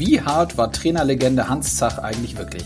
Wie 0.00 0.18
hart 0.18 0.56
war 0.56 0.72
Trainerlegende 0.72 1.46
Hans 1.46 1.76
Zach 1.76 1.98
eigentlich 1.98 2.38
wirklich? 2.38 2.64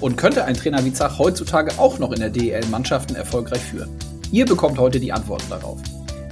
Und 0.00 0.16
könnte 0.16 0.46
ein 0.46 0.54
Trainer 0.54 0.82
wie 0.82 0.94
Zach 0.94 1.18
heutzutage 1.18 1.78
auch 1.78 1.98
noch 1.98 2.10
in 2.10 2.20
der 2.20 2.30
DEL 2.30 2.64
Mannschaften 2.70 3.16
erfolgreich 3.16 3.60
führen? 3.60 3.90
Ihr 4.32 4.46
bekommt 4.46 4.78
heute 4.78 4.98
die 4.98 5.12
Antworten 5.12 5.44
darauf. 5.50 5.78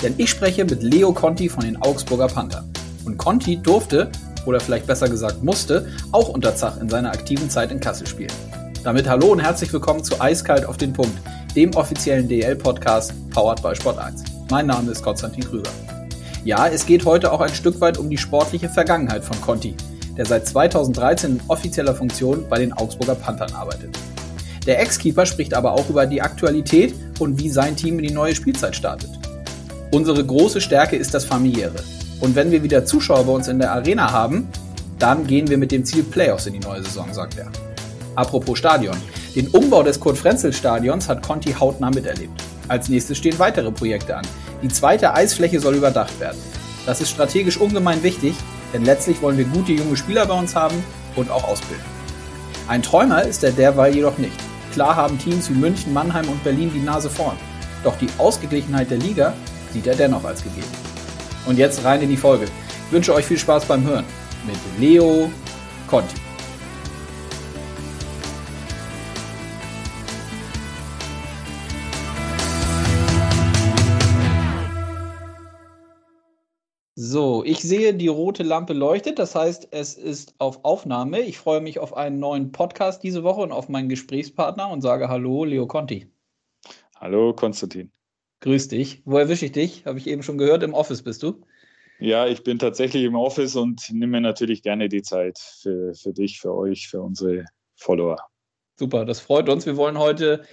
Denn 0.03 0.14
ich 0.16 0.30
spreche 0.30 0.64
mit 0.64 0.82
Leo 0.82 1.12
Conti 1.12 1.50
von 1.50 1.64
den 1.64 1.76
Augsburger 1.82 2.29
Panthern. 2.29 2.72
Und 3.04 3.19
Conti 3.19 3.58
durfte, 3.58 4.11
oder 4.47 4.58
vielleicht 4.58 4.87
besser 4.87 5.11
gesagt 5.11 5.44
musste, 5.44 5.87
auch 6.12 6.30
unter 6.30 6.56
Zach 6.56 6.80
in 6.80 6.88
seiner 6.88 7.10
aktiven 7.10 7.51
Zeit 7.51 7.71
in 7.71 7.78
Kassel 7.78 8.06
spielen. 8.06 8.33
Damit 8.83 9.06
hallo 9.06 9.26
und 9.26 9.40
herzlich 9.40 9.71
willkommen 9.71 10.03
zu 10.03 10.19
Eiskalt 10.19 10.65
auf 10.65 10.78
den 10.78 10.94
Punkt, 10.94 11.19
dem 11.54 11.74
offiziellen 11.74 12.26
DEL-Podcast 12.26 13.12
powered 13.33 13.60
by 13.62 13.76
Sport 13.76 13.99
1. 13.99 14.24
Mein 14.51 14.69
Name 14.69 14.92
ist 14.92 15.03
Konstantin 15.03 15.44
Krüger. 15.44 15.71
Ja, 16.42 16.69
es 16.69 16.87
geht 16.87 17.05
heute 17.05 17.33
auch 17.33 17.42
ein 17.42 17.52
Stück 17.55 17.83
weit 17.83 17.98
um 17.98 18.09
die 18.09 18.16
sportliche 18.16 18.70
Vergangenheit 18.70 19.23
von 19.23 19.38
Conti, 19.42 19.74
der 20.19 20.27
seit 20.27 20.47
2013 20.47 21.31
in 21.31 21.41
offizieller 21.49 21.95
Funktion 21.95 22.45
bei 22.49 22.59
den 22.59 22.75
Augsburger 22.75 23.15
Panthern 23.15 23.53
arbeitet. 23.55 23.97
Der 24.67 24.81
Ex-Keeper 24.81 25.25
spricht 25.25 25.55
aber 25.55 25.73
auch 25.73 25.89
über 25.89 26.05
die 26.05 26.21
Aktualität 26.21 26.95
und 27.21 27.41
wie 27.41 27.49
sein 27.49 27.77
Team 27.77 27.99
in 27.99 28.05
die 28.05 28.13
neue 28.13 28.35
Spielzeit 28.35 28.77
startet. 28.77 29.09
Unsere 29.93 30.23
große 30.23 30.61
Stärke 30.61 30.97
ist 30.97 31.15
das 31.15 31.25
familiäre. 31.25 31.83
Und 32.21 32.35
wenn 32.35 32.51
wir 32.51 32.63
wieder 32.63 32.85
Zuschauer 32.85 33.25
bei 33.25 33.33
uns 33.33 33.49
in 33.49 33.59
der 33.59 33.73
Arena 33.73 34.13
haben, 34.13 34.49
dann 34.99 35.27
gehen 35.27 35.49
wir 35.49 35.57
mit 35.57 35.73
dem 35.73 35.85
Ziel 35.85 36.03
Playoffs 36.03 36.47
in 36.47 36.55
die 36.55 36.59
neue 36.59 36.83
Saison, 36.83 37.07
sagt 37.13 37.39
er. 37.39 37.51
Apropos 38.16 38.59
Stadion. 38.59 38.97
Den 39.37 39.47
Umbau 39.49 39.85
des 39.85 40.01
Kurt-Frenzel-Stadions 40.01 41.09
hat 41.09 41.23
Conti 41.23 41.53
hautnah 41.53 41.91
miterlebt. 41.91 42.43
Als 42.66 42.89
nächstes 42.89 43.16
stehen 43.16 43.39
weitere 43.39 43.71
Projekte 43.71 44.16
an. 44.16 44.27
Die 44.63 44.69
zweite 44.69 45.15
Eisfläche 45.15 45.61
soll 45.61 45.77
überdacht 45.77 46.19
werden. 46.19 46.39
Das 46.85 47.01
ist 47.01 47.11
strategisch 47.11 47.57
ungemein 47.57 48.03
wichtig, 48.03 48.35
denn 48.73 48.85
letztlich 48.85 49.23
wollen 49.23 49.39
wir 49.39 49.45
gute 49.45 49.73
junge 49.73 49.97
Spieler 49.97 50.27
bei 50.27 50.35
uns 50.35 50.55
haben 50.55 50.83
und 51.17 51.31
auch 51.31 51.45
ausbilden. 51.45 51.85
Ein 52.69 52.83
Träumer 52.83 53.23
ist 53.23 53.43
er 53.45 53.52
derweil 53.52 53.95
jedoch 53.95 54.19
nicht. 54.19 54.37
Klar 54.73 54.97
haben 54.97 55.19
Teams 55.19 55.49
wie 55.49 55.55
München, 55.55 55.93
Mannheim 55.93 56.29
und 56.29 56.43
Berlin 56.45 56.71
die 56.75 56.80
Nase 56.80 57.09
vorn. 57.09 57.37
Doch 57.83 57.97
die 57.99 58.09
Ausgeglichenheit 58.19 58.91
der 58.91 58.99
Liga 58.99 59.33
sieht 59.73 59.87
er 59.87 59.95
dennoch 59.95 60.25
als 60.25 60.43
gegeben. 60.43 60.66
Und 61.47 61.59
jetzt 61.59 61.85
rein 61.85 62.02
in 62.02 62.10
die 62.10 62.16
Folge. 62.16 62.45
Ich 62.87 62.93
wünsche 62.93 63.15
euch 63.15 63.25
viel 63.25 63.38
Spaß 63.38 63.65
beim 63.65 63.85
Hören 63.85 64.05
mit 64.47 64.56
Leo 64.78 65.30
Conti. 65.86 66.14
So, 77.00 77.38
ich 77.48 77.60
sehe, 77.60 77.94
die 77.94 78.08
rote 78.08 78.42
Lampe 78.42 78.74
leuchtet. 78.74 79.18
Das 79.18 79.34
heißt, 79.34 79.68
es 79.70 79.94
ist 79.94 80.34
auf 80.36 80.64
Aufnahme. 80.66 81.20
Ich 81.20 81.38
freue 81.38 81.62
mich 81.62 81.78
auf 81.78 81.96
einen 81.96 82.18
neuen 82.18 82.52
Podcast 82.52 83.02
diese 83.02 83.22
Woche 83.22 83.41
und 83.41 83.52
auf 83.52 83.70
meinen 83.70 83.88
Gesprächspartner 83.88 84.68
und 84.68 84.82
sage 84.82 85.08
Hallo, 85.08 85.44
Leo 85.44 85.66
Conti. 85.66 86.08
Hallo, 86.96 87.32
Konstantin. 87.32 87.91
Grüß 88.41 88.69
dich. 88.69 89.00
Wo 89.06 89.16
erwische 89.16 89.46
ich 89.46 89.52
dich? 89.52 89.86
Habe 89.86 89.98
ich 89.98 90.06
eben 90.08 90.22
schon 90.22 90.36
gehört. 90.36 90.62
Im 90.62 90.74
Office 90.74 91.02
bist 91.02 91.22
du? 91.22 91.41
Ja, 91.98 92.26
ich 92.26 92.44
bin 92.44 92.58
tatsächlich 92.58 93.02
im 93.04 93.16
Office 93.16 93.56
und 93.56 93.82
nehme 93.91 94.19
mir 94.19 94.20
natürlich 94.20 94.62
gerne 94.62 94.91
die 94.91 95.02
Zeit 95.02 95.38
für, 95.38 95.94
für 95.94 96.12
dich, 96.12 96.38
für 96.38 96.54
euch, 96.54 96.88
für 96.88 97.00
unsere 97.00 97.46
Follower. 97.76 98.19
Super, 98.76 99.06
das 99.06 99.20
freut 99.20 99.48
uns. 99.48 99.64
Wir 99.64 99.78
wollen 99.78 99.98
heute 99.98 100.44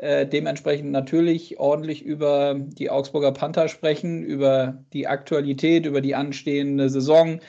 äh, 0.00 0.26
dementsprechend 0.26 0.90
natürlich 0.92 1.60
ordentlich 1.60 2.02
über 2.02 2.54
die 2.58 2.88
Augsburger 2.88 3.32
Panther 3.32 3.68
sprechen, 3.68 4.22
über 4.22 4.82
die 4.94 5.06
Aktualität, 5.06 5.84
über 5.84 6.00
die 6.00 6.14
anstehende 6.14 6.88
Saison, 6.88 7.40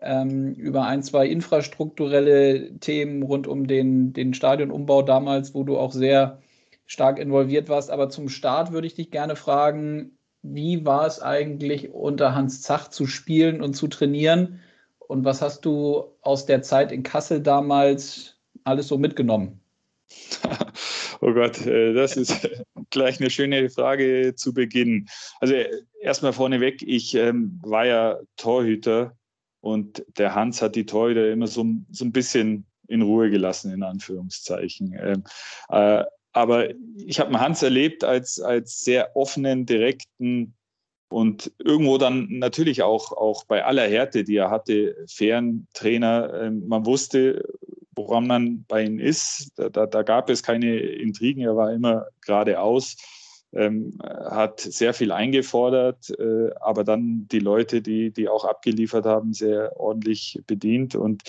ähm, 0.00 0.54
über 0.54 0.84
ein, 0.86 1.02
zwei 1.02 1.26
infrastrukturelle 1.26 2.78
Themen 2.78 3.24
rund 3.24 3.48
um 3.48 3.66
den, 3.66 4.12
den 4.12 4.34
Stadionumbau 4.34 5.02
damals, 5.02 5.52
wo 5.52 5.64
du 5.64 5.78
auch 5.78 5.90
sehr 5.90 6.40
stark 6.86 7.18
involviert 7.18 7.68
warst. 7.68 7.90
Aber 7.90 8.08
zum 8.08 8.28
Start 8.28 8.70
würde 8.70 8.86
ich 8.86 8.94
dich 8.94 9.10
gerne 9.10 9.34
fragen, 9.34 10.16
wie 10.42 10.84
war 10.86 11.08
es 11.08 11.20
eigentlich 11.20 11.92
unter 11.92 12.36
Hans 12.36 12.62
Zach 12.62 12.86
zu 12.86 13.06
spielen 13.06 13.60
und 13.60 13.74
zu 13.74 13.88
trainieren? 13.88 14.60
Und 14.98 15.24
was 15.24 15.42
hast 15.42 15.64
du 15.64 16.04
aus 16.20 16.46
der 16.46 16.62
Zeit 16.62 16.92
in 16.92 17.02
Kassel 17.02 17.40
damals 17.40 18.36
alles 18.62 18.86
so 18.86 18.96
mitgenommen? 18.96 19.60
Oh 21.20 21.32
Gott, 21.32 21.64
äh, 21.66 21.92
das 21.92 22.16
ist 22.16 22.48
gleich 22.90 23.20
eine 23.20 23.30
schöne 23.30 23.70
Frage 23.70 24.34
zu 24.36 24.52
Beginn. 24.52 25.08
Also 25.40 25.54
erstmal 26.00 26.32
vorneweg, 26.32 26.82
ich 26.82 27.14
ähm, 27.14 27.60
war 27.62 27.86
ja 27.86 28.18
Torhüter 28.36 29.16
und 29.60 30.04
der 30.18 30.34
Hans 30.34 30.62
hat 30.62 30.76
die 30.76 30.86
Torhüter 30.86 31.30
immer 31.30 31.46
so, 31.46 31.64
so 31.90 32.04
ein 32.04 32.12
bisschen 32.12 32.66
in 32.88 33.02
Ruhe 33.02 33.30
gelassen, 33.30 33.72
in 33.72 33.82
Anführungszeichen. 33.82 34.94
Ähm, 34.98 35.24
äh, 35.70 36.04
aber 36.32 36.68
ich 36.98 37.18
habe 37.18 37.40
Hans 37.40 37.62
erlebt 37.62 38.04
als, 38.04 38.40
als 38.40 38.84
sehr 38.84 39.16
offenen, 39.16 39.64
direkten 39.64 40.54
und 41.08 41.52
irgendwo 41.58 41.98
dann 41.98 42.26
natürlich 42.30 42.82
auch, 42.82 43.12
auch 43.12 43.44
bei 43.44 43.64
aller 43.64 43.88
Härte, 43.88 44.24
die 44.24 44.36
er 44.36 44.50
hatte, 44.50 44.96
fairen 45.08 45.66
Trainer. 45.72 46.32
Ähm, 46.34 46.66
man 46.66 46.84
wusste, 46.84 47.44
woran 47.96 48.26
man 48.26 48.64
bei 48.68 48.84
ihm 48.84 48.98
ist. 48.98 49.52
Da, 49.56 49.68
da, 49.68 49.86
da 49.86 50.02
gab 50.02 50.30
es 50.30 50.42
keine 50.42 50.76
Intrigen, 50.76 51.42
er 51.42 51.56
war 51.56 51.72
immer 51.72 52.06
geradeaus, 52.24 52.96
ähm, 53.52 53.98
hat 54.02 54.60
sehr 54.60 54.92
viel 54.94 55.12
eingefordert, 55.12 56.10
äh, 56.18 56.50
aber 56.60 56.84
dann 56.84 57.26
die 57.30 57.38
Leute, 57.38 57.80
die, 57.82 58.12
die 58.12 58.28
auch 58.28 58.44
abgeliefert 58.44 59.06
haben, 59.06 59.32
sehr 59.32 59.78
ordentlich 59.80 60.40
bedient. 60.46 60.94
Und 60.94 61.22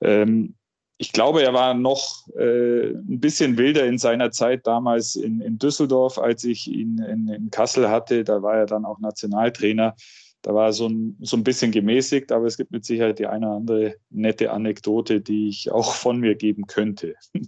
ähm, 0.00 0.54
ich 0.96 1.12
glaube, 1.12 1.42
er 1.42 1.54
war 1.54 1.72
noch 1.72 2.28
äh, 2.36 2.90
ein 2.90 3.20
bisschen 3.20 3.56
wilder 3.56 3.86
in 3.86 3.96
seiner 3.96 4.30
Zeit 4.32 4.66
damals 4.66 5.16
in, 5.16 5.40
in 5.40 5.58
Düsseldorf, 5.58 6.18
als 6.18 6.44
ich 6.44 6.68
ihn 6.68 6.98
in, 6.98 7.28
in 7.28 7.50
Kassel 7.50 7.88
hatte. 7.88 8.22
Da 8.22 8.42
war 8.42 8.56
er 8.56 8.66
dann 8.66 8.84
auch 8.84 9.00
Nationaltrainer 9.00 9.96
da 10.42 10.54
war 10.54 10.72
so 10.72 10.88
ein, 10.88 11.16
so 11.20 11.36
ein 11.36 11.44
bisschen 11.44 11.70
gemäßigt, 11.70 12.32
aber 12.32 12.46
es 12.46 12.56
gibt 12.56 12.70
mit 12.70 12.84
Sicherheit 12.84 13.18
die 13.18 13.26
eine 13.26 13.46
oder 13.46 13.56
andere 13.56 13.94
nette 14.10 14.50
Anekdote, 14.50 15.20
die 15.20 15.48
ich 15.48 15.70
auch 15.70 15.94
von 15.94 16.18
mir 16.18 16.34
geben 16.34 16.66
könnte. 16.66 17.14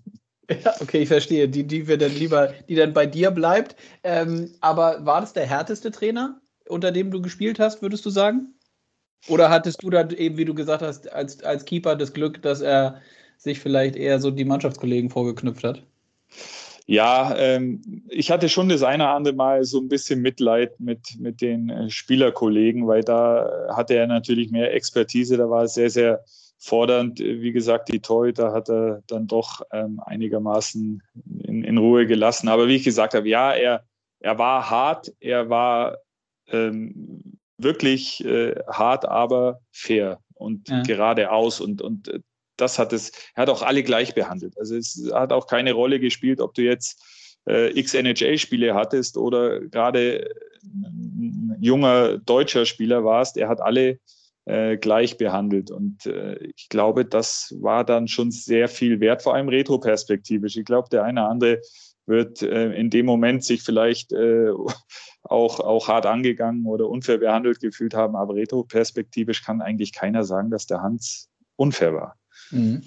Ja, 0.65 0.75
okay, 0.81 1.03
ich 1.03 1.09
verstehe. 1.09 1.49
Die, 1.49 1.65
die 1.65 1.89
wir 1.89 1.97
dann 1.97 2.15
lieber, 2.15 2.53
die 2.69 2.75
dann 2.75 2.93
bei 2.93 3.07
dir 3.07 3.31
bleibt. 3.31 3.77
Ähm, 4.03 4.53
aber 4.61 5.07
war 5.07 5.21
das 5.21 5.33
der 5.33 5.47
härteste 5.47 5.91
Trainer, 5.91 6.43
unter 6.69 6.91
dem 6.91 7.11
du 7.11 7.23
gespielt 7.23 7.59
hast, 7.59 7.81
würdest 7.81 8.05
du 8.05 8.11
sagen? 8.11 8.55
Oder 9.29 9.51
hattest 9.51 9.83
du 9.83 9.89
dann 9.89 10.11
eben, 10.11 10.37
wie 10.37 10.45
du 10.45 10.53
gesagt 10.53 10.83
hast, 10.83 11.11
als, 11.11 11.43
als 11.43 11.65
Keeper 11.65 11.97
das 11.97 12.13
Glück, 12.13 12.43
dass 12.43 12.61
er 12.61 13.01
sich 13.39 13.61
vielleicht 13.61 13.97
eher 13.97 14.21
so 14.21 14.31
die 14.31 14.45
Mannschaftskollegen 14.45 15.11
vorgeknüpft 15.11 15.65
hat? 15.65 15.83
Ja, 16.87 17.37
ähm, 17.37 17.81
ich 18.09 18.31
hatte 18.31 18.49
schon 18.49 18.69
das 18.69 18.83
eine 18.83 19.05
oder 19.05 19.15
andere 19.15 19.35
Mal 19.35 19.65
so 19.65 19.81
ein 19.81 19.89
bisschen 19.89 20.21
Mitleid 20.21 20.79
mit, 20.81 21.17
mit 21.19 21.41
den 21.41 21.71
äh, 21.71 21.91
Spielerkollegen, 21.91 22.87
weil 22.87 23.03
da 23.03 23.69
hatte 23.75 23.95
er 23.95 24.07
natürlich 24.07 24.51
mehr 24.51 24.75
Expertise, 24.75 25.37
da 25.37 25.49
war 25.49 25.65
es 25.65 25.75
sehr, 25.75 25.91
sehr 25.91 26.25
fordernd. 26.59 27.19
Wie 27.19 27.53
gesagt, 27.53 27.89
die 27.89 28.01
Torhüter 28.01 28.53
hat 28.53 28.69
er 28.69 29.03
dann 29.07 29.27
doch 29.27 29.63
ähm, 29.73 30.01
einigermaßen 30.05 31.03
in, 31.43 31.65
in, 31.65 31.79
Ruhe 31.79 32.07
gelassen. 32.07 32.49
Aber 32.49 32.69
wie 32.69 32.77
ich 32.77 32.85
gesagt 32.85 33.15
habe, 33.15 33.29
ja, 33.29 33.53
er, 33.53 33.85
er 34.21 34.39
war 34.39 34.71
hart, 34.71 35.13
er 35.19 35.51
war 35.51 35.99
ähm, 36.49 37.39
wirklich 37.59 38.25
äh, 38.25 38.55
hart, 38.69 39.05
aber 39.05 39.61
fair 39.73 40.21
und 40.35 40.69
ja. 40.69 40.83
geradeaus. 40.83 41.61
Und, 41.61 41.83
und 41.83 42.09
äh, 42.09 42.21
das 42.63 42.79
hat 42.79 42.93
es, 42.93 43.11
er 43.35 43.43
hat 43.43 43.51
auch 43.51 43.63
alle 43.63 43.83
gleich 43.83 44.15
behandelt. 44.15 44.57
Also 44.59 44.77
es 44.77 45.11
hat 45.13 45.33
auch 45.33 45.47
keine 45.47 45.73
Rolle 45.73 46.01
gespielt, 46.01 46.41
ob 46.41 46.55
du 46.55 46.63
jetzt 46.63 47.03
äh, 47.49 47.79
x 47.79 47.95
NHL-Spiele 47.95 48.75
hattest 48.75 49.17
oder 49.17 49.61
gerade 49.61 50.31
ein 50.65 51.57
junger 51.61 52.19
deutscher 52.19 52.65
Spieler 52.65 53.05
warst. 53.05 53.37
Er 53.37 53.49
hat 53.49 53.61
alle 53.61 53.99
äh, 54.45 54.77
gleich 54.77 55.19
behandelt. 55.19 55.71
Und 55.71 56.07
äh, 56.07 56.37
ich 56.57 56.69
glaube, 56.69 57.05
das 57.05 57.55
war 57.61 57.85
dann 57.85 58.09
schon 58.09 58.31
sehr 58.31 58.69
viel 58.69 59.01
wert, 59.01 59.23
vor 59.23 59.35
allem 59.35 59.49
retroperspektivisch. 59.49 60.57
Ich 60.57 60.65
glaube, 60.65 60.89
der 60.91 61.05
eine 61.05 61.21
oder 61.21 61.31
andere 61.31 61.61
wird 62.07 62.43
äh, 62.43 62.73
in 62.73 62.91
dem 62.91 63.07
Moment 63.07 63.45
sich 63.45 63.63
vielleicht 63.63 64.13
äh, 64.13 64.51
auch, 65.23 65.61
auch 65.61 65.89
hart 65.89 66.07
angegangen 66.07 66.67
oder 66.67 66.89
unfair 66.89 67.19
behandelt 67.19 67.61
gefühlt 67.61 67.95
haben. 67.95 68.17
Aber 68.17 68.35
retroperspektivisch 68.35 69.45
kann 69.45 69.61
eigentlich 69.61 69.93
keiner 69.93 70.25
sagen, 70.25 70.51
dass 70.51 70.67
der 70.67 70.83
Hans 70.83 71.29
unfair 71.57 71.95
war. 71.95 72.17
Mhm. 72.53 72.83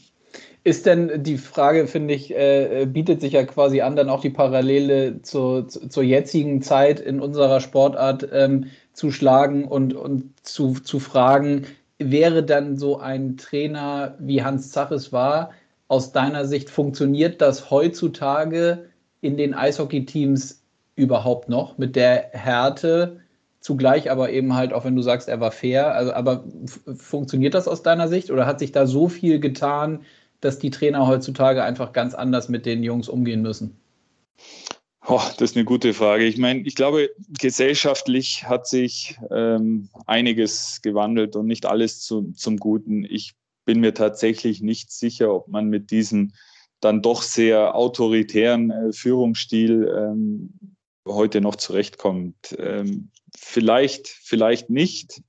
Ist 0.63 0.85
denn 0.87 1.23
die 1.23 1.37
Frage, 1.37 1.85
finde 1.85 2.15
ich, 2.15 2.35
äh, 2.35 2.87
bietet 2.89 3.21
sich 3.21 3.33
ja 3.33 3.43
quasi 3.43 3.81
an, 3.81 3.95
dann 3.95 4.09
auch 4.09 4.21
die 4.21 4.31
Parallele 4.31 5.21
zur, 5.21 5.67
zur 5.67 6.03
jetzigen 6.03 6.61
Zeit 6.61 6.99
in 6.99 7.19
unserer 7.19 7.61
Sportart 7.61 8.27
ähm, 8.31 8.65
zu 8.91 9.11
schlagen 9.11 9.65
und, 9.65 9.93
und 9.93 10.33
zu, 10.41 10.73
zu 10.73 10.99
fragen, 10.99 11.67
wäre 11.99 12.43
dann 12.43 12.77
so 12.77 12.97
ein 12.97 13.37
Trainer 13.37 14.15
wie 14.19 14.43
Hans 14.43 14.71
Zaches 14.71 15.13
war, 15.13 15.51
aus 15.87 16.11
deiner 16.11 16.45
Sicht, 16.45 16.69
funktioniert 16.69 17.41
das 17.41 17.69
heutzutage 17.69 18.89
in 19.21 19.37
den 19.37 19.53
Eishockey-Teams 19.53 20.63
überhaupt 20.95 21.47
noch 21.47 21.77
mit 21.77 21.95
der 21.95 22.29
Härte 22.31 23.21
zugleich 23.65 24.11
aber 24.11 24.29
eben 24.31 24.53
halt, 24.53 24.73
auch 24.73 24.85
wenn 24.85 24.95
du 24.95 25.01
sagst, 25.01 25.27
er 25.27 25.39
war 25.39 25.51
fair. 25.51 25.95
Also, 25.95 26.13
aber 26.13 26.43
funktioniert 26.97 27.55
das 27.55 27.67
aus 27.67 27.81
deiner 27.81 28.07
Sicht 28.07 28.29
oder 28.29 28.45
hat 28.45 28.59
sich 28.59 28.71
da 28.71 28.85
so 28.85 29.09
viel 29.09 29.39
getan, 29.39 30.03
dass 30.39 30.59
die 30.59 30.69
Trainer 30.69 31.07
heutzutage 31.07 31.63
einfach 31.63 31.91
ganz 31.91 32.13
anders 32.13 32.47
mit 32.47 32.67
den 32.67 32.83
Jungs 32.83 33.09
umgehen 33.09 33.41
müssen? 33.41 33.75
Oh, 35.07 35.21
das 35.39 35.49
ist 35.49 35.55
eine 35.55 35.65
gute 35.65 35.95
Frage. 35.95 36.25
Ich 36.25 36.37
meine, 36.37 36.61
ich 36.61 36.75
glaube, 36.75 37.09
gesellschaftlich 37.39 38.43
hat 38.43 38.67
sich 38.67 39.17
ähm, 39.31 39.89
einiges 40.05 40.83
gewandelt 40.83 41.35
und 41.35 41.47
nicht 41.47 41.65
alles 41.65 42.01
zu, 42.01 42.33
zum 42.33 42.57
Guten. 42.57 43.03
Ich 43.03 43.33
bin 43.65 43.79
mir 43.79 43.95
tatsächlich 43.95 44.61
nicht 44.61 44.91
sicher, 44.91 45.33
ob 45.33 45.47
man 45.47 45.69
mit 45.69 45.89
diesem 45.89 46.33
dann 46.81 47.01
doch 47.01 47.23
sehr 47.23 47.73
autoritären 47.73 48.69
äh, 48.69 48.93
Führungsstil 48.93 49.91
ähm, 49.97 50.53
heute 51.07 51.41
noch 51.41 51.55
zurechtkommt. 51.55 52.55
Ähm, 52.59 53.09
vielleicht, 53.37 54.07
vielleicht 54.07 54.69
nicht. 54.69 55.21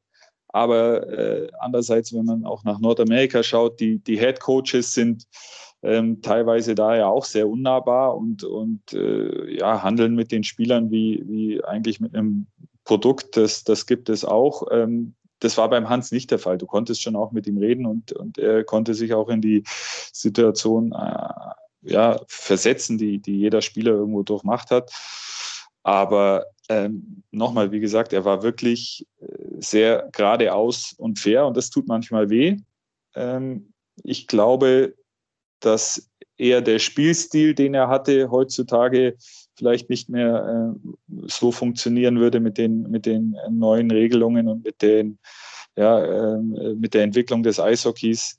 Aber 0.48 1.06
äh, 1.08 1.48
andererseits, 1.58 2.14
wenn 2.14 2.24
man 2.24 2.44
auch 2.44 2.64
nach 2.64 2.78
Nordamerika 2.78 3.42
schaut, 3.42 3.78
die, 3.80 3.98
die 3.98 4.18
Head 4.18 4.40
Coaches 4.40 4.94
sind 4.94 5.26
ähm, 5.82 6.22
teilweise 6.22 6.74
da 6.74 6.96
ja 6.96 7.06
auch 7.06 7.24
sehr 7.24 7.48
unnahbar 7.48 8.16
und, 8.16 8.42
und 8.44 8.92
äh, 8.92 9.56
ja, 9.56 9.82
handeln 9.82 10.14
mit 10.14 10.32
den 10.32 10.42
Spielern 10.42 10.90
wie, 10.90 11.22
wie 11.26 11.62
eigentlich 11.62 12.00
mit 12.00 12.14
einem 12.14 12.46
Produkt. 12.84 13.36
Das, 13.36 13.64
das 13.64 13.86
gibt 13.86 14.08
es 14.08 14.24
auch. 14.24 14.66
Ähm, 14.70 15.14
das 15.40 15.58
war 15.58 15.68
beim 15.68 15.88
Hans 15.88 16.12
nicht 16.12 16.30
der 16.30 16.38
Fall. 16.38 16.58
Du 16.58 16.66
konntest 16.66 17.02
schon 17.02 17.14
auch 17.14 17.30
mit 17.30 17.46
ihm 17.46 17.58
reden 17.58 17.86
und, 17.86 18.12
und 18.12 18.38
er 18.38 18.64
konnte 18.64 18.94
sich 18.94 19.12
auch 19.12 19.28
in 19.28 19.42
die 19.42 19.64
Situation 20.12 20.92
äh, 20.92 21.92
ja, 21.92 22.20
versetzen, 22.26 22.98
die, 22.98 23.18
die 23.18 23.38
jeder 23.38 23.60
Spieler 23.60 23.92
irgendwo 23.92 24.22
durchmacht 24.22 24.70
hat. 24.70 24.90
Aber 25.82 26.46
ähm, 26.68 27.22
nochmal, 27.30 27.72
wie 27.72 27.80
gesagt, 27.80 28.12
er 28.12 28.24
war 28.24 28.42
wirklich 28.42 29.06
äh, 29.20 29.26
sehr 29.58 30.08
geradeaus 30.12 30.94
und 30.98 31.18
fair 31.18 31.46
und 31.46 31.56
das 31.56 31.70
tut 31.70 31.86
manchmal 31.86 32.30
weh. 32.30 32.56
Ähm, 33.14 33.72
ich 34.02 34.26
glaube, 34.26 34.94
dass 35.60 36.10
eher 36.36 36.60
der 36.60 36.78
Spielstil, 36.78 37.54
den 37.54 37.74
er 37.74 37.88
hatte, 37.88 38.30
heutzutage 38.30 39.16
vielleicht 39.56 39.88
nicht 39.88 40.08
mehr 40.08 40.76
äh, 40.76 41.26
so 41.26 41.50
funktionieren 41.50 42.20
würde 42.20 42.40
mit 42.40 42.58
den, 42.58 42.82
mit 42.90 43.06
den 43.06 43.36
neuen 43.50 43.90
Regelungen 43.90 44.48
und 44.48 44.64
mit, 44.64 44.82
den, 44.82 45.18
ja, 45.76 46.34
äh, 46.34 46.38
mit 46.74 46.94
der 46.94 47.04
Entwicklung 47.04 47.42
des 47.42 47.58
Eishockeys. 47.58 48.38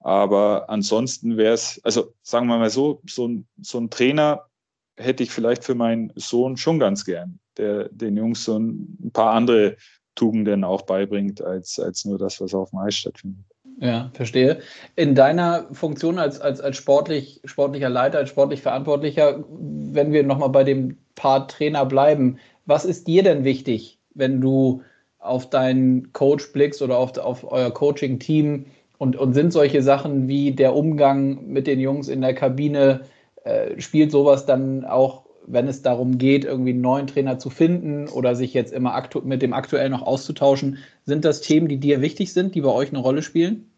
Aber 0.00 0.68
ansonsten 0.68 1.36
wäre 1.36 1.54
es, 1.54 1.80
also 1.84 2.12
sagen 2.22 2.46
wir 2.46 2.58
mal 2.58 2.70
so, 2.70 3.00
so 3.08 3.26
ein, 3.26 3.46
so 3.60 3.78
ein 3.78 3.90
Trainer 3.90 4.46
hätte 4.96 5.22
ich 5.22 5.30
vielleicht 5.30 5.64
für 5.64 5.74
meinen 5.74 6.12
Sohn 6.14 6.56
schon 6.56 6.78
ganz 6.78 7.04
gern, 7.04 7.38
der 7.56 7.88
den 7.90 8.16
Jungs 8.16 8.44
so 8.44 8.58
ein 8.58 9.10
paar 9.12 9.32
andere 9.32 9.76
Tugenden 10.14 10.64
auch 10.64 10.82
beibringt, 10.82 11.42
als, 11.42 11.78
als 11.78 12.04
nur 12.04 12.18
das, 12.18 12.40
was 12.40 12.54
auf 12.54 12.70
dem 12.70 12.78
Eis 12.78 12.94
stattfindet. 12.94 13.44
Ja, 13.80 14.10
verstehe. 14.14 14.60
In 14.94 15.14
deiner 15.16 15.66
Funktion 15.72 16.18
als, 16.18 16.40
als, 16.40 16.60
als 16.60 16.76
sportlich, 16.76 17.40
sportlicher 17.44 17.88
Leiter, 17.88 18.18
als 18.18 18.30
sportlich 18.30 18.62
Verantwortlicher, 18.62 19.44
wenn 19.48 20.12
wir 20.12 20.22
nochmal 20.22 20.50
bei 20.50 20.62
dem 20.62 20.98
Paar 21.16 21.48
Trainer 21.48 21.84
bleiben, 21.84 22.38
was 22.66 22.84
ist 22.84 23.08
dir 23.08 23.22
denn 23.22 23.44
wichtig, 23.44 23.98
wenn 24.14 24.40
du 24.40 24.82
auf 25.18 25.50
deinen 25.50 26.12
Coach 26.12 26.52
blickst 26.52 26.82
oder 26.82 26.98
auf, 26.98 27.16
auf 27.18 27.50
euer 27.50 27.72
Coaching-Team 27.72 28.66
und, 28.98 29.16
und 29.16 29.34
sind 29.34 29.52
solche 29.52 29.82
Sachen 29.82 30.28
wie 30.28 30.52
der 30.52 30.74
Umgang 30.74 31.46
mit 31.46 31.66
den 31.66 31.80
Jungs 31.80 32.08
in 32.08 32.20
der 32.20 32.34
Kabine, 32.34 33.02
äh, 33.44 33.80
spielt 33.80 34.10
sowas 34.10 34.46
dann 34.46 34.84
auch, 34.84 35.26
wenn 35.46 35.68
es 35.68 35.82
darum 35.82 36.16
geht, 36.16 36.46
irgendwie 36.46 36.70
einen 36.70 36.80
neuen 36.80 37.06
Trainer 37.06 37.38
zu 37.38 37.50
finden 37.50 38.08
oder 38.08 38.34
sich 38.34 38.54
jetzt 38.54 38.72
immer 38.72 39.06
mit 39.24 39.42
dem 39.42 39.52
aktuell 39.52 39.90
noch 39.90 40.02
auszutauschen, 40.02 40.78
sind 41.04 41.24
das 41.26 41.42
Themen, 41.42 41.68
die 41.68 41.76
dir 41.76 42.00
wichtig 42.00 42.32
sind, 42.32 42.54
die 42.54 42.62
bei 42.62 42.70
euch 42.70 42.88
eine 42.88 43.00
Rolle 43.00 43.22
spielen? 43.22 43.70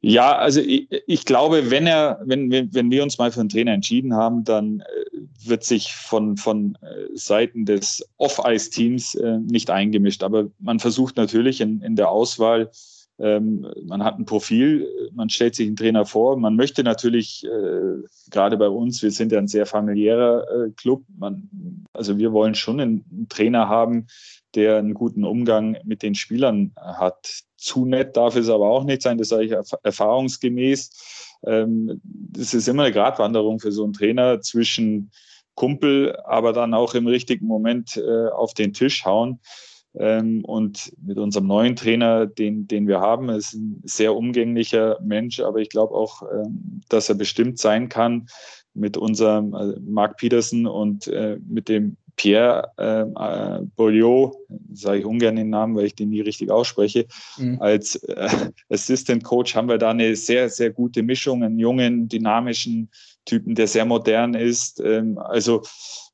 Ja, 0.00 0.36
also 0.36 0.60
ich, 0.60 0.86
ich, 1.08 1.24
glaube, 1.24 1.72
wenn 1.72 1.88
er, 1.88 2.20
wenn, 2.24 2.72
wenn 2.72 2.90
wir 2.92 3.02
uns 3.02 3.18
mal 3.18 3.32
für 3.32 3.40
einen 3.40 3.48
Trainer 3.48 3.72
entschieden 3.72 4.14
haben, 4.14 4.44
dann 4.44 4.80
äh, 4.80 4.84
wird 5.44 5.64
sich 5.64 5.92
von, 5.92 6.36
von 6.36 6.78
äh, 6.82 7.16
Seiten 7.16 7.64
des 7.64 8.08
Off-Ice-Teams 8.18 9.18
nicht 9.50 9.70
eingemischt. 9.70 10.22
Aber 10.22 10.48
man 10.60 10.78
versucht 10.78 11.16
natürlich 11.16 11.60
in, 11.60 11.80
in 11.80 11.96
der 11.96 12.10
Auswahl 12.10 12.70
man 13.18 14.04
hat 14.04 14.18
ein 14.18 14.26
Profil, 14.26 14.88
man 15.12 15.28
stellt 15.28 15.56
sich 15.56 15.66
einen 15.66 15.76
Trainer 15.76 16.06
vor. 16.06 16.36
Man 16.36 16.54
möchte 16.54 16.84
natürlich, 16.84 17.44
äh, 17.44 18.04
gerade 18.30 18.56
bei 18.56 18.68
uns, 18.68 19.02
wir 19.02 19.10
sind 19.10 19.32
ja 19.32 19.38
ein 19.38 19.48
sehr 19.48 19.66
familiärer 19.66 20.46
äh, 20.48 20.70
Club, 20.70 21.02
man, 21.18 21.84
also 21.92 22.16
wir 22.16 22.32
wollen 22.32 22.54
schon 22.54 22.80
einen, 22.80 23.26
Trainer 23.28 23.68
haben, 23.68 24.06
der 24.54 24.76
einen 24.76 24.94
guten 24.94 25.24
Umgang 25.24 25.76
mit 25.84 26.02
den 26.02 26.14
Spielern 26.14 26.72
hat. 26.76 27.42
Zu 27.56 27.84
nett 27.86 28.16
darf 28.16 28.36
es 28.36 28.48
aber 28.48 28.68
auch 28.70 28.84
nicht 28.84 29.02
sein, 29.02 29.18
das 29.18 29.28
sage 29.30 29.44
ich 29.44 29.54
erfahrungsgemäß. 29.82 31.38
Ähm, 31.44 32.00
das 32.04 32.54
ist 32.54 32.68
immer 32.68 32.84
eine 32.84 32.92
Gratwanderung 32.92 33.58
für 33.58 33.72
so 33.72 33.82
einen 33.82 33.94
Trainer 33.94 34.40
zwischen 34.40 35.10
Kumpel, 35.56 36.16
aber 36.24 36.52
dann 36.52 36.72
auch 36.72 36.94
im 36.94 37.08
richtigen 37.08 37.46
Moment 37.46 37.96
äh, 37.96 38.28
auf 38.28 38.54
den 38.54 38.72
Tisch 38.72 39.04
hauen. 39.04 39.40
Ähm, 39.94 40.44
und 40.44 40.92
mit 41.02 41.18
unserem 41.18 41.46
neuen 41.46 41.76
Trainer, 41.76 42.26
den, 42.26 42.68
den 42.68 42.86
wir 42.86 43.00
haben, 43.00 43.28
ist 43.30 43.54
ein 43.54 43.82
sehr 43.84 44.14
umgänglicher 44.14 44.98
Mensch, 45.02 45.40
aber 45.40 45.58
ich 45.58 45.70
glaube 45.70 45.94
auch, 45.94 46.22
ähm, 46.22 46.80
dass 46.88 47.08
er 47.08 47.14
bestimmt 47.14 47.58
sein 47.58 47.88
kann 47.88 48.28
mit 48.74 48.96
unserem 48.96 49.54
äh, 49.54 49.80
Mark 49.80 50.18
Peterson 50.18 50.66
und 50.66 51.06
äh, 51.08 51.38
mit 51.46 51.68
dem 51.68 51.96
Pierre 52.18 52.72
ähm, 52.78 53.14
äh, 53.18 53.60
Beaulieu, 53.76 54.32
sage 54.72 54.98
ich 54.98 55.04
ungern 55.04 55.36
den 55.36 55.50
Namen, 55.50 55.76
weil 55.76 55.86
ich 55.86 55.94
den 55.94 56.10
nie 56.10 56.20
richtig 56.20 56.50
ausspreche, 56.50 57.06
mhm. 57.38 57.60
als 57.60 57.94
äh, 57.94 58.50
Assistant 58.68 59.24
Coach 59.24 59.54
haben 59.54 59.68
wir 59.68 59.78
da 59.78 59.90
eine 59.90 60.14
sehr, 60.16 60.50
sehr 60.50 60.70
gute 60.70 61.02
Mischung, 61.02 61.42
einen 61.42 61.58
jungen, 61.58 62.08
dynamischen 62.08 62.90
Typen, 63.28 63.54
der 63.54 63.66
sehr 63.68 63.84
modern 63.84 64.34
ist. 64.34 64.80
Ähm, 64.80 65.18
also 65.18 65.62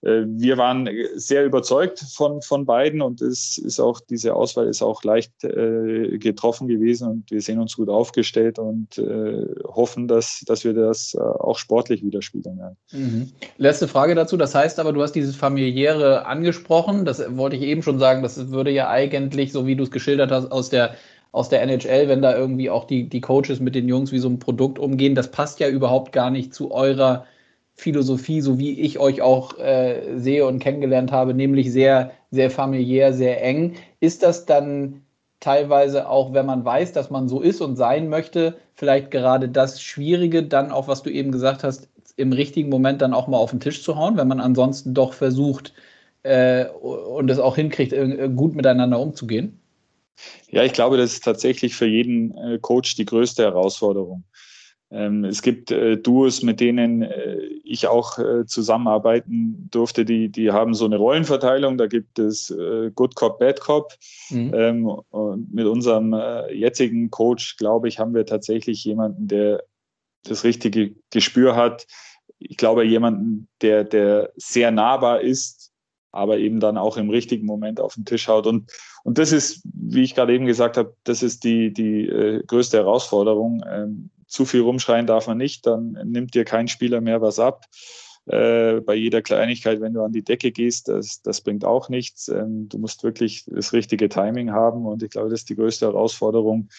äh, 0.03 0.25
wir 0.27 0.59
waren 0.59 0.89
sehr 1.15 1.45
überzeugt 1.45 2.01
von, 2.01 2.43
von 2.43 2.67
beiden 2.67 3.01
und 3.01 3.23
es 3.23 3.57
ist 3.57 3.81
auch, 3.81 4.01
diese 4.01 4.35
Auswahl 4.35 4.67
ist 4.67 4.83
auch 4.83 5.03
leicht 5.05 5.45
äh, 5.45 6.19
getroffen 6.19 6.69
gewesen 6.69 7.09
und 7.09 7.31
wir 7.31 7.41
sehen 7.41 7.61
uns 7.61 7.77
gut 7.77 7.89
aufgestellt 7.89 8.59
und 8.59 8.99
äh, 8.99 9.47
hoffen, 9.65 10.09
dass, 10.09 10.43
dass 10.47 10.65
wir 10.65 10.75
das 10.75 11.17
auch 11.17 11.59
sportlich 11.59 12.05
widerspiegeln 12.05 12.59
werden. 12.59 12.77
Mhm. 12.93 13.33
Letzte 13.57 13.89
Frage 13.89 14.15
dazu. 14.15 14.37
Das 14.37 14.55
heißt 14.55 14.81
aber, 14.81 14.93
du 14.93 15.03
hast 15.03 15.13
dieses 15.13 15.37
familiäre 15.37 16.27
angesprochen. 16.27 17.05
Das 17.05 17.25
wollte 17.37 17.57
ich 17.57 17.63
eben 17.63 17.83
schon 17.83 17.99
sagen. 17.99 18.23
Das 18.23 18.51
würde 18.51 18.71
ja 18.71 18.89
eigentlich, 18.89 19.53
so 19.53 19.67
wie 19.67 19.77
du 19.77 19.85
es 19.85 19.91
geschildert 19.91 20.31
hast, 20.31 20.51
aus 20.51 20.69
der 20.69 20.97
aus 21.35 21.49
der 21.49 21.63
NHL, 21.63 22.07
wenn 22.07 22.23
da 22.23 22.37
irgendwie 22.37 22.71
auch 22.71 22.85
die, 22.85 23.09
die 23.09 23.21
Coaches 23.21 23.59
mit 23.59 23.75
den 23.75 23.89
Jungs 23.89 24.13
wie 24.13 24.21
so 24.21 24.29
ein 24.29 24.39
Produkt 24.39 24.79
umgehen, 24.79 25.17
das 25.17 25.33
passt 25.33 25.59
ja 25.59 25.69
überhaupt 25.69 26.13
gar 26.13 26.31
nicht 26.31 26.55
zu 26.55 26.71
eurer 26.71 27.27
Philosophie, 27.75 28.41
so 28.41 28.61
wie 28.61 28.79
ich 28.81 29.01
euch 29.01 29.21
auch 29.21 29.59
äh, 29.59 30.17
sehe 30.17 30.47
und 30.47 30.61
kennengelernt 30.61 31.11
habe, 31.11 31.35
nämlich 31.35 31.73
sehr, 31.73 32.13
sehr 32.31 32.53
familiär, 32.53 33.13
sehr 33.13 33.43
eng. 33.43 33.75
Ist 33.99 34.23
das 34.23 34.47
dann 34.47 35.03
teilweise 35.41 36.09
auch, 36.09 36.33
wenn 36.35 36.47
man 36.47 36.65
weiß, 36.65 36.93
dass 36.93 37.11
man 37.11 37.29
so 37.29 37.41
ist 37.41 37.61
und 37.61 37.75
sein 37.75 38.09
möchte, 38.09 38.55
vielleicht 38.77 39.11
gerade 39.11 39.49
das 39.49 39.83
Schwierige, 39.83 40.45
dann 40.45 40.71
auch, 40.71 40.87
was 40.87 41.03
du 41.03 41.11
eben 41.11 41.33
gesagt 41.33 41.65
hast, 41.65 41.89
im 42.17 42.33
richtigen 42.33 42.69
Moment 42.69 43.03
dann 43.03 43.13
auch 43.13 43.27
mal 43.27 43.39
auf 43.39 43.51
den 43.51 43.59
Tisch 43.59 43.83
zu 43.83 43.97
hauen, 43.97 44.17
wenn 44.17 44.29
man 44.29 44.39
ansonsten 44.39 44.95
doch 44.95 45.13
versucht 45.15 45.73
äh, 46.23 46.67
und 46.67 47.29
es 47.29 47.41
auch 47.41 47.57
hinkriegt, 47.57 47.93
gut 48.37 48.55
miteinander 48.55 49.01
umzugehen? 49.01 49.59
Ja, 50.51 50.63
ich 50.63 50.73
glaube, 50.73 50.97
das 50.97 51.15
ist 51.15 51.25
tatsächlich 51.25 51.75
für 51.75 51.87
jeden 51.87 52.37
äh, 52.37 52.59
Coach 52.61 52.95
die 52.97 53.05
größte 53.05 53.43
Herausforderung. 53.43 54.25
Ähm, 54.91 55.25
es 55.25 55.43
gibt 55.43 55.71
äh, 55.71 55.97
Duos, 55.97 56.43
mit 56.43 56.61
denen 56.61 57.03
äh, 57.03 57.39
ich 57.65 57.87
auch 57.89 58.19
zusammenarbeiten 58.47 59.69
durfte, 59.71 60.05
die, 60.05 60.29
die 60.29 60.53
haben 60.53 60.75
so 60.75 60.85
eine 60.85 60.99
Rollenverteilung. 60.99 61.79
Da 61.79 61.87
gibt 61.87 62.19
es 62.19 62.55
Good 62.95 63.15
Cop, 63.17 63.39
Bad 63.39 63.61
Cop. 63.61 63.95
Mhm. 64.31 64.53
Ähm, 64.55 64.87
und 64.87 65.53
mit 65.53 65.67
unserem 65.67 66.15
jetzigen 66.53 67.11
Coach, 67.11 67.57
glaube 67.57 67.89
ich, 67.89 67.99
haben 67.99 68.15
wir 68.15 68.27
tatsächlich 68.27 68.85
jemanden, 68.85 69.27
der 69.27 69.65
das 70.25 70.45
richtige 70.45 70.95
Gespür 71.11 71.57
hat. 71.57 71.87
Ich 72.39 72.57
glaube, 72.57 72.85
jemanden, 72.85 73.49
der, 73.63 73.83
der 73.83 74.31
sehr 74.37 74.71
nahbar 74.71 75.23
ist, 75.23 75.73
aber 76.13 76.39
eben 76.39 76.61
dann 76.61 76.79
auch 76.79 76.97
im 76.97 77.11
richtigen 77.11 77.47
Moment 77.47 77.81
auf 77.81 77.95
den 77.95 78.05
Tisch 78.05 78.29
haut. 78.29 78.47
Und, 78.47 78.71
und 79.05 79.19
das 79.19 79.33
ist, 79.33 79.63
wie 79.65 80.03
ich 80.03 80.15
gerade 80.15 80.35
eben 80.35 80.47
gesagt 80.47 80.79
habe, 80.79 80.97
das 81.05 81.23
ist 81.23 81.45
die, 81.45 81.73
die 81.73 82.09
äh, 82.09 82.43
größte 82.45 82.79
Herausforderung. 82.79 83.63
Ähm, 83.71 84.11
zu 84.27 84.47
viel 84.47 84.63
rumschreien 84.63 85.07
darf 85.07 85.27
man 85.27 85.37
nicht, 85.39 85.67
dann 85.67 85.93
nimmt 86.05 86.35
dir 86.35 86.45
kein 86.45 86.69
Spieler 86.69 87.01
mehr 87.01 87.21
was 87.21 87.39
ab. 87.39 87.67
Äh, 88.27 88.81
bei 88.81 88.95
jeder 88.95 89.21
Kleinigkeit, 89.21 89.83
wenn 89.83 89.93
du 89.93 90.03
an 90.03 90.13
die 90.13 90.25
Decke 90.25 90.51
gehst, 90.51 90.89
das, 90.89 91.21
das 91.21 91.43
bringt 91.43 91.67
auch 91.67 91.91
nichts. 91.91 92.29
Ähm, 92.29 92.71
du 92.71 92.79
musst 92.79 93.05
wirklich 93.05 93.45
das 93.47 93.75
richtige 93.75 94.09
Timing 94.09 94.53
haben 94.53 94.87
und 94.87 95.03
ich 95.03 95.11
glaube, 95.11 95.29
das 95.29 95.41
ist 95.41 95.51
die 95.51 95.57
größte 95.57 95.85
Herausforderung, 95.85 96.71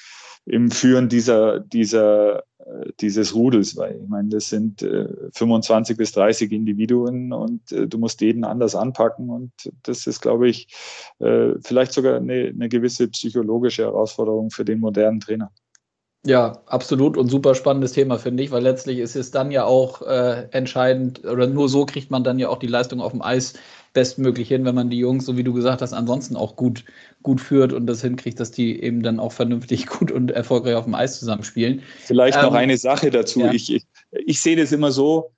im 0.45 0.69
Führen 0.69 1.09
dieser, 1.09 1.59
dieser, 1.59 2.39
äh, 2.59 2.91
dieses 2.99 3.33
Rudels, 3.33 3.75
weil 3.77 3.99
ich 4.01 4.07
meine, 4.07 4.29
das 4.29 4.49
sind 4.49 4.83
äh, 4.83 5.07
25 5.33 5.97
bis 5.97 6.11
30 6.11 6.51
Individuen 6.51 7.33
und 7.33 7.71
äh, 7.71 7.87
du 7.87 7.97
musst 7.97 8.21
jeden 8.21 8.43
anders 8.43 8.75
anpacken 8.75 9.29
und 9.29 9.51
das 9.83 10.05
ist, 10.07 10.21
glaube 10.21 10.47
ich, 10.47 10.67
äh, 11.19 11.53
vielleicht 11.61 11.93
sogar 11.93 12.17
eine, 12.17 12.51
eine 12.53 12.69
gewisse 12.69 13.07
psychologische 13.07 13.83
Herausforderung 13.83 14.51
für 14.51 14.65
den 14.65 14.79
modernen 14.79 15.19
Trainer. 15.19 15.51
Ja, 16.25 16.59
absolut 16.65 17.17
und 17.17 17.29
super 17.29 17.53
spannendes 17.53 17.93
Thema, 17.93 18.17
finde 18.17 18.41
ich, 18.43 18.49
weil 18.49 18.63
letztlich 18.63 18.97
ist 18.97 19.15
es 19.15 19.29
dann 19.29 19.51
ja 19.51 19.63
auch 19.65 20.01
äh, 20.01 20.47
entscheidend, 20.51 21.23
oder 21.23 21.45
nur 21.45 21.69
so 21.69 21.85
kriegt 21.85 22.09
man 22.09 22.23
dann 22.23 22.39
ja 22.39 22.49
auch 22.49 22.57
die 22.57 22.67
Leistung 22.67 22.99
auf 22.99 23.11
dem 23.11 23.21
Eis 23.21 23.53
bestmöglich 23.93 24.47
hin, 24.47 24.65
wenn 24.65 24.75
man 24.75 24.89
die 24.89 24.97
Jungs, 24.97 25.25
so 25.25 25.37
wie 25.37 25.43
du 25.43 25.53
gesagt 25.53 25.83
hast, 25.83 25.93
ansonsten 25.93 26.35
auch 26.35 26.55
gut, 26.55 26.83
gut 27.21 27.39
führt 27.39 27.73
und 27.73 27.85
das 27.85 28.01
hinkriegt, 28.01 28.39
dass 28.39 28.51
die 28.51 28.81
eben 28.81 29.03
dann 29.03 29.19
auch 29.19 29.31
vernünftig 29.31 29.85
gut 29.87 30.11
und 30.11 30.31
erfolgreich 30.31 30.75
auf 30.75 30.85
dem 30.85 30.95
Eis 30.95 31.19
zusammenspielen. 31.19 31.83
Vielleicht 31.99 32.37
ähm, 32.37 32.45
noch 32.45 32.53
eine 32.53 32.77
Sache 32.77 33.11
dazu. 33.11 33.41
Ja. 33.41 33.51
Ich, 33.51 33.73
ich, 33.73 33.85
ich 34.11 34.41
sehe 34.41 34.55
das 34.55 34.71
immer 34.71 34.91
so, 34.91 35.31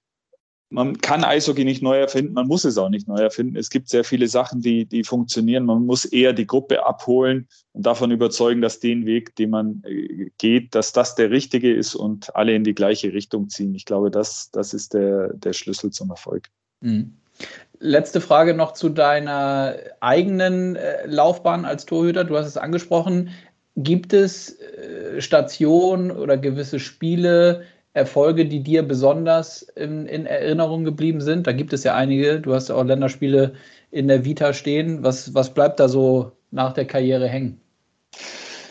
man 0.69 0.97
kann 0.97 1.23
Eishockey 1.23 1.63
nicht 1.63 1.81
neu 1.81 1.97
erfinden, 1.97 2.33
man 2.33 2.47
muss 2.47 2.65
es 2.65 2.77
auch 2.77 2.89
nicht 2.89 3.07
neu 3.07 3.19
erfinden. 3.19 3.55
Es 3.55 3.69
gibt 3.69 3.89
sehr 3.89 4.03
viele 4.03 4.27
Sachen, 4.27 4.61
die, 4.61 4.85
die 4.85 5.03
funktionieren. 5.03 5.65
Man 5.65 5.85
muss 5.85 6.03
eher 6.03 6.33
die 6.33 6.47
Gruppe 6.47 6.85
abholen 6.85 7.47
und 7.71 7.85
davon 7.85 8.11
überzeugen, 8.11 8.61
dass 8.61 8.79
den 8.79 9.05
Weg, 9.05 9.35
den 9.37 9.51
man 9.51 9.81
äh, 9.85 10.29
geht, 10.37 10.75
dass 10.75 10.91
das 10.91 11.15
der 11.15 11.31
richtige 11.31 11.73
ist 11.73 11.95
und 11.95 12.35
alle 12.35 12.53
in 12.53 12.65
die 12.65 12.75
gleiche 12.75 13.13
Richtung 13.13 13.49
ziehen. 13.49 13.75
Ich 13.75 13.85
glaube, 13.85 14.11
das, 14.11 14.51
das 14.51 14.73
ist 14.73 14.93
der, 14.93 15.33
der 15.33 15.53
Schlüssel 15.53 15.91
zum 15.91 16.09
Erfolg. 16.09 16.49
Mhm. 16.81 17.13
Letzte 17.79 18.19
Frage 18.19 18.53
noch 18.53 18.73
zu 18.73 18.89
deiner 18.89 19.75
eigenen 20.01 20.75
äh, 20.75 21.05
Laufbahn 21.05 21.63
als 21.63 21.85
Torhüter. 21.85 22.23
Du 22.23 22.35
hast 22.35 22.47
es 22.47 22.57
angesprochen. 22.57 23.29
Gibt 23.75 24.11
es 24.11 24.59
äh, 24.59 25.21
Stationen 25.21 26.11
oder 26.11 26.37
gewisse 26.37 26.79
Spiele, 26.79 27.63
Erfolge, 27.97 28.45
die 28.45 28.61
dir 28.61 28.83
besonders 28.83 29.63
in, 29.63 30.05
in, 30.05 30.25
Erinnerung 30.25 30.83
geblieben 30.83 31.19
sind? 31.19 31.47
Da 31.47 31.51
gibt 31.51 31.73
es 31.73 31.83
ja 31.83 31.95
einige. 31.95 32.39
Du 32.39 32.53
hast 32.53 32.69
ja 32.69 32.75
auch 32.75 32.83
Länderspiele 32.83 33.53
in 33.91 34.07
der 34.07 34.23
Vita 34.23 34.53
stehen. 34.53 35.03
Was, 35.03 35.33
was 35.33 35.53
bleibt 35.53 35.79
da 35.79 35.89
so 35.89 36.31
nach 36.51 36.73
der 36.73 36.85
Karriere 36.85 37.27
hängen? 37.27 37.59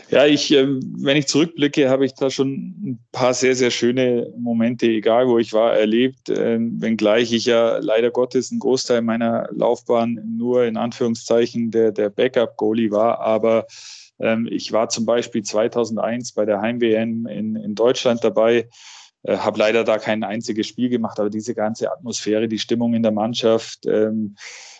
Ja, 0.08 0.24
ich, 0.24 0.52
ähm, 0.52 0.80
wenn 1.00 1.16
ich 1.16 1.26
zurückblicke, 1.26 1.90
habe 1.90 2.06
ich 2.06 2.14
da 2.14 2.30
schon 2.30 2.74
ein 2.84 2.98
paar 3.10 3.34
sehr, 3.34 3.56
sehr 3.56 3.72
schöne 3.72 4.32
Momente, 4.38 4.86
egal 4.86 5.26
wo 5.26 5.38
ich 5.38 5.52
war, 5.52 5.74
erlebt. 5.74 6.28
Ähm, 6.28 6.80
wenngleich 6.80 7.32
ich 7.32 7.46
ja 7.46 7.78
leider 7.78 8.12
Gottes 8.12 8.52
einen 8.52 8.60
Großteil 8.60 9.02
meiner 9.02 9.48
Laufbahn 9.50 10.20
nur 10.38 10.64
in 10.64 10.76
Anführungszeichen 10.76 11.72
der, 11.72 11.90
der 11.90 12.10
Backup-Goalie 12.10 12.92
war. 12.92 13.18
Aber 13.18 13.66
ähm, 14.20 14.46
ich 14.48 14.70
war 14.70 14.88
zum 14.88 15.06
Beispiel 15.06 15.42
2001 15.42 16.32
bei 16.32 16.44
der 16.44 16.60
Heim-WM 16.60 17.26
in, 17.26 17.56
in 17.56 17.74
Deutschland 17.74 18.22
dabei 18.22 18.68
äh, 19.26 19.38
habe 19.38 19.58
leider 19.58 19.84
da 19.84 19.98
kein 19.98 20.22
einziges 20.24 20.66
Spiel 20.66 20.88
gemacht, 20.88 21.18
aber 21.18 21.30
diese 21.30 21.54
ganze 21.54 21.90
Atmosphäre, 21.90 22.48
die 22.48 22.58
Stimmung 22.58 22.94
in 22.94 23.02
der 23.02 23.12
Mannschaft, 23.12 23.86
ähm, 23.86 24.36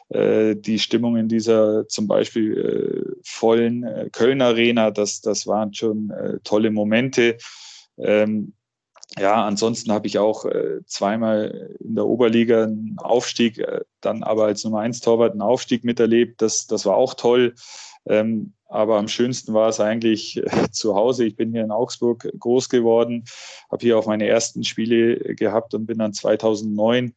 äh, 0.08 0.54
die 0.54 0.78
Stimmung 0.78 1.16
in 1.16 1.28
dieser 1.28 1.88
zum 1.88 2.06
Beispiel 2.06 2.56
äh, 2.56 3.20
vollen 3.24 3.82
äh, 3.82 4.08
Köln 4.10 4.40
Arena, 4.40 4.90
das, 4.90 5.20
das 5.20 5.46
waren 5.46 5.74
schon 5.74 6.10
äh, 6.10 6.38
tolle 6.44 6.70
Momente. 6.70 7.38
Ähm, 7.98 8.52
ja, 9.18 9.44
ansonsten 9.44 9.92
habe 9.92 10.06
ich 10.06 10.18
auch 10.18 10.44
äh, 10.44 10.84
zweimal 10.86 11.76
in 11.80 11.94
der 11.94 12.06
Oberliga 12.06 12.64
einen 12.64 12.98
Aufstieg, 12.98 13.58
äh, 13.58 13.80
dann 14.00 14.22
aber 14.22 14.44
als 14.44 14.62
Nummer 14.62 14.80
eins 14.80 15.00
Torwart 15.00 15.32
einen 15.32 15.42
Aufstieg 15.42 15.84
miterlebt. 15.84 16.40
Das, 16.42 16.66
das 16.66 16.86
war 16.86 16.96
auch 16.96 17.14
toll. 17.14 17.54
Ähm, 18.06 18.52
aber 18.68 18.98
am 18.98 19.08
schönsten 19.08 19.54
war 19.54 19.68
es 19.68 19.80
eigentlich 19.80 20.38
äh, 20.38 20.70
zu 20.70 20.94
Hause. 20.94 21.25
Ich 21.25 21.36
bin 21.36 21.52
hier 21.52 21.62
in 21.62 21.70
Augsburg 21.70 22.28
groß 22.38 22.68
geworden, 22.68 23.25
habe 23.70 23.82
hier 23.82 23.98
auch 23.98 24.06
meine 24.06 24.26
ersten 24.26 24.64
Spiele 24.64 25.34
gehabt 25.34 25.75
und 25.75 25.86
bin 25.86 25.98
dann 25.98 26.12
2009 26.12 27.14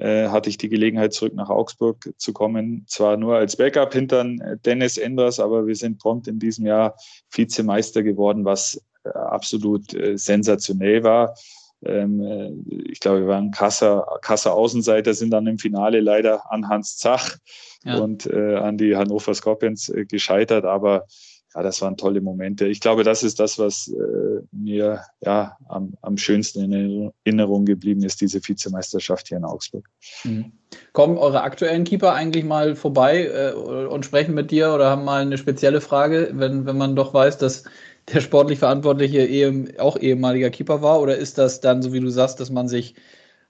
äh, 0.00 0.28
hatte 0.28 0.48
ich 0.48 0.56
die 0.56 0.68
Gelegenheit, 0.68 1.12
zurück 1.12 1.34
nach 1.34 1.50
Augsburg 1.50 2.12
zu 2.16 2.32
kommen. 2.32 2.84
Zwar 2.86 3.16
nur 3.16 3.36
als 3.36 3.56
Backup 3.56 3.92
hinter 3.92 4.24
Dennis 4.64 4.96
Enders, 4.96 5.38
aber 5.38 5.66
wir 5.66 5.76
sind 5.76 5.98
prompt 5.98 6.26
in 6.26 6.38
diesem 6.38 6.66
Jahr 6.66 6.96
Vizemeister 7.30 8.02
geworden, 8.02 8.44
was 8.44 8.82
äh, 9.04 9.10
absolut 9.10 9.92
äh, 9.94 10.16
sensationell 10.16 11.02
war. 11.02 11.34
Ähm, 11.84 12.20
äh, 12.20 12.52
ich 12.90 13.00
glaube, 13.00 13.20
wir 13.20 13.28
waren 13.28 13.50
krasser, 13.50 14.06
krasser 14.22 14.54
Außenseiter, 14.54 15.14
sind 15.14 15.30
dann 15.30 15.46
im 15.46 15.58
Finale 15.58 16.00
leider 16.00 16.50
an 16.52 16.68
Hans 16.68 16.96
Zach 16.96 17.36
ja. 17.84 17.98
und 17.98 18.26
äh, 18.26 18.56
an 18.56 18.76
die 18.76 18.96
Hannover 18.96 19.34
Scorpions 19.34 19.88
äh, 19.88 20.04
gescheitert, 20.04 20.64
aber 20.64 21.06
ja, 21.54 21.62
das 21.62 21.82
waren 21.82 21.96
tolle 21.96 22.20
Momente. 22.20 22.66
Ich 22.66 22.80
glaube, 22.80 23.02
das 23.02 23.22
ist 23.22 23.40
das, 23.40 23.58
was 23.58 23.88
äh, 23.88 24.40
mir 24.52 25.02
ja 25.20 25.56
am, 25.68 25.94
am 26.00 26.16
schönsten 26.16 26.72
in 26.72 27.12
Erinnerung 27.24 27.64
geblieben 27.64 28.04
ist, 28.04 28.20
diese 28.20 28.40
Vizemeisterschaft 28.46 29.28
hier 29.28 29.38
in 29.38 29.44
Augsburg. 29.44 29.88
Mhm. 30.22 30.52
Kommen 30.92 31.18
eure 31.18 31.42
aktuellen 31.42 31.82
Keeper 31.82 32.14
eigentlich 32.14 32.44
mal 32.44 32.76
vorbei 32.76 33.26
äh, 33.26 33.52
und 33.52 34.04
sprechen 34.04 34.34
mit 34.34 34.52
dir 34.52 34.72
oder 34.72 34.90
haben 34.90 35.04
mal 35.04 35.22
eine 35.22 35.38
spezielle 35.38 35.80
Frage, 35.80 36.30
wenn, 36.34 36.66
wenn 36.66 36.78
man 36.78 36.94
doch 36.94 37.12
weiß, 37.12 37.38
dass 37.38 37.64
der 38.12 38.20
sportlich 38.20 38.60
Verantwortliche 38.60 39.26
eh, 39.26 39.78
auch 39.78 39.98
ehemaliger 39.98 40.50
Keeper 40.50 40.82
war? 40.82 41.00
Oder 41.00 41.16
ist 41.16 41.38
das 41.38 41.60
dann, 41.60 41.82
so 41.82 41.92
wie 41.92 42.00
du 42.00 42.10
sagst, 42.10 42.38
dass 42.38 42.50
man 42.50 42.68
sich 42.68 42.94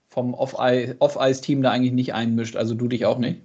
vom 0.08 0.32
Off-Ice-Team 0.32 1.62
da 1.62 1.70
eigentlich 1.70 1.92
nicht 1.92 2.14
einmischt? 2.14 2.56
Also 2.56 2.74
du 2.74 2.88
dich 2.88 3.04
auch 3.04 3.18
nicht? 3.18 3.42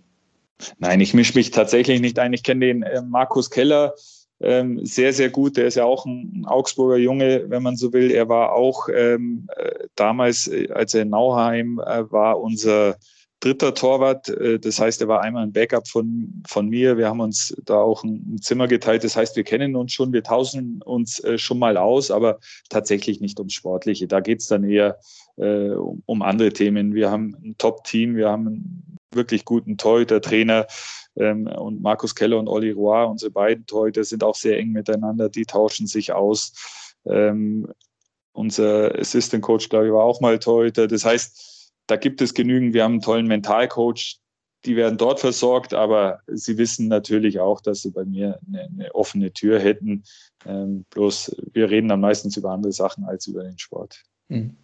Nein, 0.79 1.01
ich 1.01 1.13
mische 1.13 1.37
mich 1.37 1.51
tatsächlich 1.51 1.99
nicht 1.99 2.17
ein. 2.17 2.31
Ich 2.31 2.43
kenne 2.43 2.65
den 2.65 2.83
äh, 2.83 3.01
Markus 3.01 3.49
Keller 3.49 3.93
ähm, 4.41 4.85
sehr, 4.85 5.13
sehr 5.13 5.29
gut. 5.29 5.57
Der 5.57 5.67
ist 5.67 5.75
ja 5.75 5.85
auch 5.85 6.05
ein 6.05 6.45
Augsburger 6.45 6.97
Junge, 6.97 7.45
wenn 7.49 7.63
man 7.63 7.77
so 7.77 7.93
will. 7.93 8.11
Er 8.11 8.27
war 8.27 8.53
auch 8.53 8.89
ähm, 8.93 9.47
äh, 9.55 9.87
damals, 9.95 10.47
äh, 10.47 10.69
als 10.71 10.93
er 10.93 11.03
in 11.03 11.09
Nauheim 11.09 11.79
äh, 11.85 12.11
war, 12.11 12.39
unser 12.39 12.97
dritter 13.39 13.73
Torwart. 13.73 14.27
Äh, 14.29 14.59
das 14.59 14.79
heißt, 14.79 15.01
er 15.01 15.07
war 15.07 15.21
einmal 15.21 15.43
ein 15.43 15.53
Backup 15.53 15.87
von, 15.87 16.43
von 16.47 16.67
mir. 16.67 16.97
Wir 16.97 17.07
haben 17.07 17.21
uns 17.21 17.55
da 17.63 17.75
auch 17.75 18.03
ein 18.03 18.37
Zimmer 18.41 18.67
geteilt. 18.67 19.03
Das 19.03 19.15
heißt, 19.15 19.35
wir 19.35 19.43
kennen 19.43 19.75
uns 19.75 19.93
schon, 19.93 20.11
wir 20.11 20.23
tauschen 20.23 20.81
uns 20.83 21.23
äh, 21.23 21.37
schon 21.37 21.59
mal 21.59 21.77
aus, 21.77 22.11
aber 22.11 22.39
tatsächlich 22.69 23.21
nicht 23.21 23.39
ums 23.39 23.53
Sportliche. 23.53 24.07
Da 24.07 24.19
geht 24.19 24.41
es 24.41 24.47
dann 24.47 24.63
eher 24.63 24.99
äh, 25.37 25.69
um, 25.69 26.01
um, 26.05 26.21
andere 26.21 26.51
Themen. 26.51 26.93
Wir 26.93 27.09
haben 27.11 27.35
ein 27.43 27.55
Top-Team, 27.57 28.15
wir 28.15 28.29
haben 28.29 28.47
einen 28.47 28.97
wirklich 29.11 29.45
guten 29.45 29.77
Torhüter-Trainer. 29.77 30.67
Ähm, 31.17 31.47
und 31.47 31.81
Markus 31.81 32.15
Keller 32.15 32.39
und 32.39 32.47
Olli 32.47 32.71
Roy, 32.71 33.05
unsere 33.05 33.31
beiden 33.31 33.65
Torhüter, 33.65 34.03
sind 34.03 34.23
auch 34.23 34.35
sehr 34.35 34.57
eng 34.57 34.71
miteinander. 34.71 35.29
Die 35.29 35.45
tauschen 35.45 35.87
sich 35.87 36.13
aus. 36.13 36.53
Ähm, 37.05 37.67
unser 38.33 38.93
Assistant 38.97 39.43
Coach, 39.43 39.69
glaube 39.69 39.87
ich, 39.87 39.93
war 39.93 40.03
auch 40.03 40.19
mal 40.21 40.39
Torhüter. 40.39 40.87
Das 40.87 41.05
heißt, 41.05 41.71
da 41.87 41.95
gibt 41.95 42.21
es 42.21 42.33
genügend. 42.33 42.73
Wir 42.73 42.83
haben 42.83 42.93
einen 42.93 43.01
tollen 43.01 43.27
Mentalcoach, 43.27 44.17
die 44.65 44.75
werden 44.75 44.97
dort 44.97 45.19
versorgt, 45.19 45.73
aber 45.73 46.19
sie 46.27 46.57
wissen 46.57 46.87
natürlich 46.87 47.39
auch, 47.39 47.61
dass 47.61 47.81
sie 47.81 47.91
bei 47.91 48.03
mir 48.03 48.39
eine, 48.47 48.63
eine 48.63 48.95
offene 48.95 49.31
Tür 49.31 49.59
hätten. 49.59 50.03
Ähm, 50.45 50.85
bloß 50.89 51.35
wir 51.53 51.69
reden 51.69 51.89
dann 51.89 52.01
meistens 52.01 52.35
über 52.35 52.51
andere 52.51 52.71
Sachen 52.71 53.05
als 53.05 53.27
über 53.27 53.43
den 53.43 53.57
Sport. 53.57 54.03
Mhm. 54.27 54.57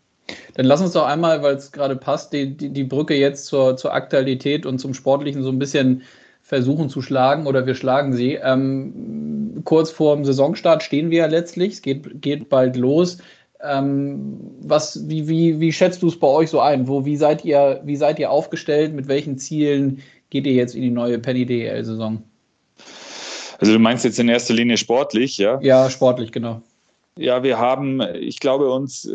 Dann 0.54 0.66
lass 0.66 0.82
uns 0.82 0.94
doch 0.94 1.06
einmal, 1.06 1.44
weil 1.44 1.56
es 1.56 1.72
gerade 1.72 1.96
passt, 1.96 2.34
die, 2.34 2.56
die, 2.56 2.72
die 2.72 2.84
Brücke 2.84 3.16
jetzt 3.16 3.46
zur, 3.46 3.78
zur 3.78 3.94
Aktualität 3.94 4.66
und 4.66 4.80
zum 4.80 4.94
Sportlichen 4.94 5.44
so 5.44 5.50
ein 5.50 5.60
bisschen 5.60 6.04
versuchen 6.42 6.90
zu 6.90 7.02
schlagen 7.02 7.48
oder 7.48 7.66
wir 7.66 7.76
schlagen 7.76 8.14
sie. 8.14 8.34
Ähm, 8.36 9.62
kurz 9.64 9.92
vor 9.92 10.16
dem 10.16 10.26
Saisonstart 10.26 10.84
stehen 10.84 11.10
wir 11.10 11.20
ja 11.20 11.26
letztlich. 11.28 11.74
Es 11.74 11.82
geht, 11.82 12.22
geht 12.22 12.50
bald 12.50 12.76
los. 12.76 13.20
Ähm, 13.64 14.40
was, 14.62 15.08
wie, 15.08 15.28
wie, 15.28 15.60
wie 15.60 15.72
schätzt 15.72 16.02
du 16.02 16.08
es 16.08 16.20
bei 16.20 16.28
euch 16.28 16.50
so 16.50 16.60
ein? 16.60 16.88
Wo, 16.88 17.06
wie, 17.06 17.16
seid 17.16 17.46
ihr, 17.46 17.82
wie 17.86 17.96
seid 17.96 18.20
ihr 18.20 18.32
aufgestellt? 18.32 18.94
Mit 18.94 19.08
welchen 19.08 19.38
Zielen 19.38 20.02
geht 20.30 20.46
ihr 20.48 20.54
jetzt 20.54 20.76
in 20.76 20.82
die 20.82 20.90
neue 20.90 21.20
Penny 21.20 21.46
DL-Saison? 21.46 22.24
Also 23.60 23.74
du 23.74 23.80
meinst 23.80 24.04
jetzt 24.04 24.20
in 24.20 24.28
erster 24.28 24.56
Linie 24.56 24.78
sportlich, 24.78 25.38
ja? 25.38 25.60
Ja, 25.62 25.90
sportlich, 25.90 26.32
genau. 26.32 26.62
Ja, 27.18 27.44
wir 27.44 27.60
haben, 27.60 28.02
ich 28.16 28.40
glaube, 28.40 28.72
uns 28.72 29.08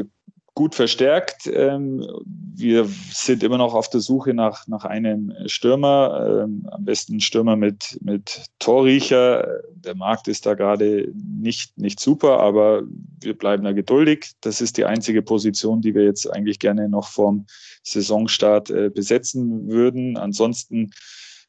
gut 0.56 0.74
verstärkt. 0.74 1.46
Ähm, 1.46 2.04
wir 2.24 2.88
sind 3.12 3.42
immer 3.42 3.58
noch 3.58 3.74
auf 3.74 3.90
der 3.90 4.00
Suche 4.00 4.32
nach, 4.32 4.66
nach 4.66 4.86
einem 4.86 5.32
Stürmer, 5.44 6.44
ähm, 6.44 6.66
am 6.72 6.84
besten 6.84 7.20
Stürmer 7.20 7.56
mit, 7.56 7.98
mit 8.00 8.46
Torriecher. 8.58 9.60
Der 9.74 9.94
Markt 9.94 10.28
ist 10.28 10.46
da 10.46 10.54
gerade 10.54 11.12
nicht, 11.14 11.76
nicht 11.78 12.00
super, 12.00 12.40
aber 12.40 12.82
wir 13.20 13.36
bleiben 13.36 13.64
da 13.64 13.72
geduldig. 13.72 14.32
Das 14.40 14.62
ist 14.62 14.78
die 14.78 14.86
einzige 14.86 15.20
Position, 15.20 15.82
die 15.82 15.94
wir 15.94 16.04
jetzt 16.04 16.26
eigentlich 16.32 16.58
gerne 16.58 16.88
noch 16.88 17.08
vorm 17.08 17.44
Saisonstart 17.82 18.70
äh, 18.70 18.88
besetzen 18.88 19.68
würden. 19.68 20.16
Ansonsten 20.16 20.90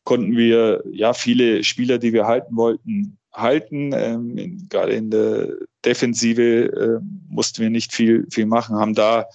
konnten 0.04 0.36
wir 0.36 0.84
ja 0.92 1.14
viele 1.14 1.64
Spieler, 1.64 1.98
die 1.98 2.12
wir 2.12 2.28
halten 2.28 2.58
wollten, 2.58 3.18
halten. 3.32 3.92
Ähm, 3.94 4.38
in, 4.38 4.68
gerade 4.68 4.92
in 4.92 5.10
der 5.12 5.48
Defensive 5.88 6.42
äh, 6.42 7.00
mussten 7.30 7.62
wir 7.62 7.70
nicht 7.70 7.94
viel, 7.94 8.28
viel 8.30 8.46
machen, 8.46 8.76
haben 8.76 8.94
da, 8.94 9.26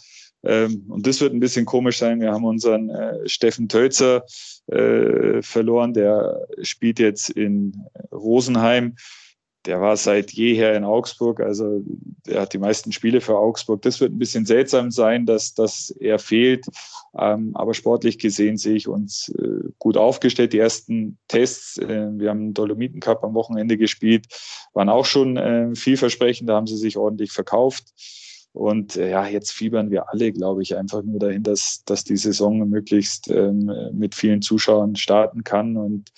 ähm, 0.44 0.84
und 0.88 1.06
das 1.06 1.20
wird 1.20 1.32
ein 1.32 1.40
bisschen 1.40 1.64
komisch 1.64 1.98
sein, 1.98 2.20
wir 2.20 2.32
haben 2.32 2.44
unseren 2.44 2.90
äh, 2.90 3.28
Steffen 3.28 3.68
Tölzer 3.68 4.24
äh, 4.66 5.40
verloren, 5.40 5.94
der 5.94 6.46
spielt 6.62 6.98
jetzt 6.98 7.30
in 7.30 7.84
Rosenheim. 8.10 8.96
Der 9.66 9.80
war 9.80 9.96
seit 9.96 10.32
jeher 10.32 10.74
in 10.74 10.84
Augsburg, 10.84 11.40
also 11.40 11.82
er 12.26 12.42
hat 12.42 12.52
die 12.52 12.58
meisten 12.58 12.92
Spiele 12.92 13.20
für 13.20 13.38
Augsburg. 13.38 13.82
Das 13.82 14.00
wird 14.00 14.12
ein 14.12 14.18
bisschen 14.18 14.44
seltsam 14.44 14.90
sein, 14.90 15.26
dass, 15.26 15.54
dass 15.54 15.90
er 15.90 16.18
fehlt. 16.18 16.66
Ähm, 17.16 17.52
aber 17.54 17.74
sportlich 17.74 18.18
gesehen 18.18 18.56
sehe 18.56 18.74
ich 18.74 18.88
uns 18.88 19.28
äh, 19.38 19.68
gut 19.78 19.96
aufgestellt. 19.96 20.52
Die 20.52 20.58
ersten 20.58 21.18
Tests, 21.28 21.78
äh, 21.78 22.08
wir 22.12 22.30
haben 22.30 22.54
Dolomiten 22.54 23.00
Cup 23.00 23.22
am 23.22 23.34
Wochenende 23.34 23.76
gespielt, 23.76 24.26
waren 24.72 24.88
auch 24.88 25.04
schon 25.04 25.36
äh, 25.36 25.74
vielversprechend. 25.74 26.48
Da 26.48 26.54
haben 26.56 26.66
sie 26.66 26.76
sich 26.76 26.96
ordentlich 26.96 27.32
verkauft. 27.32 27.92
Und 28.52 28.96
äh, 28.96 29.10
ja, 29.10 29.26
jetzt 29.26 29.52
fiebern 29.52 29.90
wir 29.90 30.10
alle, 30.10 30.30
glaube 30.32 30.62
ich, 30.62 30.76
einfach 30.76 31.02
nur 31.02 31.18
dahin, 31.18 31.42
dass, 31.42 31.82
dass 31.86 32.04
die 32.04 32.18
Saison 32.18 32.68
möglichst 32.68 33.30
ähm, 33.30 33.72
mit 33.92 34.14
vielen 34.14 34.42
Zuschauern 34.42 34.96
starten 34.96 35.42
kann. 35.42 35.76
Und 35.76 36.10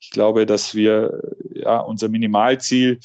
ich 0.00 0.10
glaube, 0.10 0.46
dass 0.46 0.74
wir 0.74 1.22
ja 1.54 1.80
unser 1.80 2.08
Minimalziel, 2.08 2.98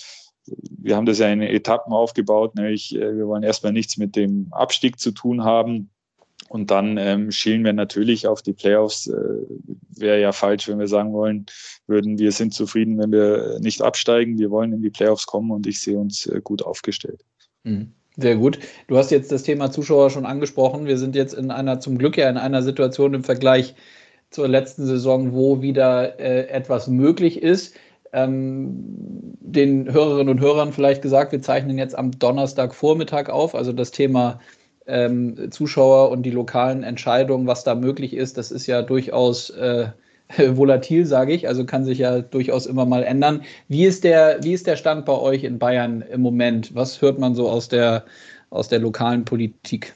wir 0.45 0.95
haben 0.95 1.05
das 1.05 1.19
ja 1.19 1.27
in 1.27 1.41
Etappen 1.41 1.91
aufgebaut, 1.91 2.55
nämlich 2.55 2.95
äh, 2.95 3.17
wir 3.17 3.27
wollen 3.27 3.43
erstmal 3.43 3.73
nichts 3.73 3.97
mit 3.97 4.15
dem 4.15 4.47
Abstieg 4.51 4.99
zu 4.99 5.11
tun 5.11 5.43
haben. 5.43 5.89
Und 6.49 6.71
dann 6.71 6.97
ähm, 6.97 7.29
schielen 7.29 7.65
wir 7.65 7.73
natürlich 7.73 8.25
auf 8.25 8.41
die 8.41 8.53
Playoffs. 8.53 9.07
Äh, 9.07 9.17
Wäre 9.97 10.21
ja 10.21 10.31
falsch, 10.31 10.69
wenn 10.69 10.79
wir 10.79 10.87
sagen 10.87 11.11
wollen 11.11 11.45
würden, 11.87 12.19
wir 12.19 12.31
sind 12.31 12.53
zufrieden, 12.53 12.97
wenn 12.99 13.11
wir 13.11 13.59
nicht 13.59 13.81
absteigen. 13.81 14.37
Wir 14.37 14.49
wollen 14.49 14.71
in 14.71 14.81
die 14.81 14.91
Playoffs 14.91 15.25
kommen 15.25 15.51
und 15.51 15.67
ich 15.67 15.81
sehe 15.81 15.97
uns 15.97 16.25
äh, 16.27 16.39
gut 16.41 16.63
aufgestellt. 16.63 17.25
Mhm. 17.63 17.91
Sehr 18.19 18.35
gut. 18.35 18.57
Du 18.87 18.97
hast 18.97 19.11
jetzt 19.11 19.31
das 19.31 19.43
Thema 19.43 19.69
Zuschauer 19.69 20.09
schon 20.09 20.25
angesprochen. 20.25 20.87
Wir 20.87 20.97
sind 20.97 21.15
jetzt 21.15 21.33
in 21.33 21.51
einer, 21.51 21.79
zum 21.79 21.99
Glück 21.99 22.17
ja 22.17 22.27
in 22.29 22.37
einer 22.37 22.63
Situation 22.63 23.13
im 23.13 23.23
Vergleich 23.23 23.75
zur 24.31 24.47
letzten 24.47 24.85
Saison, 24.87 25.33
wo 25.33 25.61
wieder 25.61 26.19
äh, 26.19 26.47
etwas 26.47 26.87
möglich 26.87 27.43
ist. 27.43 27.75
Ähm, 28.13 29.35
den 29.39 29.91
Hörerinnen 29.93 30.29
und 30.29 30.39
Hörern 30.41 30.73
vielleicht 30.73 31.03
gesagt, 31.03 31.31
wir 31.31 31.43
zeichnen 31.43 31.77
jetzt 31.77 31.95
am 31.95 32.11
Donnerstagvormittag 32.11 33.29
auf. 33.29 33.53
Also 33.53 33.71
das 33.71 33.91
Thema 33.91 34.39
ähm, 34.87 35.51
Zuschauer 35.51 36.09
und 36.09 36.23
die 36.23 36.31
lokalen 36.31 36.81
Entscheidungen, 36.81 37.45
was 37.45 37.63
da 37.63 37.75
möglich 37.75 38.15
ist, 38.15 38.37
das 38.37 38.51
ist 38.51 38.65
ja 38.65 38.81
durchaus 38.81 39.51
äh, 39.51 39.89
volatil, 40.37 41.05
sage 41.05 41.33
ich, 41.33 41.47
also 41.47 41.65
kann 41.65 41.85
sich 41.85 41.99
ja 41.99 42.21
durchaus 42.21 42.65
immer 42.65 42.85
mal 42.85 43.03
ändern. 43.03 43.43
Wie 43.67 43.85
ist 43.85 44.03
der, 44.03 44.43
wie 44.43 44.53
ist 44.53 44.67
der 44.67 44.75
Stand 44.75 45.05
bei 45.05 45.17
euch 45.17 45.43
in 45.43 45.59
Bayern 45.59 46.01
im 46.01 46.21
Moment? 46.21 46.75
Was 46.75 47.01
hört 47.01 47.19
man 47.19 47.35
so 47.35 47.49
aus 47.49 47.69
der, 47.69 48.05
aus 48.49 48.67
der 48.67 48.79
lokalen 48.79 49.25
Politik? 49.25 49.93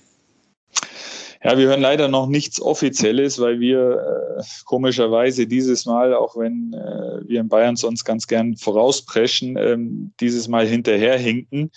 Ja, 1.43 1.57
wir 1.57 1.69
hören 1.69 1.81
leider 1.81 2.07
noch 2.07 2.27
nichts 2.27 2.61
Offizielles, 2.61 3.39
weil 3.39 3.59
wir 3.59 4.37
äh, 4.37 4.43
komischerweise 4.65 5.47
dieses 5.47 5.87
Mal, 5.87 6.13
auch 6.13 6.37
wenn 6.37 6.73
äh, 6.73 7.27
wir 7.27 7.41
in 7.41 7.49
Bayern 7.49 7.75
sonst 7.75 8.05
ganz 8.05 8.27
gern 8.27 8.55
vorauspreschen, 8.55 9.57
ähm, 9.57 10.13
dieses 10.19 10.47
Mal 10.47 10.67
hinterherhinken. 10.67 11.71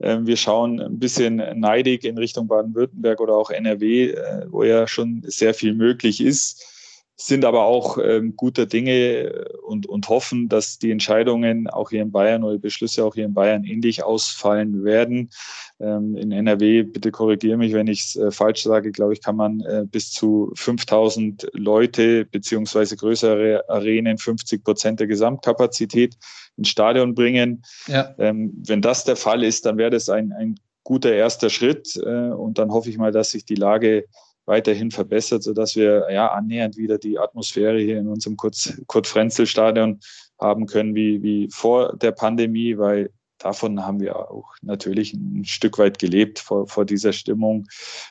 Ähm, 0.00 0.26
wir 0.26 0.36
schauen 0.36 0.80
ein 0.80 0.98
bisschen 0.98 1.36
neidig 1.54 2.02
in 2.04 2.18
Richtung 2.18 2.48
Baden-Württemberg 2.48 3.20
oder 3.20 3.36
auch 3.36 3.50
NRW, 3.50 4.10
äh, 4.10 4.46
wo 4.48 4.64
ja 4.64 4.88
schon 4.88 5.22
sehr 5.24 5.54
viel 5.54 5.74
möglich 5.74 6.20
ist 6.20 6.73
sind 7.16 7.44
aber 7.44 7.64
auch 7.64 7.98
ähm, 7.98 8.36
guter 8.36 8.66
Dinge 8.66 8.92
äh, 8.92 9.56
und, 9.62 9.86
und 9.86 10.08
hoffen, 10.08 10.48
dass 10.48 10.78
die 10.78 10.90
Entscheidungen 10.90 11.68
auch 11.68 11.90
hier 11.90 12.02
in 12.02 12.10
Bayern 12.10 12.42
oder 12.42 12.54
die 12.54 12.60
Beschlüsse 12.60 13.04
auch 13.04 13.14
hier 13.14 13.24
in 13.24 13.34
Bayern 13.34 13.64
ähnlich 13.64 14.02
ausfallen 14.02 14.84
werden. 14.84 15.30
Ähm, 15.78 16.16
in 16.16 16.32
NRW, 16.32 16.82
bitte 16.82 17.12
korrigiere 17.12 17.56
mich, 17.56 17.72
wenn 17.72 17.86
ich 17.86 18.00
es 18.00 18.16
äh, 18.16 18.30
falsch 18.30 18.64
sage, 18.64 18.90
glaube 18.90 19.12
ich, 19.12 19.22
kann 19.22 19.36
man 19.36 19.60
äh, 19.60 19.84
bis 19.88 20.10
zu 20.10 20.50
5000 20.56 21.48
Leute 21.52 22.24
beziehungsweise 22.24 22.96
größere 22.96 23.68
Arenen, 23.68 24.18
50 24.18 24.64
Prozent 24.64 25.00
der 25.00 25.06
Gesamtkapazität 25.06 26.16
ins 26.56 26.68
Stadion 26.68 27.14
bringen. 27.14 27.62
Ja. 27.86 28.12
Ähm, 28.18 28.52
wenn 28.66 28.82
das 28.82 29.04
der 29.04 29.16
Fall 29.16 29.44
ist, 29.44 29.66
dann 29.66 29.78
wäre 29.78 29.90
das 29.90 30.08
ein, 30.08 30.32
ein 30.32 30.56
guter 30.82 31.12
erster 31.12 31.48
Schritt. 31.48 31.96
Äh, 31.96 32.30
und 32.30 32.58
dann 32.58 32.72
hoffe 32.72 32.90
ich 32.90 32.98
mal, 32.98 33.12
dass 33.12 33.30
sich 33.30 33.44
die 33.44 33.54
Lage 33.54 34.06
weiterhin 34.46 34.90
verbessert, 34.90 35.42
sodass 35.42 35.76
wir 35.76 36.06
ja 36.10 36.32
annähernd 36.32 36.76
wieder 36.76 36.98
die 36.98 37.18
Atmosphäre 37.18 37.78
hier 37.78 37.98
in 37.98 38.08
unserem 38.08 38.36
Kurt-Frenzel-Stadion 38.36 40.00
haben 40.40 40.66
können 40.66 40.94
wie, 40.94 41.22
wie 41.22 41.48
vor 41.50 41.96
der 41.96 42.12
Pandemie, 42.12 42.76
weil 42.76 43.10
davon 43.38 43.84
haben 43.84 44.00
wir 44.00 44.16
auch 44.16 44.54
natürlich 44.62 45.12
ein 45.14 45.44
Stück 45.44 45.78
weit 45.78 45.98
gelebt 45.98 46.38
vor, 46.38 46.66
vor 46.66 46.84
dieser 46.84 47.12
Stimmung, 47.12 47.66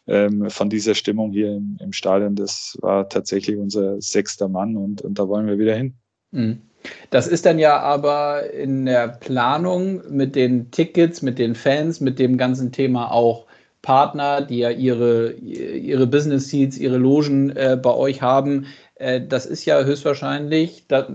ähm, 0.08 0.50
von 0.50 0.70
dieser 0.70 0.96
Stimmung 0.96 1.32
hier 1.32 1.52
im, 1.54 1.78
im, 1.82 1.94
Stadion. 1.94 2.36
Das 2.36 2.78
war 2.82 3.10
tatsächlich 3.10 3.58
unser 3.58 4.00
sechster 4.02 4.48
Mann 4.48 4.76
und, 4.76 5.02
und 5.02 5.18
da 5.18 5.28
wollen 5.28 5.48
wir 5.48 5.58
wieder 5.58 5.76
hin. 5.76 5.96
Mhm. 6.32 6.62
Das 7.10 7.28
ist 7.28 7.46
dann 7.46 7.60
ja 7.60 7.80
aber 7.80 8.52
in 8.52 8.86
der 8.86 9.08
Planung 9.08 10.02
mit 10.10 10.36
den 10.36 10.70
Tickets, 10.72 11.22
mit 11.22 11.40
den 11.40 11.56
Fans, 11.56 12.02
mit 12.02 12.20
dem 12.20 12.38
ganzen 12.38 12.72
Thema 12.72 13.10
auch 13.12 13.48
Partner, 13.84 14.42
die 14.42 14.60
ja 14.60 14.72
ihre, 14.72 15.34
ihre 15.34 16.08
Business 16.08 16.50
Seats, 16.50 16.78
ihre 16.78 16.98
Logen 16.98 17.52
äh, 17.52 17.78
bei 17.80 17.94
euch 17.94 18.22
haben. 18.24 18.66
Äh, 18.96 19.22
das 19.28 19.46
ist 19.46 19.66
ja 19.66 19.84
höchstwahrscheinlich 19.84 20.86
das, 20.88 21.06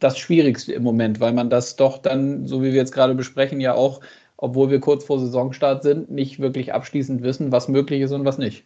das 0.00 0.18
Schwierigste 0.18 0.74
im 0.74 0.82
Moment, 0.82 1.20
weil 1.20 1.32
man 1.32 1.48
das 1.48 1.76
doch 1.76 1.98
dann, 1.98 2.46
so 2.46 2.62
wie 2.62 2.72
wir 2.72 2.74
jetzt 2.74 2.92
gerade 2.92 3.14
besprechen, 3.14 3.60
ja 3.60 3.74
auch, 3.74 4.00
obwohl 4.36 4.70
wir 4.70 4.80
kurz 4.80 5.04
vor 5.04 5.20
Saisonstart 5.20 5.84
sind, 5.84 6.10
nicht 6.10 6.40
wirklich 6.40 6.74
abschließend 6.74 7.22
wissen, 7.22 7.52
was 7.52 7.68
möglich 7.68 8.02
ist 8.02 8.12
und 8.12 8.24
was 8.24 8.38
nicht. 8.38 8.64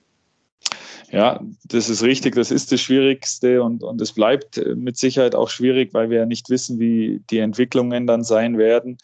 Ja, 1.12 1.40
das 1.64 1.90
ist 1.90 2.02
richtig, 2.02 2.36
das 2.36 2.50
ist 2.50 2.72
das 2.72 2.80
Schwierigste 2.80 3.62
und, 3.62 3.82
und 3.82 4.00
es 4.00 4.12
bleibt 4.12 4.64
mit 4.76 4.96
Sicherheit 4.96 5.34
auch 5.34 5.50
schwierig, 5.50 5.92
weil 5.92 6.08
wir 6.08 6.20
ja 6.20 6.26
nicht 6.26 6.48
wissen, 6.50 6.78
wie 6.78 7.20
die 7.30 7.40
Entwicklungen 7.40 8.06
dann 8.06 8.22
sein 8.22 8.58
werden. 8.58 8.96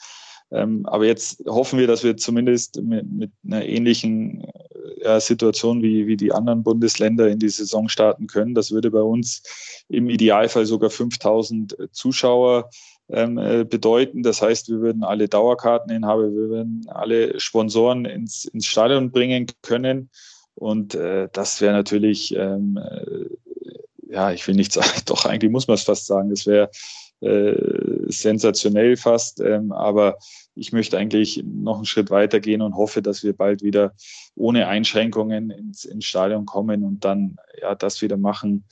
Ähm, 0.53 0.87
aber 0.87 1.07
jetzt 1.07 1.45
hoffen 1.47 1.79
wir, 1.79 1.87
dass 1.87 2.05
wir 2.05 2.17
zumindest 2.17 2.81
mit, 2.81 3.11
mit 3.11 3.33
einer 3.45 3.65
ähnlichen 3.65 4.45
äh, 4.45 5.05
ja, 5.05 5.21
Situation 5.21 5.83
wie, 5.83 6.07
wie 6.07 6.17
die 6.17 6.33
anderen 6.33 6.63
Bundesländer 6.63 7.29
in 7.29 7.39
die 7.39 7.49
Saison 7.49 7.89
starten 7.89 8.27
können. 8.27 8.55
Das 8.55 8.71
würde 8.71 8.91
bei 8.91 9.03
uns 9.03 9.43
im 9.89 10.09
Idealfall 10.09 10.67
sogar 10.67 10.91
5000 10.91 11.77
Zuschauer 11.91 12.71
ähm, 13.09 13.39
äh, 13.39 13.65
bedeuten. 13.65 14.23
Das 14.23 14.43
heißt, 14.43 14.69
wir 14.69 14.81
würden 14.81 15.05
alle 15.05 15.29
Dauerkarteninhaber, 15.29 16.31
wir 16.31 16.49
würden 16.49 16.87
alle 16.89 17.39
Sponsoren 17.41 18.05
ins, 18.05 18.45
ins 18.47 18.67
Stadion 18.67 19.11
bringen 19.11 19.47
können. 19.63 20.11
Und 20.55 20.95
äh, 20.95 21.29
das 21.33 21.61
wäre 21.61 21.75
natürlich, 21.75 22.35
ähm, 22.35 22.79
äh, 22.79 24.13
ja, 24.13 24.33
ich 24.33 24.47
will 24.47 24.55
nicht 24.55 24.73
sagen, 24.73 25.03
doch 25.07 25.25
eigentlich 25.25 25.51
muss 25.51 25.69
man 25.69 25.75
es 25.75 25.83
fast 25.83 26.07
sagen, 26.07 26.31
das 26.31 26.47
wäre 26.47 26.71
äh, 27.21 27.86
sensationell 28.07 28.97
fast. 28.97 29.41
Ähm, 29.41 29.73
aber 29.73 30.19
ich 30.55 30.73
möchte 30.73 30.99
eigentlich 30.99 31.43
noch 31.45 31.77
einen 31.77 31.85
Schritt 31.85 32.11
weiter 32.11 32.41
gehen 32.41 32.63
und 32.63 32.77
hoffe, 32.77 33.03
dass 33.03 33.23
wir 33.23 33.35
bald 33.35 33.63
wieder 33.63 33.93
ohne 34.35 34.69
Einschränkungen 34.69 35.51
ins, 35.51 35.85
ins 35.85 36.05
Stadion 36.05 36.47
kommen 36.47 36.85
und 36.85 37.05
dann 37.05 37.37
ja 37.61 37.75
das 37.75 38.03
wieder 38.03 38.17
machen 38.17 38.65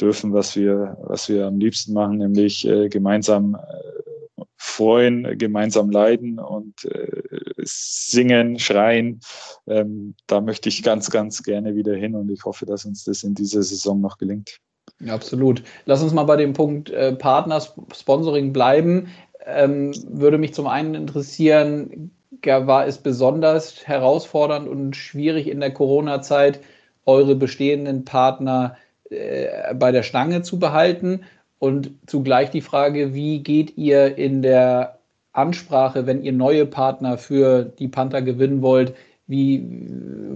dürfen, 0.00 0.32
was 0.32 0.56
wir, 0.56 0.96
was 1.02 1.28
wir 1.28 1.46
am 1.46 1.58
liebsten 1.58 1.92
machen, 1.92 2.18
nämlich 2.18 2.66
äh, 2.66 2.88
gemeinsam 2.88 3.54
äh, 3.54 4.42
freuen, 4.56 5.38
gemeinsam 5.38 5.90
leiden 5.90 6.38
und 6.38 6.84
äh, 6.84 7.22
singen, 7.62 8.58
schreien. 8.58 9.20
Ähm, 9.66 10.14
da 10.26 10.40
möchte 10.40 10.68
ich 10.68 10.82
ganz, 10.82 11.10
ganz 11.10 11.42
gerne 11.42 11.74
wieder 11.74 11.94
hin 11.94 12.14
und 12.14 12.30
ich 12.30 12.44
hoffe, 12.44 12.66
dass 12.66 12.84
uns 12.84 13.04
das 13.04 13.22
in 13.22 13.34
dieser 13.34 13.62
Saison 13.62 14.00
noch 14.00 14.18
gelingt. 14.18 14.60
Ja, 15.00 15.14
absolut. 15.14 15.62
Lass 15.84 16.02
uns 16.02 16.12
mal 16.12 16.24
bei 16.24 16.36
dem 16.36 16.52
Punkt 16.52 16.90
äh, 16.90 17.12
Partner-Sponsoring 17.12 18.52
bleiben. 18.52 19.08
Ähm, 19.46 19.92
würde 20.08 20.38
mich 20.38 20.54
zum 20.54 20.66
einen 20.66 20.94
interessieren, 20.94 22.10
war 22.44 22.86
es 22.86 22.98
besonders 22.98 23.86
herausfordernd 23.86 24.68
und 24.68 24.96
schwierig 24.96 25.48
in 25.48 25.60
der 25.60 25.72
Corona-Zeit, 25.72 26.60
eure 27.06 27.34
bestehenden 27.34 28.04
Partner 28.04 28.76
äh, 29.10 29.74
bei 29.74 29.92
der 29.92 30.02
Stange 30.02 30.42
zu 30.42 30.58
behalten? 30.58 31.22
Und 31.58 31.90
zugleich 32.06 32.50
die 32.50 32.60
Frage, 32.60 33.14
wie 33.14 33.42
geht 33.42 33.76
ihr 33.76 34.16
in 34.16 34.42
der 34.42 34.98
Ansprache, 35.32 36.06
wenn 36.06 36.22
ihr 36.22 36.32
neue 36.32 36.66
Partner 36.66 37.18
für 37.18 37.64
die 37.64 37.88
Panther 37.88 38.22
gewinnen 38.22 38.62
wollt, 38.62 38.94
wie, 39.26 39.64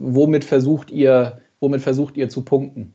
womit 0.01 0.45
versucht 0.45 0.91
ihr, 0.91 1.41
womit 1.61 1.81
versucht 1.81 2.17
ihr 2.17 2.29
zu 2.29 2.45
punkten? 2.45 2.95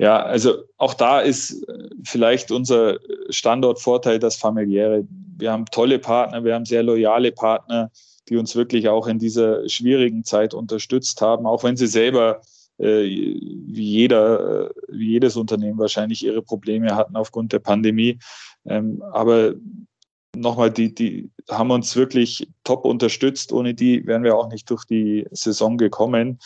Ja, 0.00 0.22
also 0.22 0.62
auch 0.78 0.94
da 0.94 1.20
ist 1.20 1.62
äh, 1.68 1.90
vielleicht 2.04 2.50
unser 2.50 2.98
Standortvorteil 3.28 4.18
das 4.18 4.34
familiäre. 4.34 5.06
Wir 5.36 5.52
haben 5.52 5.66
tolle 5.66 5.98
Partner, 5.98 6.42
wir 6.42 6.54
haben 6.54 6.64
sehr 6.64 6.82
loyale 6.82 7.32
Partner, 7.32 7.90
die 8.30 8.38
uns 8.38 8.56
wirklich 8.56 8.88
auch 8.88 9.06
in 9.06 9.18
dieser 9.18 9.68
schwierigen 9.68 10.24
Zeit 10.24 10.54
unterstützt 10.54 11.20
haben, 11.20 11.46
auch 11.46 11.64
wenn 11.64 11.76
sie 11.76 11.86
selber 11.86 12.40
äh, 12.78 13.02
wie 13.02 13.84
jeder, 13.84 14.70
äh, 14.70 14.70
wie 14.88 15.10
jedes 15.10 15.36
Unternehmen 15.36 15.78
wahrscheinlich 15.78 16.24
ihre 16.24 16.40
Probleme 16.40 16.96
hatten 16.96 17.14
aufgrund 17.14 17.52
der 17.52 17.58
Pandemie. 17.58 18.18
Ähm, 18.64 19.02
aber 19.12 19.52
nochmal, 20.34 20.70
die, 20.70 20.94
die 20.94 21.30
haben 21.50 21.70
uns 21.72 21.94
wirklich 21.94 22.48
top 22.64 22.86
unterstützt. 22.86 23.52
Ohne 23.52 23.74
die 23.74 24.06
wären 24.06 24.22
wir 24.22 24.34
auch 24.38 24.48
nicht 24.48 24.70
durch 24.70 24.86
die 24.86 25.26
Saison 25.30 25.76
gekommen. 25.76 26.38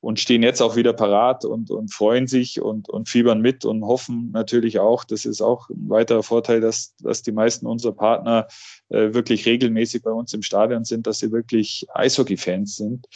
Und 0.00 0.18
stehen 0.18 0.42
jetzt 0.42 0.62
auch 0.62 0.76
wieder 0.76 0.92
parat 0.92 1.44
und, 1.44 1.70
und 1.70 1.92
freuen 1.92 2.26
sich 2.26 2.60
und, 2.60 2.88
und 2.88 3.08
fiebern 3.08 3.40
mit 3.40 3.64
und 3.64 3.84
hoffen 3.84 4.30
natürlich 4.32 4.78
auch, 4.78 5.04
das 5.04 5.26
ist 5.26 5.42
auch 5.42 5.68
ein 5.68 5.88
weiterer 5.90 6.22
Vorteil, 6.22 6.60
dass, 6.60 6.94
dass 6.96 7.22
die 7.22 7.32
meisten 7.32 7.66
unserer 7.66 7.92
Partner 7.92 8.46
äh, 8.88 9.12
wirklich 9.12 9.44
regelmäßig 9.44 10.02
bei 10.02 10.10
uns 10.10 10.32
im 10.32 10.42
Stadion 10.42 10.84
sind, 10.84 11.06
dass 11.06 11.18
sie 11.18 11.32
wirklich 11.32 11.86
Eishockey-Fans 11.92 12.76
sind. 12.76 13.06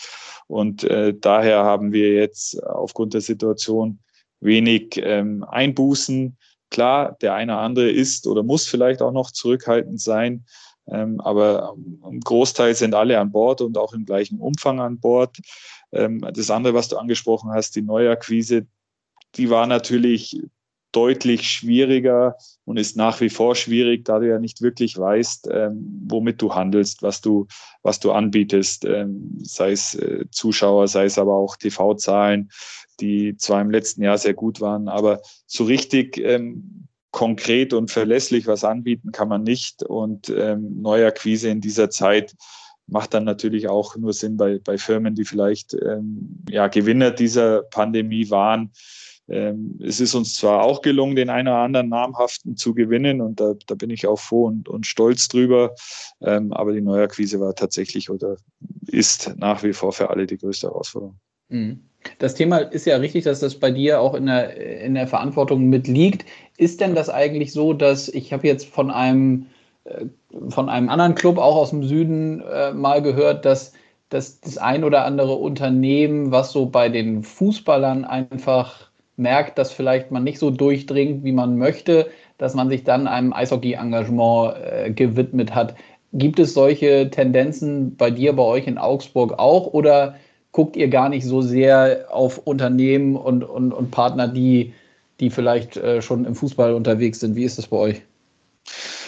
Und 0.47 0.85
äh, 0.85 1.15
daher 1.19 1.65
haben 1.65 1.93
wir 1.93 2.13
jetzt 2.13 2.63
aufgrund 2.63 3.15
der 3.15 3.23
Situation 3.23 4.01
wenig 4.41 5.01
ähm, 5.03 5.43
Einbußen. 5.43 6.37
Klar, 6.71 7.17
der 7.23 7.35
eine 7.35 7.53
oder 7.53 7.63
andere 7.63 7.91
ist 7.91 8.27
oder 8.27 8.43
muss 8.43 8.67
vielleicht 8.67 9.01
auch 9.01 9.13
noch 9.13 9.31
zurückhaltend 9.31 10.01
sein. 10.01 10.45
Ähm, 10.87 11.21
aber 11.21 11.75
im 12.09 12.21
Großteil 12.21 12.75
sind 12.75 12.95
alle 12.95 13.19
an 13.19 13.33
Bord 13.33 13.61
und 13.61 13.79
auch 13.79 13.95
im 13.95 14.05
gleichen 14.05 14.39
Umfang 14.39 14.81
an 14.81 14.99
Bord. 14.99 15.39
Ähm, 15.93 16.21
das 16.35 16.51
andere, 16.51 16.75
was 16.75 16.89
du 16.89 16.97
angesprochen 16.97 17.51
hast, 17.53 17.77
die 17.77 17.83
Neuakquise, 17.83 18.67
die 19.37 19.51
war 19.51 19.67
natürlich 19.67 20.41
deutlich 20.95 21.51
schwieriger 21.51 22.37
und 22.65 22.77
ist 22.77 22.97
nach 22.97 23.21
wie 23.21 23.29
vor 23.29 23.57
schwierig, 23.57 24.05
da 24.05 24.21
du 24.21 24.29
ja 24.29 24.39
nicht 24.39 24.63
wirklich 24.63 24.97
weißt, 24.97 25.49
ähm, 25.51 26.07
womit 26.07 26.41
du 26.41 26.55
handelst, 26.55 27.03
was 27.03 27.21
du, 27.21 27.47
was 27.83 27.99
du 27.99 28.13
anbietest, 28.13 28.85
ähm, 28.85 29.39
sei 29.43 29.73
es 29.73 29.95
äh, 29.95 30.25
Zuschauer, 30.31 30.87
sei 30.87 31.07
es 31.07 31.19
aber 31.19 31.35
auch 31.35 31.57
TV-Zahlen, 31.57 32.51
die 33.01 33.37
zwar 33.37 33.61
im 33.61 33.71
letzten 33.71 34.03
Jahr 34.03 34.19
sehr 34.19 34.35
gut 34.35 34.61
waren, 34.61 34.89
aber 34.89 35.21
so 35.47 35.65
richtig 35.65 36.17
ähm, 36.19 36.87
konkret 37.15 37.73
und 37.73 37.93
verlässlich 37.93 38.49
was 38.49 38.65
anbieten 38.65 39.13
kann 39.13 39.29
man 39.29 39.45
nicht. 39.45 39.85
Und 39.85 40.29
ähm, 40.29 40.83
Neuakquise 40.83 41.49
in 41.49 41.61
dieser 41.61 41.89
Zeit 41.89 42.35
macht 42.89 43.15
dann 43.15 43.25
natürlich 43.25 43.69
auch 43.69 43.97
nur 43.97 44.13
Sinn 44.13 44.37
bei, 44.37 44.59
bei 44.59 44.77
Firmen, 44.77 45.15
die 45.15 45.25
vielleicht 45.25 45.75
ähm, 45.75 46.45
ja, 46.51 46.67
Gewinner 46.67 47.13
dieser 47.13 47.63
Pandemie 47.63 48.31
waren. 48.31 48.73
Ähm, 49.29 49.79
es 49.81 50.01
ist 50.01 50.17
uns 50.17 50.35
zwar 50.35 50.65
auch 50.65 50.83
gelungen, 50.83 51.15
den 51.15 51.31
einen 51.31 51.49
oder 51.49 51.59
anderen 51.59 51.89
namhaften 51.89 52.57
zu 52.57 52.75
gewinnen 52.75 53.21
und 53.21 53.39
da, 53.39 53.55
da 53.69 53.77
bin 53.77 53.91
ich 53.91 54.09
auch 54.09 54.19
froh 54.19 54.47
und, 54.47 54.69
und 54.69 54.85
stolz 54.85 55.29
drüber. 55.29 55.75
Ähm, 56.21 56.53
aber 56.53 56.73
die 56.73 56.83
Neuakquise 56.83 57.39
war 57.39 57.55
tatsächlich 57.55 58.11
oder 58.11 58.37
ist 58.89 59.35
nach 59.37 59.63
wie 59.63 59.73
vor 59.73 59.93
für 59.93 60.11
alle 60.11 60.27
die 60.27 60.37
größte 60.37 60.67
Herausforderung. 60.67 61.21
Mhm. 61.49 61.89
Das 62.19 62.35
Thema 62.35 62.59
ist 62.59 62.87
ja 62.87 62.97
richtig, 62.97 63.25
dass 63.25 63.41
das 63.41 63.55
bei 63.55 63.71
dir 63.71 64.01
auch 64.01 64.15
in 64.15 64.27
der, 64.27 64.57
in 64.83 64.95
der 64.95 65.07
Verantwortung 65.07 65.69
mitliegt. 65.69 66.25
Ist 66.57 66.81
denn 66.81 66.95
das 66.95 67.11
eigentlich 67.11 67.53
so, 67.53 67.73
dass 67.73 68.09
ich 68.09 68.33
habe 68.33 68.47
jetzt 68.47 68.67
von 68.67 68.91
einem 68.91 69.47
äh, 69.85 70.07
von 70.49 70.69
einem 70.69 70.89
anderen 70.89 71.15
Club, 71.15 71.39
auch 71.39 71.57
aus 71.57 71.71
dem 71.71 71.85
Süden, 71.85 72.43
äh, 72.43 72.73
mal 72.73 73.03
gehört, 73.03 73.45
dass, 73.45 73.73
dass 74.09 74.41
das 74.41 74.59
ein 74.59 74.85
oder 74.85 75.05
andere 75.05 75.35
Unternehmen, 75.35 76.33
was 76.33 76.53
so 76.53 76.67
bei 76.67 76.89
den 76.89 77.23
Fußballern 77.23 78.05
einfach 78.05 78.91
merkt, 79.17 79.59
dass 79.59 79.73
vielleicht 79.73 80.11
man 80.11 80.25
nicht 80.25 80.39
so 80.39 80.51
durchdringt, 80.51 81.25
wie 81.25 81.33
man 81.33 81.57
möchte, 81.57 82.09
dass 82.39 82.55
man 82.55 82.69
sich 82.69 82.83
dann 82.85 83.07
einem 83.07 83.33
Eishockey-Engagement 83.33 84.57
äh, 84.57 84.91
gewidmet 84.91 85.55
hat. 85.55 85.75
Gibt 86.13 86.39
es 86.39 86.55
solche 86.55 87.11
Tendenzen 87.11 87.97
bei 87.97 88.11
dir, 88.11 88.35
bei 88.35 88.43
euch 88.43 88.67
in 88.67 88.79
Augsburg 88.79 89.39
auch? 89.39 89.69
Oder 89.69 90.17
guckt 90.53 90.77
ihr 90.77 90.89
gar 90.89 91.09
nicht 91.09 91.25
so 91.25 91.43
sehr 91.43 92.07
auf 92.11 92.39
Unternehmen 92.39 93.17
und, 93.17 93.45
und, 93.45 93.73
und 93.73 93.91
Partner, 93.91 94.29
die, 94.29 94.73
die 95.21 95.31
vielleicht 95.31 95.77
äh, 95.77 96.03
schon 96.03 96.25
im 96.25 96.35
Fußball 96.35 96.75
unterwegs 96.75 97.21
sind? 97.21 97.37
Wie 97.37 97.45
ist 97.45 97.59
das 97.59 97.69
bei 97.69 97.77
euch? 97.77 98.03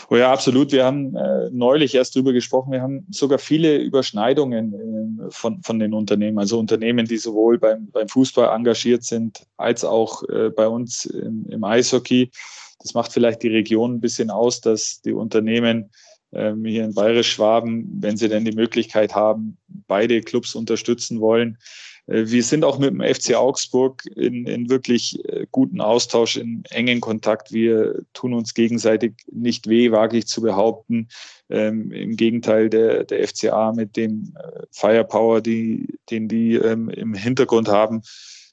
Oh 0.08 0.16
ja, 0.16 0.32
absolut. 0.32 0.70
Wir 0.70 0.84
haben 0.84 1.16
äh, 1.16 1.50
neulich 1.50 1.94
erst 1.94 2.14
drüber 2.14 2.32
gesprochen. 2.32 2.70
Wir 2.72 2.82
haben 2.82 3.06
sogar 3.10 3.38
viele 3.38 3.78
Überschneidungen 3.78 5.20
äh, 5.20 5.30
von, 5.30 5.62
von 5.62 5.78
den 5.78 5.94
Unternehmen. 5.94 6.38
Also 6.38 6.58
Unternehmen, 6.58 7.06
die 7.06 7.16
sowohl 7.16 7.58
beim, 7.58 7.88
beim 7.90 8.08
Fußball 8.08 8.54
engagiert 8.54 9.02
sind, 9.02 9.42
als 9.56 9.84
auch 9.84 10.22
äh, 10.28 10.50
bei 10.50 10.68
uns 10.68 11.06
im, 11.06 11.46
im 11.48 11.64
Eishockey. 11.64 12.30
Das 12.78 12.94
macht 12.94 13.12
vielleicht 13.12 13.42
die 13.42 13.48
Region 13.48 13.94
ein 13.94 14.00
bisschen 14.00 14.30
aus, 14.30 14.60
dass 14.60 15.00
die 15.00 15.12
Unternehmen 15.12 15.90
ähm, 16.32 16.64
hier 16.64 16.84
in 16.84 16.94
Bayerisch-Schwaben, 16.94 17.88
wenn 18.00 18.16
sie 18.16 18.28
denn 18.28 18.44
die 18.44 18.54
Möglichkeit 18.54 19.14
haben, 19.14 19.56
beide 19.88 20.20
Clubs 20.20 20.54
unterstützen 20.54 21.20
wollen, 21.20 21.58
wir 22.06 22.42
sind 22.44 22.64
auch 22.64 22.78
mit 22.78 22.90
dem 22.90 23.00
FC 23.00 23.34
Augsburg 23.34 24.04
in, 24.14 24.46
in 24.46 24.70
wirklich 24.70 25.24
äh, 25.28 25.46
guten 25.50 25.80
Austausch, 25.80 26.36
in 26.36 26.64
engen 26.70 27.00
Kontakt. 27.00 27.52
Wir 27.52 28.00
tun 28.12 28.32
uns 28.32 28.54
gegenseitig 28.54 29.14
nicht 29.30 29.68
weh, 29.68 29.90
wage 29.90 30.18
ich 30.18 30.26
zu 30.28 30.40
behaupten. 30.40 31.08
Ähm, 31.50 31.90
Im 31.90 32.16
Gegenteil, 32.16 32.70
der, 32.70 33.04
der 33.04 33.26
FCA 33.26 33.72
mit 33.72 33.96
dem 33.96 34.36
äh, 34.38 34.62
Firepower, 34.70 35.40
die, 35.40 35.98
den 36.08 36.28
die 36.28 36.54
ähm, 36.54 36.88
im 36.90 37.14
Hintergrund 37.14 37.68
haben, 37.68 38.02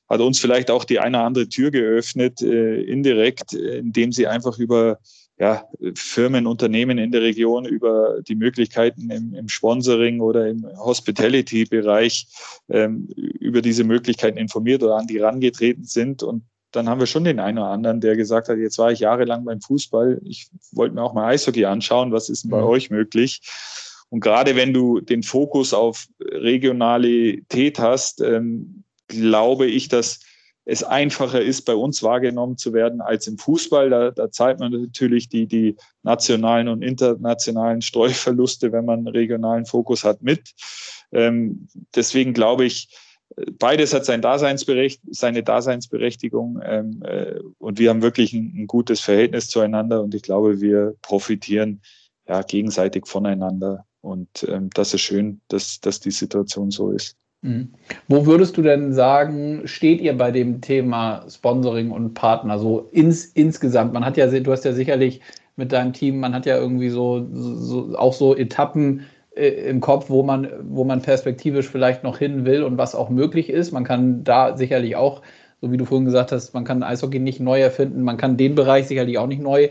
hat 0.10 0.20
uns 0.20 0.40
vielleicht 0.40 0.72
auch 0.72 0.84
die 0.84 1.00
eine 1.00 1.18
oder 1.18 1.26
andere 1.26 1.50
Tür 1.50 1.70
geöffnet, 1.70 2.42
äh, 2.42 2.82
indirekt, 2.82 3.54
indem 3.54 4.12
sie 4.12 4.26
einfach 4.26 4.58
über 4.58 4.98
ja, 5.40 5.68
Firmen, 5.96 6.46
Unternehmen 6.46 6.98
in 6.98 7.12
der 7.12 7.22
Region 7.22 7.66
über 7.66 8.22
die 8.22 8.36
Möglichkeiten 8.36 9.10
im, 9.10 9.34
im 9.34 9.50
Sponsoring 9.50 10.22
oder 10.22 10.48
im 10.48 10.66
Hospitality-Bereich 10.78 12.28
ähm, 12.70 13.08
über 13.16 13.62
diese 13.62 13.84
Möglichkeiten 13.84 14.38
informiert 14.38 14.84
oder 14.84 14.96
an 14.96 15.08
die 15.08 15.18
rangetreten 15.18 15.86
sind. 15.86 16.22
Und 16.22 16.44
dann 16.72 16.88
haben 16.88 17.00
wir 17.00 17.08
schon 17.08 17.24
den 17.24 17.40
einen 17.40 17.58
oder 17.58 17.70
anderen, 17.70 18.00
der 18.00 18.16
gesagt 18.16 18.48
hat, 18.48 18.58
jetzt 18.58 18.78
war 18.78 18.92
ich 18.92 19.00
jahrelang 19.00 19.46
beim 19.46 19.62
Fußball, 19.62 20.22
ich 20.24 20.50
wollte 20.72 20.96
mir 20.96 21.02
auch 21.02 21.14
mal 21.14 21.28
Eishockey 21.28 21.66
anschauen, 21.66 22.12
was 22.12 22.30
ist 22.30 22.44
denn 22.44 22.52
bei 22.52 22.62
mhm. 22.62 22.68
euch 22.68 22.90
möglich? 22.90 23.42
Und 24.10 24.20
gerade 24.20 24.56
wenn 24.56 24.74
du 24.74 25.00
den 25.00 25.24
Fokus 25.24 25.74
auf 25.74 26.06
Regionalität 26.22 27.80
hast, 27.80 28.22
ähm, 28.22 28.84
glaube 29.08 29.66
ich, 29.66 29.88
dass 29.88 30.20
es 30.66 30.84
einfacher 30.84 31.42
ist, 31.42 31.64
bei 31.64 31.76
uns 31.76 32.04
wahrgenommen 32.04 32.58
zu 32.58 32.74
werden 32.74 33.02
als 33.02 33.28
im 33.28 33.38
Fußball. 33.38 33.90
Da, 33.90 34.12
da 34.12 34.32
zahlt 34.32 34.60
man 34.60 34.72
natürlich 34.72 35.28
die, 35.28 35.46
die 35.46 35.76
nationalen 36.04 36.68
und 36.70 36.82
internationalen 36.82 37.82
Streuverluste, 37.82 38.72
wenn 38.72 38.86
man 38.86 39.08
regionalen 39.08 39.66
Fokus 39.66 40.04
hat, 40.04 40.22
mit. 40.22 40.54
Ähm, 41.12 41.68
deswegen 41.96 42.34
glaube 42.34 42.66
ich, 42.66 42.88
beides 43.60 43.94
hat 43.94 44.06
sein 44.06 44.22
Daseinsberecht, 44.22 45.02
seine 45.10 45.44
Daseinsberechtigung 45.44 46.60
ähm, 46.64 47.04
äh, 47.04 47.40
und 47.58 47.80
wir 47.80 47.90
haben 47.90 48.02
wirklich 48.02 48.34
ein, 48.34 48.54
ein, 48.56 48.68
gutes 48.68 49.00
Verhältnis 49.00 49.50
zueinander 49.50 50.02
und 50.02 50.16
ich 50.16 50.24
glaube, 50.24 50.62
wir 50.62 50.96
profitieren 51.02 51.82
ja 52.28 52.42
gegenseitig 52.42 53.08
voneinander 53.08 53.86
und 54.02 54.46
ähm, 54.48 54.70
das 54.74 54.94
ist 54.94 55.02
schön, 55.02 55.42
dass, 55.48 55.80
dass 55.80 56.00
die 56.00 56.12
Situation 56.12 56.72
so 56.72 56.92
ist. 56.92 57.18
Mhm. 57.44 57.70
Wo 58.08 58.26
würdest 58.26 58.58
du 58.58 58.62
denn 58.62 58.94
sagen, 58.94 59.62
steht 59.66 60.02
ihr 60.02 60.18
bei 60.18 60.32
dem 60.32 60.62
Thema 60.62 61.26
Sponsoring 61.30 61.92
und 61.92 62.14
Partner 62.14 62.58
so 62.58 62.88
ins, 62.92 63.26
insgesamt? 63.26 63.94
Man 63.94 64.06
hat 64.06 64.18
ja, 64.18 64.28
du 64.28 64.52
hast 64.52 64.64
ja 64.66 64.72
sicherlich 64.72 65.22
mit 65.58 65.72
deinem 65.72 65.94
Team, 65.94 66.20
man 66.20 66.34
hat 66.34 66.46
ja 66.46 66.58
irgendwie 66.58 66.90
so, 66.90 67.28
so 67.32 67.96
auch 67.98 68.14
so 68.14 68.36
Etappen 68.36 69.02
äh, 69.36 69.50
im 69.70 69.82
Kopf, 69.82 70.10
wo 70.10 70.24
man, 70.24 70.48
wo 70.64 70.86
man 70.86 71.02
perspektivisch 71.02 71.68
vielleicht 71.68 72.04
noch 72.04 72.18
hin 72.18 72.46
will 72.46 72.64
und 72.64 72.78
was 72.78 72.96
auch 72.96 73.10
möglich 73.10 73.50
ist. 73.50 73.72
Man 73.74 73.84
kann 73.84 74.24
da 74.24 74.56
sicherlich 74.56 74.96
auch, 74.96 75.22
so 75.62 75.70
wie 75.72 75.78
du 75.78 75.86
vorhin 75.86 76.06
gesagt 76.06 76.32
hast, 76.32 76.54
man 76.54 76.64
kann 76.64 76.82
Eishockey 76.82 77.20
nicht 77.20 77.42
neu 77.42 77.60
erfinden, 77.60 78.04
man 78.04 78.18
kann 78.18 78.38
den 78.38 78.56
Bereich 78.56 78.88
sicherlich 78.88 79.18
auch 79.18 79.28
nicht 79.28 79.42
neu 79.42 79.70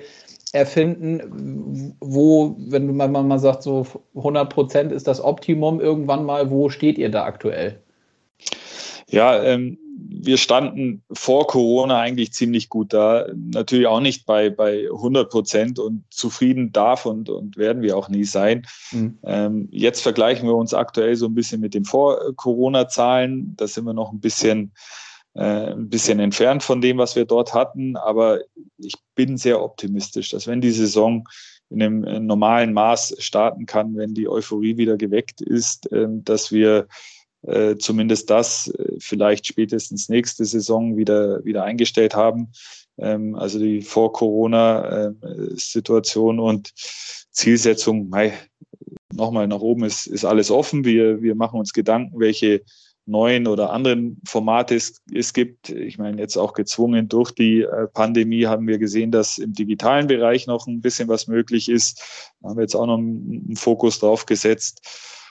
erfinden, 0.52 1.96
wo, 2.00 2.56
wenn 2.58 2.86
du 2.86 2.92
mal, 2.92 3.38
sagt, 3.38 3.62
so 3.62 3.86
100 4.14 4.52
Prozent 4.52 4.92
ist 4.92 5.08
das 5.08 5.22
Optimum 5.22 5.80
irgendwann 5.80 6.24
mal, 6.24 6.50
wo 6.50 6.68
steht 6.68 6.98
ihr 6.98 7.10
da 7.10 7.24
aktuell? 7.24 7.80
Ja, 9.08 9.42
ähm, 9.42 9.78
wir 10.08 10.36
standen 10.36 11.02
vor 11.12 11.46
Corona 11.46 12.00
eigentlich 12.00 12.32
ziemlich 12.32 12.68
gut 12.68 12.92
da. 12.92 13.26
Natürlich 13.34 13.86
auch 13.86 14.00
nicht 14.00 14.26
bei, 14.26 14.50
bei 14.50 14.86
100 14.90 15.30
Prozent 15.30 15.78
und 15.78 16.04
zufrieden 16.10 16.72
darf 16.72 17.06
und, 17.06 17.28
und 17.28 17.56
werden 17.56 17.82
wir 17.82 17.96
auch 17.96 18.08
nie 18.08 18.24
sein. 18.24 18.66
Mhm. 18.90 19.18
Ähm, 19.24 19.68
jetzt 19.70 20.02
vergleichen 20.02 20.48
wir 20.48 20.54
uns 20.54 20.74
aktuell 20.74 21.16
so 21.16 21.26
ein 21.26 21.34
bisschen 21.34 21.60
mit 21.60 21.74
den 21.74 21.84
Vor-Corona-Zahlen. 21.84 23.54
Da 23.56 23.66
sind 23.66 23.84
wir 23.84 23.94
noch 23.94 24.12
ein 24.12 24.20
bisschen 24.20 24.72
ein 25.34 25.88
bisschen 25.88 26.20
entfernt 26.20 26.62
von 26.62 26.82
dem, 26.82 26.98
was 26.98 27.16
wir 27.16 27.24
dort 27.24 27.54
hatten. 27.54 27.96
Aber 27.96 28.40
ich 28.76 28.94
bin 29.14 29.38
sehr 29.38 29.62
optimistisch, 29.62 30.30
dass 30.30 30.46
wenn 30.46 30.60
die 30.60 30.72
Saison 30.72 31.24
in 31.72 31.82
einem 31.82 32.04
äh, 32.04 32.20
normalen 32.20 32.72
Maß 32.72 33.16
starten 33.18 33.66
kann, 33.66 33.96
wenn 33.96 34.14
die 34.14 34.28
Euphorie 34.28 34.76
wieder 34.76 34.96
geweckt 34.96 35.40
ist, 35.40 35.90
ähm, 35.92 36.22
dass 36.24 36.52
wir 36.52 36.86
äh, 37.42 37.74
zumindest 37.76 38.30
das 38.30 38.72
vielleicht 38.98 39.46
spätestens 39.46 40.08
nächste 40.08 40.44
Saison 40.44 40.96
wieder, 40.96 41.44
wieder 41.44 41.64
eingestellt 41.64 42.14
haben. 42.14 42.52
Ähm, 42.98 43.34
also 43.34 43.58
die 43.58 43.82
Vor-Corona-Situation 43.82 46.38
und 46.38 46.72
Zielsetzung, 47.30 48.12
nochmal 49.12 49.48
nach 49.48 49.60
oben 49.60 49.84
ist, 49.84 50.06
ist 50.06 50.24
alles 50.24 50.50
offen. 50.50 50.84
Wir, 50.84 51.20
wir 51.22 51.34
machen 51.34 51.58
uns 51.58 51.72
Gedanken, 51.72 52.20
welche 52.20 52.62
neuen 53.06 53.46
oder 53.46 53.72
anderen 53.72 54.20
Formate 54.26 54.76
es, 54.76 55.02
es 55.12 55.32
gibt. 55.32 55.70
Ich 55.70 55.98
meine, 55.98 56.20
jetzt 56.20 56.36
auch 56.36 56.52
gezwungen 56.52 57.08
durch 57.08 57.32
die 57.32 57.62
äh, 57.62 57.88
Pandemie 57.88 58.46
haben 58.46 58.66
wir 58.66 58.78
gesehen, 58.78 59.10
dass 59.10 59.38
im 59.38 59.52
digitalen 59.52 60.06
Bereich 60.06 60.46
noch 60.46 60.66
ein 60.66 60.80
bisschen 60.80 61.08
was 61.08 61.26
möglich 61.26 61.68
ist. 61.68 62.30
Da 62.40 62.50
haben 62.50 62.56
wir 62.56 62.62
jetzt 62.62 62.76
auch 62.76 62.86
noch 62.86 62.98
einen 62.98 63.56
Fokus 63.56 63.98
drauf 63.98 64.26
gesetzt. 64.26 64.80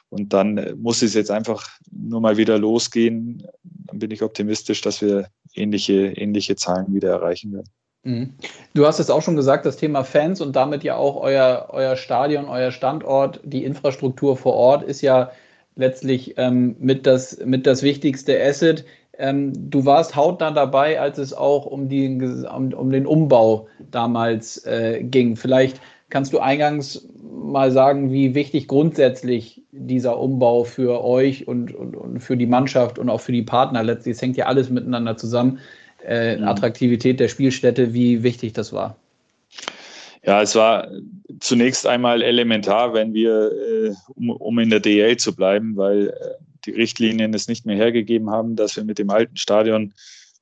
Und 0.09 0.33
dann 0.33 0.57
äh, 0.57 0.75
muss 0.75 1.01
es 1.01 1.13
jetzt 1.13 1.31
einfach 1.31 1.69
nur 1.91 2.19
mal 2.19 2.37
wieder 2.37 2.59
losgehen. 2.59 3.47
dann 3.63 3.99
bin 3.99 4.11
ich 4.11 4.21
optimistisch, 4.21 4.81
dass 4.81 5.01
wir 5.01 5.29
ähnliche, 5.53 6.11
ähnliche 6.11 6.55
Zahlen 6.55 6.93
wieder 6.93 7.09
erreichen 7.11 7.53
werden. 7.53 7.69
Mhm. 8.03 8.33
Du 8.73 8.85
hast 8.85 8.99
es 8.99 9.09
auch 9.09 9.21
schon 9.21 9.35
gesagt, 9.35 9.65
das 9.65 9.77
Thema 9.77 10.03
Fans 10.03 10.41
und 10.41 10.55
damit 10.55 10.83
ja 10.83 10.95
auch 10.95 11.15
euer, 11.15 11.67
euer 11.69 11.95
Stadion, 11.95 12.45
euer 12.45 12.71
Standort, 12.71 13.39
die 13.43 13.63
Infrastruktur 13.63 14.35
vor 14.35 14.53
Ort 14.53 14.83
ist 14.83 15.01
ja 15.01 15.31
letztlich 15.75 16.35
ähm, 16.37 16.75
mit, 16.79 17.05
das, 17.05 17.39
mit 17.45 17.65
das 17.65 17.83
wichtigste 17.83 18.41
Asset. 18.41 18.85
Ähm, 19.17 19.53
du 19.69 19.85
warst 19.85 20.15
hautnah 20.15 20.51
dabei, 20.51 20.99
als 20.99 21.17
es 21.17 21.33
auch 21.33 21.65
um, 21.65 21.89
die, 21.89 22.07
um, 22.07 22.73
um 22.73 22.89
den 22.89 23.05
Umbau 23.05 23.67
damals 23.91 24.65
äh, 24.65 25.03
ging. 25.03 25.35
Vielleicht 25.35 25.79
kannst 26.09 26.33
du 26.33 26.39
eingangs 26.39 27.07
mal 27.21 27.71
sagen, 27.71 28.11
wie 28.11 28.35
wichtig 28.35 28.67
grundsätzlich 28.67 29.61
dieser 29.71 30.19
Umbau 30.19 30.63
für 30.63 31.03
euch 31.03 31.47
und, 31.47 31.73
und, 31.73 31.95
und 31.95 32.19
für 32.19 32.37
die 32.37 32.45
Mannschaft 32.45 32.99
und 32.99 33.09
auch 33.09 33.21
für 33.21 33.31
die 33.31 33.41
Partner 33.41 33.83
letztlich, 33.83 34.15
es 34.15 34.21
hängt 34.21 34.37
ja 34.37 34.45
alles 34.45 34.69
miteinander 34.69 35.17
zusammen, 35.17 35.59
äh, 36.05 36.37
mhm. 36.37 36.43
Attraktivität 36.47 37.19
der 37.19 37.27
Spielstätte, 37.27 37.93
wie 37.93 38.23
wichtig 38.23 38.53
das 38.53 38.73
war. 38.73 38.95
Ja, 40.23 40.41
es 40.41 40.55
war 40.55 40.87
zunächst 41.39 41.87
einmal 41.87 42.21
elementar, 42.21 42.93
wenn 42.93 43.13
wir, 43.13 43.51
äh, 43.51 43.93
um, 44.15 44.29
um, 44.29 44.59
in 44.59 44.69
der 44.69 44.79
DL 44.79 45.17
zu 45.17 45.35
bleiben, 45.35 45.75
weil 45.75 46.09
äh, 46.09 46.13
die 46.65 46.71
Richtlinien 46.71 47.33
es 47.33 47.47
nicht 47.47 47.65
mehr 47.65 47.75
hergegeben 47.75 48.29
haben, 48.29 48.55
dass 48.55 48.75
wir 48.75 48.83
mit 48.83 48.99
dem 48.99 49.09
alten 49.09 49.37
Stadion 49.37 49.93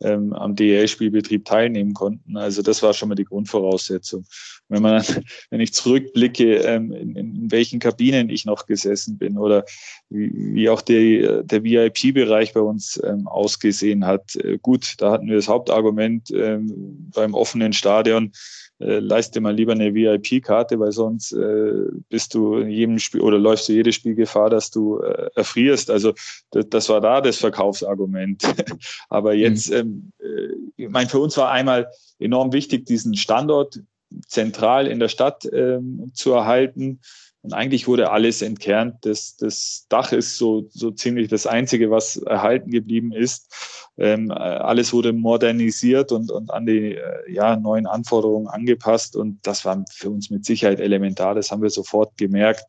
ähm, 0.02 0.34
am 0.34 0.56
DEL-Spielbetrieb 0.56 1.46
teilnehmen 1.46 1.94
konnten. 1.94 2.38
Also 2.38 2.62
das 2.62 2.82
war 2.82 2.94
schon 2.94 3.10
mal 3.10 3.16
die 3.16 3.26
Grundvoraussetzung. 3.26 4.26
Wenn 4.70 4.82
man, 4.82 5.04
wenn 5.50 5.62
ich 5.62 5.74
zurückblicke, 5.74 6.58
ähm, 6.58 6.92
in, 6.92 7.16
in, 7.16 7.52
welchen 7.52 7.80
Kabinen 7.80 8.30
ich 8.30 8.46
noch 8.46 8.66
gesessen 8.66 9.18
bin 9.18 9.38
oder 9.38 9.66
wie, 10.10 10.32
wie 10.34 10.70
auch 10.70 10.82
die, 10.82 11.28
der 11.44 11.64
VIP-Bereich 11.64 12.54
bei 12.54 12.62
uns 12.62 13.00
ähm, 13.04 13.28
ausgesehen 13.28 14.06
hat. 14.06 14.36
Äh, 14.36 14.58
gut, 14.62 14.96
da 14.98 15.12
hatten 15.12 15.28
wir 15.28 15.36
das 15.36 15.48
Hauptargument 15.48 16.32
ähm, 16.32 17.10
beim 17.14 17.34
offenen 17.34 17.74
Stadion 17.74 18.32
äh, 18.80 19.00
leiste 19.00 19.42
mal 19.42 19.54
lieber 19.54 19.74
eine 19.74 19.94
VIP-Karte, 19.94 20.80
weil 20.80 20.92
sonst 20.92 21.34
äh, 21.34 21.86
bist 22.10 22.34
du 22.34 22.58
in 22.58 22.70
jedem 22.70 23.00
Spiel 23.00 23.22
oder 23.22 23.38
läufst 23.38 23.68
du 23.68 23.74
jedes 23.74 23.96
Spiel 23.96 24.16
Gefahr, 24.16 24.50
dass 24.50 24.72
du 24.72 25.00
äh, 25.00 25.30
erfrierst. 25.36 25.90
Also 25.90 26.14
das, 26.52 26.70
das, 26.70 26.90
war 26.90 27.02
da 27.02 27.22
das 27.22 27.38
Verkaufsargument. 27.38 28.44
Aber 29.10 29.34
jetzt, 29.34 29.70
mhm. 29.70 29.76
ähm, 29.76 30.12
äh, 30.20 30.84
ich 30.84 30.90
meine, 30.90 31.10
für 31.10 31.20
uns 31.20 31.36
war 31.38 31.52
einmal 31.52 31.90
enorm 32.20 32.54
wichtig, 32.54 32.86
diesen 32.86 33.16
Standort 33.16 33.80
zentral 34.28 34.88
in 34.88 35.00
der 35.00 35.10
Stadt 35.10 35.48
ähm, 35.52 36.12
zu 36.14 36.32
erhalten 36.32 37.00
und 37.42 37.54
eigentlich 37.54 37.88
wurde 37.88 38.12
alles 38.12 38.42
entkernt. 38.42 38.98
Das, 39.02 39.38
das 39.38 39.86
Dach 39.88 40.12
ist 40.12 40.38
so, 40.38 40.68
so 40.70 40.92
ziemlich 40.92 41.30
das 41.30 41.48
Einzige, 41.48 41.90
was 41.90 42.18
erhalten 42.18 42.70
geblieben 42.70 43.14
ist. 43.14 43.90
Ähm, 43.98 44.30
alles 44.32 44.92
wurde 44.92 45.14
modernisiert 45.14 46.12
und, 46.12 46.32
und 46.32 46.52
an 46.52 46.66
die 46.66 46.96
äh, 46.96 47.32
ja, 47.32 47.56
neuen 47.56 47.88
Anforderungen 47.88 48.48
angepasst. 48.48 49.16
Und 49.16 49.40
das 49.44 49.64
war 49.64 49.86
für 49.90 50.10
uns 50.10 50.30
mit 50.30 50.44
Sicherheit 50.46 50.82
elementar. 50.82 51.34
Das 51.34 51.50
haben 51.50 51.62
wir 51.62 51.70
sofort 51.70 52.18
gemerkt 52.18 52.66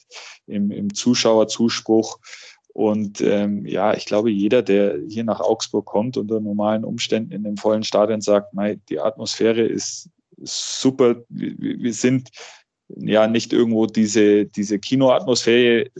im, 0.46 0.70
im 0.70 0.94
Zuschauerzuspruch. 0.94 2.18
Und 2.72 3.20
ähm, 3.20 3.66
ja, 3.66 3.94
ich 3.94 4.06
glaube, 4.06 4.30
jeder, 4.30 4.62
der 4.62 4.98
hier 5.08 5.24
nach 5.24 5.40
Augsburg 5.40 5.86
kommt, 5.86 6.16
unter 6.16 6.38
normalen 6.38 6.84
Umständen 6.84 7.32
in 7.32 7.42
dem 7.42 7.56
vollen 7.56 7.82
Stadion 7.82 8.20
sagt, 8.20 8.54
die 8.88 9.00
Atmosphäre 9.00 9.62
ist 9.62 10.08
super. 10.42 11.16
Wir 11.28 11.92
sind 11.92 12.30
ja 12.96 13.26
nicht 13.26 13.52
irgendwo 13.52 13.86
diese, 13.86 14.46
diese 14.46 14.78
Kinoatmosphäre 14.78 15.90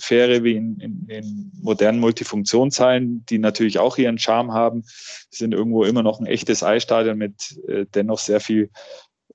wie 0.44 0.56
in, 0.56 0.78
in, 0.80 1.06
in 1.08 1.52
modernen 1.62 2.00
Multifunktionshallen, 2.00 3.24
die 3.28 3.38
natürlich 3.38 3.78
auch 3.78 3.98
ihren 3.98 4.18
Charme 4.18 4.52
haben, 4.52 4.84
sind 5.30 5.52
irgendwo 5.54 5.84
immer 5.84 6.02
noch 6.02 6.20
ein 6.20 6.26
echtes 6.26 6.62
Eisstadion 6.62 7.18
mit 7.18 7.58
äh, 7.68 7.86
dennoch 7.94 8.18
sehr 8.18 8.40
viel 8.40 8.70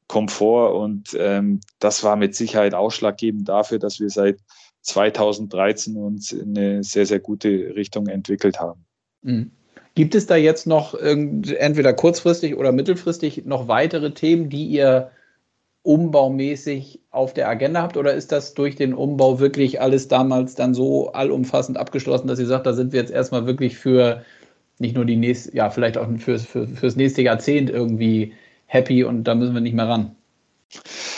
Komfort 0.07 0.75
und 0.75 1.15
ähm, 1.19 1.61
das 1.79 2.03
war 2.03 2.15
mit 2.15 2.35
Sicherheit 2.35 2.75
ausschlaggebend 2.75 3.49
dafür, 3.49 3.79
dass 3.79 3.99
wir 3.99 4.09
seit 4.09 4.39
2013 4.81 5.95
uns 5.97 6.31
in 6.31 6.55
eine 6.55 6.83
sehr, 6.83 7.07
sehr 7.07 7.19
gute 7.19 7.49
Richtung 7.75 8.07
entwickelt 8.07 8.59
haben. 8.59 8.85
Mhm. 9.23 9.51
Gibt 9.95 10.13
es 10.13 10.27
da 10.27 10.35
jetzt 10.35 10.67
noch 10.67 10.93
entweder 10.93 11.93
kurzfristig 11.93 12.55
oder 12.55 12.73
mittelfristig 12.73 13.45
noch 13.45 13.69
weitere 13.69 14.13
Themen, 14.13 14.49
die 14.49 14.65
ihr 14.65 15.09
umbaumäßig 15.85 16.99
auf 17.11 17.33
der 17.33 17.47
Agenda 17.47 17.81
habt? 17.81 17.95
Oder 17.95 18.13
ist 18.13 18.31
das 18.31 18.55
durch 18.55 18.75
den 18.75 18.93
Umbau 18.93 19.39
wirklich 19.39 19.79
alles 19.79 20.07
damals 20.07 20.55
dann 20.55 20.73
so 20.73 21.11
allumfassend 21.11 21.77
abgeschlossen, 21.77 22.27
dass 22.27 22.39
ihr 22.39 22.47
sagt, 22.47 22.65
da 22.65 22.73
sind 22.73 22.91
wir 22.91 22.99
jetzt 22.99 23.11
erstmal 23.11 23.45
wirklich 23.45 23.77
für 23.77 24.23
nicht 24.79 24.95
nur 24.95 25.05
die 25.05 25.15
nächste, 25.15 25.55
ja, 25.55 25.69
vielleicht 25.69 25.97
auch 25.97 26.07
für, 26.17 26.39
für, 26.39 26.67
fürs 26.67 26.95
nächste 26.95 27.21
Jahrzehnt 27.21 27.69
irgendwie 27.69 28.33
happy 28.65 29.03
und 29.03 29.23
da 29.25 29.35
müssen 29.35 29.53
wir 29.53 29.61
nicht 29.61 29.75
mehr 29.75 29.87
ran? 29.87 30.15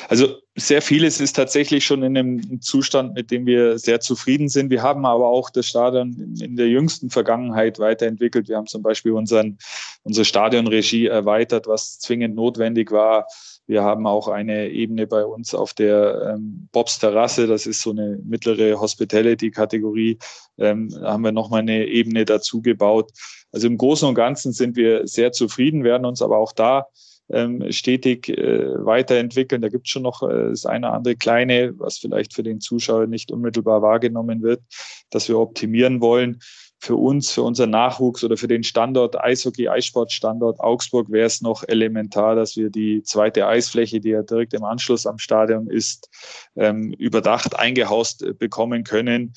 Also 0.10 0.36
sehr 0.56 0.82
vieles 0.82 1.22
ist 1.22 1.36
tatsächlich 1.36 1.86
schon 1.86 2.04
in 2.04 2.18
einem 2.18 2.62
Zustand, 2.62 3.14
mit 3.14 3.32
dem 3.32 3.46
wir 3.46 3.80
sehr 3.80 4.00
zufrieden 4.00 4.50
sind. 4.50 4.70
Wir 4.70 4.82
haben 4.82 5.06
aber 5.06 5.28
auch 5.28 5.50
das 5.50 5.68
Stadion 5.68 6.36
in 6.42 6.56
der 6.56 6.68
jüngsten 6.68 7.10
Vergangenheit 7.10 7.80
weiterentwickelt. 7.80 8.50
Wir 8.50 8.58
haben 8.58 8.68
zum 8.68 8.82
Beispiel 8.82 9.14
unseren, 9.14 9.58
unsere 10.04 10.26
Stadionregie 10.26 11.08
erweitert, 11.08 11.68
was 11.68 12.00
zwingend 12.00 12.36
notwendig 12.36 12.92
war. 12.92 13.28
Wir 13.68 13.84
haben 13.84 14.08
auch 14.08 14.30
eine 14.30 14.70
Ebene 14.70 15.08
bei 15.08 15.26
uns 15.26 15.54
auf 15.54 15.74
der 15.74 16.36
ähm, 16.36 16.70
Bobs 16.72 17.00
Terrasse, 17.00 17.48
das 17.48 17.66
ist 17.66 17.82
so 17.82 17.92
eine 17.92 18.18
mittlere 18.24 18.80
Hospitality-Kategorie. 18.80 20.18
Ähm, 20.58 20.90
da 20.90 21.14
haben 21.14 21.24
wir 21.24 21.34
nochmal 21.34 21.62
eine 21.62 21.86
Ebene 21.86 22.24
dazu 22.24 22.62
gebaut. 22.62 23.12
Also 23.52 23.68
im 23.68 23.78
Großen 23.78 24.08
und 24.08 24.16
Ganzen 24.16 24.54
sind 24.54 24.78
wir 24.78 25.06
sehr 25.06 25.34
zufrieden, 25.34 25.84
werden 25.84 26.06
uns 26.06 26.22
aber 26.22 26.38
auch 26.38 26.54
da 26.54 26.88
ähm, 27.30 27.72
stetig 27.72 28.30
äh, 28.30 28.86
weiterentwickeln. 28.86 29.62
Da 29.62 29.68
gibt 29.68 29.88
es 29.88 29.92
schon 29.92 30.04
noch 30.04 30.24
äh, 30.24 30.50
das 30.50 30.66
eine 30.66 30.88
oder 30.88 30.96
andere 30.96 31.16
kleine, 31.18 31.78
was 31.78 31.98
vielleicht 31.98 32.34
für 32.34 32.44
den 32.44 32.62
Zuschauer 32.62 33.08
nicht 33.08 33.32
unmittelbar 33.32 33.82
wahrgenommen 33.82 34.44
wird, 34.44 34.62
dass 35.10 35.28
wir 35.28 35.38
optimieren 35.38 36.00
wollen 36.00 36.40
für 36.80 36.96
uns, 36.96 37.32
für 37.32 37.42
unseren 37.42 37.72
Nachwuchs 37.72 38.24
oder 38.24 38.38
für 38.38 38.48
den 38.48 38.64
Standort 38.64 39.20
Eishockey, 39.20 39.68
Eissportstandort 39.68 40.60
Augsburg 40.60 41.12
wäre 41.12 41.26
es 41.26 41.42
noch 41.42 41.64
elementar, 41.68 42.36
dass 42.36 42.56
wir 42.56 42.70
die 42.70 43.02
zweite 43.04 43.48
Eisfläche, 43.48 44.00
die 44.00 44.10
ja 44.10 44.22
direkt 44.22 44.54
im 44.54 44.64
Anschluss 44.64 45.08
am 45.08 45.18
Stadion 45.18 45.68
ist, 45.68 46.10
ähm, 46.56 46.94
überdacht 46.94 47.58
eingehaust 47.58 48.24
äh, 48.24 48.34
bekommen 48.34 48.84
können. 48.84 49.34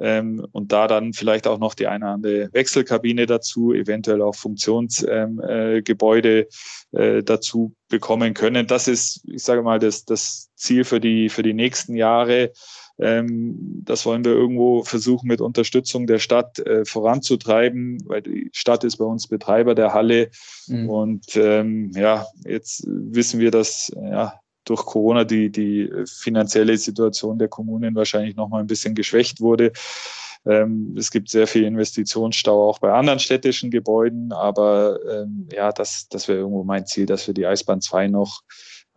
Ähm, 0.00 0.46
und 0.52 0.70
da 0.70 0.86
dann 0.86 1.12
vielleicht 1.12 1.48
auch 1.48 1.58
noch 1.58 1.74
die 1.74 1.88
eine 1.88 2.04
oder 2.04 2.14
andere 2.14 2.48
Wechselkabine 2.52 3.26
dazu, 3.26 3.72
eventuell 3.72 4.22
auch 4.22 4.36
Funktionsgebäude 4.36 6.38
ähm, 6.38 6.46
äh, 6.96 7.18
äh, 7.18 7.22
dazu 7.24 7.74
bekommen 7.88 8.32
können. 8.32 8.68
Das 8.68 8.86
ist, 8.86 9.24
ich 9.26 9.42
sage 9.42 9.62
mal, 9.62 9.80
das, 9.80 10.04
das 10.04 10.50
Ziel 10.54 10.84
für 10.84 11.00
die, 11.00 11.28
für 11.28 11.42
die 11.42 11.54
nächsten 11.54 11.96
Jahre. 11.96 12.52
Ähm, 12.98 13.82
das 13.84 14.04
wollen 14.06 14.24
wir 14.24 14.32
irgendwo 14.32 14.82
versuchen 14.82 15.28
mit 15.28 15.40
Unterstützung 15.40 16.06
der 16.06 16.18
Stadt 16.18 16.58
äh, 16.60 16.84
voranzutreiben, 16.84 18.02
weil 18.06 18.22
die 18.22 18.50
Stadt 18.52 18.84
ist 18.84 18.96
bei 18.96 19.04
uns 19.04 19.28
Betreiber 19.28 19.74
der 19.74 19.94
Halle. 19.94 20.30
Mhm. 20.66 20.90
Und 20.90 21.36
ähm, 21.36 21.92
ja, 21.94 22.26
jetzt 22.44 22.84
wissen 22.86 23.40
wir, 23.40 23.50
dass 23.50 23.92
ja, 23.94 24.40
durch 24.64 24.84
Corona 24.84 25.24
die, 25.24 25.50
die 25.50 25.90
finanzielle 26.06 26.76
Situation 26.76 27.38
der 27.38 27.48
Kommunen 27.48 27.94
wahrscheinlich 27.94 28.36
noch 28.36 28.48
mal 28.48 28.60
ein 28.60 28.66
bisschen 28.66 28.94
geschwächt 28.94 29.40
wurde. 29.40 29.72
Ähm, 30.44 30.94
es 30.96 31.10
gibt 31.10 31.30
sehr 31.30 31.46
viel 31.46 31.64
Investitionsstau 31.64 32.68
auch 32.68 32.78
bei 32.78 32.92
anderen 32.92 33.18
städtischen 33.18 33.70
Gebäuden, 33.70 34.32
aber 34.32 34.98
ähm, 35.08 35.48
ja, 35.52 35.72
das, 35.72 36.08
das 36.08 36.28
wäre 36.28 36.38
irgendwo 36.38 36.64
mein 36.64 36.86
Ziel, 36.86 37.06
dass 37.06 37.26
wir 37.26 37.34
die 37.34 37.46
Eisbahn 37.46 37.80
2 37.80 38.08
noch 38.08 38.42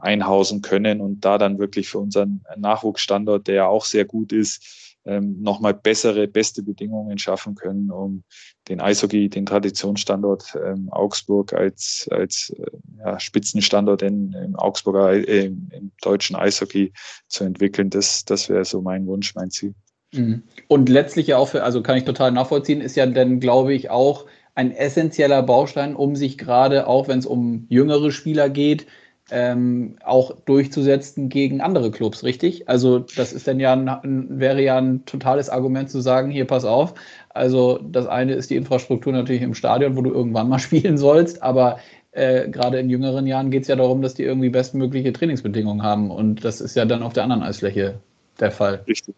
einhausen 0.02 0.62
können 0.62 1.02
und 1.02 1.24
da 1.26 1.38
dann 1.38 1.60
wirklich 1.60 1.90
für 1.90 2.00
unseren 2.00 2.44
Nachwuchsstandort, 2.58 3.48
der 3.48 3.56
ja 3.56 3.68
auch 3.68 3.86
sehr 3.86 4.06
gut 4.06 4.34
ist, 4.34 4.82
ähm, 5.06 5.42
nochmal 5.42 5.74
bessere, 5.74 6.28
beste 6.28 6.62
Bedingungen 6.62 7.18
schaffen 7.18 7.56
können, 7.56 7.90
um 7.90 8.24
den 8.68 8.80
Eishockey, 8.80 9.30
den 9.30 9.46
Traditionsstandort 9.46 10.58
ähm, 10.64 10.90
Augsburg 10.92 11.54
als, 11.54 12.08
als 12.12 12.54
äh, 12.58 12.66
ja, 13.00 13.20
Spitzenstandort 13.20 14.04
in, 14.04 14.34
im 14.34 14.56
Augsburger, 14.56 15.14
äh, 15.14 15.46
im 15.46 15.92
deutschen 16.02 16.36
Eishockey 16.36 16.94
zu 17.28 17.44
entwickeln. 17.44 17.90
Das, 17.90 18.26
das 18.26 18.50
wäre 18.50 18.66
so 18.66 18.82
mein 18.82 19.08
Wunsch, 19.08 19.34
mein 19.34 19.50
Ziel. 19.50 19.74
Mhm. 20.14 20.44
Und 20.68 20.90
letztlich 20.90 21.28
ja 21.28 21.38
auch 21.38 21.48
für, 21.48 21.64
also 21.64 21.82
kann 21.82 21.98
ich 21.98 22.04
total 22.04 22.32
nachvollziehen, 22.32 22.82
ist 22.82 22.96
ja 22.96 23.06
dann, 23.06 23.40
glaube 23.40 23.74
ich, 23.74 23.90
auch 23.90 24.28
ein 24.54 24.72
essentieller 24.72 25.42
Baustein, 25.42 25.96
um 25.96 26.16
sich 26.16 26.38
gerade, 26.38 26.86
auch 26.88 27.08
wenn 27.08 27.20
es 27.20 27.26
um 27.26 27.66
jüngere 27.70 28.12
Spieler 28.12 28.50
geht, 28.50 28.86
ähm, 29.32 29.96
auch 30.04 30.36
durchzusetzen 30.46 31.30
gegen 31.30 31.62
andere 31.62 31.89
Clubs, 31.89 32.24
richtig? 32.24 32.70
Also 32.70 33.00
das 33.00 33.34
ist 33.34 33.48
dann 33.48 33.60
ja 33.60 33.74
ein, 33.74 34.39
wäre 34.39 34.62
ja 34.62 34.78
ein 34.78 35.06
totales 35.06 35.50
Argument 35.50 35.89
zu 35.89 36.02
sagen, 36.02 36.30
hier 36.30 36.46
pass 36.46 36.65
auf. 36.65 36.94
Also 37.30 37.80
das 37.82 38.08
eine 38.08 38.34
ist 38.34 38.50
die 38.50 38.58
Infrastruktur 38.58 39.13
natürlich 39.13 39.41
im 39.41 39.54
Stadion, 39.54 39.96
wo 39.96 40.02
du 40.02 40.12
irgendwann 40.12 40.50
mal 40.50 40.60
spielen 40.60 40.98
sollst, 40.98 41.41
aber 41.41 41.80
äh, 42.12 42.50
gerade 42.50 42.80
in 42.80 42.89
jüngeren 42.89 43.26
Jahren 43.26 43.52
geht 43.52 43.63
es 43.63 43.70
ja 43.70 43.78
darum, 43.78 44.02
dass 44.02 44.13
die 44.13 44.24
irgendwie 44.24 44.50
bestmögliche 44.50 45.13
Trainingsbedingungen 45.13 45.82
haben 45.82 46.12
und 46.12 46.44
das 46.44 46.60
ist 46.60 46.76
ja 46.76 46.86
dann 46.86 47.02
auf 47.02 47.13
der 47.13 47.24
anderen 47.24 47.44
Eisfläche 47.44 48.00
der 48.39 48.52
Fall. 48.52 48.84
Richtig. 48.88 49.15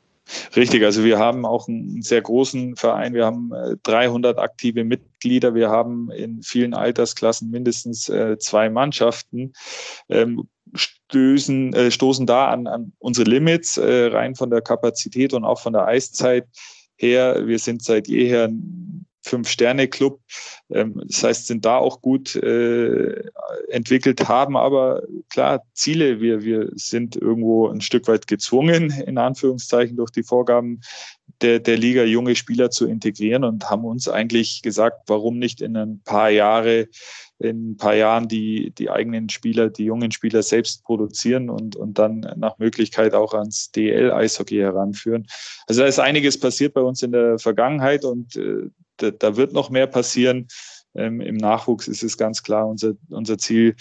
Richtig, 0.56 0.84
also 0.84 1.04
wir 1.04 1.20
haben 1.20 1.46
auch 1.46 1.68
einen 1.68 2.02
sehr 2.02 2.22
großen 2.22 2.76
Verein. 2.76 3.14
Wir 3.14 3.26
haben 3.26 3.52
300 3.84 4.38
äh, 4.38 4.42
aktive 4.42 4.84
Mitglieder. 4.84 5.54
Wir 5.54 5.70
haben 5.70 6.12
in 6.12 6.42
vielen 6.44 6.74
Altersklassen 6.74 7.50
mindestens 7.52 8.10
äh, 8.10 8.38
zwei 8.38 8.70
Mannschaften. 8.70 9.54
Ähm, 10.10 10.48
stößen, 10.74 11.74
äh, 11.74 11.92
stoßen 11.92 12.26
da 12.26 12.50
an, 12.50 12.68
an 12.68 12.94
unsere 13.00 13.30
Limits 13.30 13.80
rein 13.80 14.36
von 14.36 14.50
der 14.50 14.62
Kapazität 14.62 15.34
und 15.34 15.44
auch 15.44 15.60
von 15.60 15.74
der 15.74 15.86
Eiszeit 15.86 16.48
her. 16.96 17.46
Wir 17.46 17.60
sind 17.60 17.84
seit 17.84 18.08
jeher 18.08 18.46
ein 18.46 19.06
Fünf-Sterne-Club. 19.24 20.20
Ähm, 20.70 21.02
das 21.06 21.24
heißt, 21.24 21.48
sind 21.48 21.66
da 21.66 21.78
auch 21.78 22.02
gut 22.02 22.36
äh, 22.36 23.24
entwickelt, 23.70 24.28
haben 24.28 24.56
aber 24.58 25.04
klar 25.30 25.64
Ziele. 25.74 26.22
Wir, 26.22 26.44
wir 26.44 26.70
sind 26.76 27.16
irgendwo 27.16 27.68
ein 27.68 27.82
Stück 27.82 28.08
weit 28.08 28.28
gezwungen, 28.28 28.92
in 28.92 29.18
Anführungszeichen, 29.18 29.98
durch 29.98 30.12
die 30.12 30.24
Vorgaben 30.24 30.82
der, 31.42 31.60
der 31.60 31.78
Liga 31.78 32.04
junge 32.04 32.36
Spieler 32.36 32.70
zu 32.70 32.88
integrieren 32.88 33.44
und 33.44 33.70
haben 33.70 33.86
uns 33.86 34.08
eigentlich 34.08 34.62
gesagt, 34.62 35.02
warum 35.08 35.40
nicht 35.40 35.62
in 35.62 35.76
ein 35.76 36.02
paar 36.04 36.30
Jahre 36.30 36.88
in 37.40 37.72
ein 37.72 37.78
paar 37.78 37.96
Jahren 37.96 38.28
die, 38.28 38.72
die 38.72 38.90
eigenen 38.90 39.30
Spieler, 39.30 39.70
die 39.70 39.86
jungen 39.86 40.12
Spieler 40.12 40.44
selbst 40.44 40.84
produzieren 40.84 41.50
und, 41.50 41.76
und 41.76 42.00
dann 42.00 42.22
nach 42.38 42.58
Möglichkeit 42.58 43.14
auch 43.14 43.34
ans 43.34 43.72
DL-Eishockey 43.72 44.58
heranführen. 44.58 45.28
Also 45.68 45.82
da 45.82 45.88
ist 45.88 46.00
einiges 46.00 46.40
passiert 46.40 46.74
bei 46.74 46.82
uns 46.82 47.04
in 47.04 47.12
der 47.12 47.40
Vergangenheit 47.40 48.06
und 48.06 48.36
äh, 48.36 48.70
da, 48.98 49.12
da, 49.12 49.36
wird 49.36 49.54
noch 49.54 49.70
mehr 49.70 49.88
passieren. 49.88 50.48
Ähm, 50.96 51.22
Im 51.22 51.36
Nachwuchs 51.38 51.88
ist 51.88 52.04
es 52.04 52.18
ganz 52.18 52.44
klar 52.44 52.68
unser, 52.68 52.94
unser 53.10 53.38
Ziel, 53.38 53.76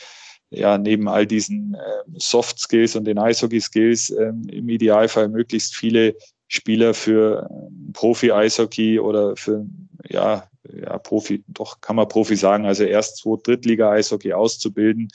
ja, 0.51 0.77
neben 0.77 1.09
all 1.09 1.27
diesen 1.27 1.75
äh, 1.75 2.19
Soft 2.19 2.59
Skills 2.59 2.97
und 2.97 3.05
den 3.05 3.19
Eishockey 3.19 3.61
Skills 3.61 4.11
ähm, 4.11 4.47
im 4.51 4.69
Idealfall 4.69 5.29
möglichst 5.29 5.75
viele 5.75 6.15
Spieler 6.49 6.93
für 6.93 7.49
äh, 7.49 7.93
Profi-Eishockey 7.93 8.99
oder 8.99 9.35
für 9.37 9.67
ja, 10.09 10.49
ja, 10.71 10.99
Profi, 10.99 11.43
doch 11.49 11.81
kann 11.81 11.97
man 11.97 12.09
Profi 12.09 12.37
sagen, 12.37 12.67
also 12.67 12.85
erst 12.85 13.19
zwei 13.19 13.37
Drittliga-Eishockey 13.43 14.33
auszubilden. 14.33 15.09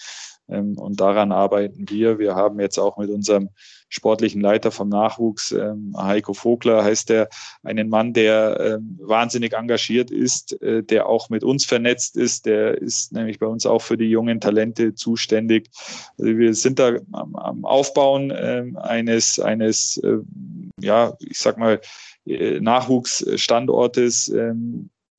Ähm, 0.49 0.77
und 0.77 0.99
daran 0.99 1.31
arbeiten 1.31 1.85
wir. 1.89 2.19
Wir 2.19 2.35
haben 2.35 2.59
jetzt 2.59 2.77
auch 2.77 2.97
mit 2.97 3.09
unserem 3.09 3.49
sportlichen 3.89 4.41
Leiter 4.41 4.71
vom 4.71 4.89
Nachwuchs, 4.89 5.51
ähm, 5.51 5.93
Heiko 5.97 6.33
Vogler 6.33 6.83
heißt 6.83 7.09
der, 7.09 7.29
einen 7.63 7.89
Mann, 7.89 8.13
der 8.13 8.59
ähm, 8.59 8.99
wahnsinnig 9.01 9.53
engagiert 9.53 10.11
ist, 10.11 10.61
äh, 10.61 10.83
der 10.83 11.07
auch 11.07 11.29
mit 11.29 11.43
uns 11.43 11.65
vernetzt 11.65 12.17
ist. 12.17 12.45
Der 12.45 12.77
ist 12.81 13.13
nämlich 13.13 13.39
bei 13.39 13.47
uns 13.47 13.65
auch 13.65 13.81
für 13.81 13.97
die 13.97 14.09
jungen 14.09 14.41
Talente 14.41 14.93
zuständig. 14.93 15.69
Also 16.17 16.37
wir 16.37 16.53
sind 16.53 16.79
da 16.79 16.97
am, 17.13 17.65
Aufbauen 17.65 18.31
eines, 18.31 19.39
eines, 19.39 19.97
äh, 19.97 20.17
ja, 20.81 21.13
ich 21.19 21.37
sag 21.37 21.57
mal, 21.57 21.79
äh, 22.25 22.59
Nachwuchsstandortes, 22.59 24.33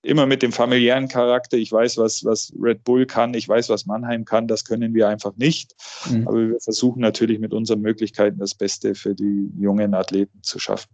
immer 0.09 0.27
mit 0.27 0.43
dem 0.43 0.53
familiären 0.53 1.09
Charakter. 1.09 1.57
Ich 1.57 1.71
weiß, 1.71 1.99
was, 1.99 2.25
was 2.25 2.53
Red 2.61 2.83
Bull 2.85 3.07
kann, 3.07 3.35
ich 3.35 3.49
weiß, 3.49 3.69
was 3.69 3.87
Mannheim 3.87 4.25
kann, 4.25 4.49
das 4.49 4.65
können 4.65 4.95
wir 4.95 5.09
einfach 5.09 5.37
nicht. 5.37 5.75
Mhm. 6.11 6.27
Aber 6.27 6.49
wir 6.49 6.61
versuchen 6.61 7.01
natürlich 7.01 7.39
mit 7.39 7.53
unseren 7.53 7.81
Möglichkeiten 7.81 8.39
das 8.39 8.55
Beste 8.55 8.95
für 8.95 9.15
die 9.15 9.51
jungen 9.59 9.95
Athleten 9.95 10.43
zu 10.43 10.59
schaffen. 10.59 10.89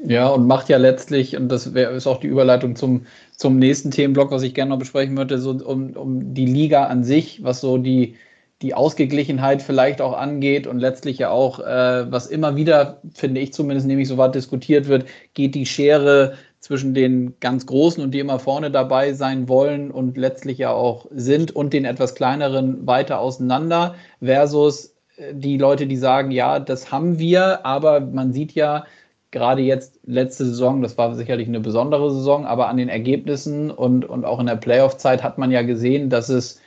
Ja, 0.00 0.28
und 0.28 0.46
macht 0.46 0.68
ja 0.68 0.76
letztlich, 0.76 1.36
und 1.36 1.48
das 1.48 1.74
wär, 1.74 1.90
ist 1.90 2.06
auch 2.06 2.20
die 2.20 2.28
Überleitung 2.28 2.76
zum, 2.76 3.06
zum 3.36 3.58
nächsten 3.58 3.90
Themenblock, 3.90 4.30
was 4.30 4.42
ich 4.42 4.54
gerne 4.54 4.70
noch 4.70 4.78
besprechen 4.78 5.16
würde, 5.16 5.38
so 5.38 5.50
um, 5.50 5.90
um 5.90 6.34
die 6.34 6.46
Liga 6.46 6.84
an 6.84 7.02
sich, 7.02 7.42
was 7.42 7.60
so 7.60 7.78
die, 7.78 8.14
die 8.62 8.74
Ausgeglichenheit 8.74 9.60
vielleicht 9.60 10.00
auch 10.00 10.16
angeht 10.16 10.66
und 10.66 10.78
letztlich 10.78 11.18
ja 11.18 11.30
auch, 11.30 11.60
äh, 11.60 12.10
was 12.10 12.26
immer 12.26 12.54
wieder, 12.54 13.02
finde 13.12 13.40
ich 13.40 13.52
zumindest, 13.52 13.86
nämlich 13.86 14.08
so 14.08 14.18
weit 14.18 14.34
diskutiert 14.34 14.86
wird, 14.88 15.06
geht 15.34 15.54
die 15.54 15.66
Schere 15.66 16.34
zwischen 16.60 16.94
den 16.94 17.34
ganz 17.40 17.66
Großen 17.66 18.02
und 18.02 18.12
die 18.12 18.18
immer 18.18 18.38
vorne 18.38 18.70
dabei 18.70 19.12
sein 19.12 19.48
wollen 19.48 19.90
und 19.90 20.16
letztlich 20.16 20.58
ja 20.58 20.72
auch 20.72 21.06
sind 21.10 21.54
und 21.54 21.72
den 21.72 21.84
etwas 21.84 22.14
kleineren 22.14 22.86
weiter 22.86 23.20
auseinander 23.20 23.94
versus 24.22 24.96
äh, 25.16 25.34
die 25.34 25.58
Leute, 25.58 25.86
die 25.86 25.96
sagen, 25.96 26.30
ja, 26.30 26.58
das 26.58 26.90
haben 26.90 27.18
wir, 27.18 27.64
aber 27.64 28.00
man 28.00 28.32
sieht 28.32 28.52
ja 28.52 28.84
gerade 29.30 29.62
jetzt 29.62 30.00
letzte 30.04 30.46
Saison, 30.46 30.82
das 30.82 30.96
war 30.96 31.14
sicherlich 31.14 31.48
eine 31.48 31.60
besondere 31.60 32.10
Saison, 32.10 32.46
aber 32.46 32.68
an 32.68 32.78
den 32.78 32.88
Ergebnissen 32.88 33.70
und, 33.70 34.04
und 34.04 34.24
auch 34.24 34.40
in 34.40 34.46
der 34.46 34.56
Playoff-Zeit 34.56 35.22
hat 35.22 35.38
man 35.38 35.50
ja 35.50 35.62
gesehen, 35.62 36.08
dass 36.10 36.28
es 36.28 36.60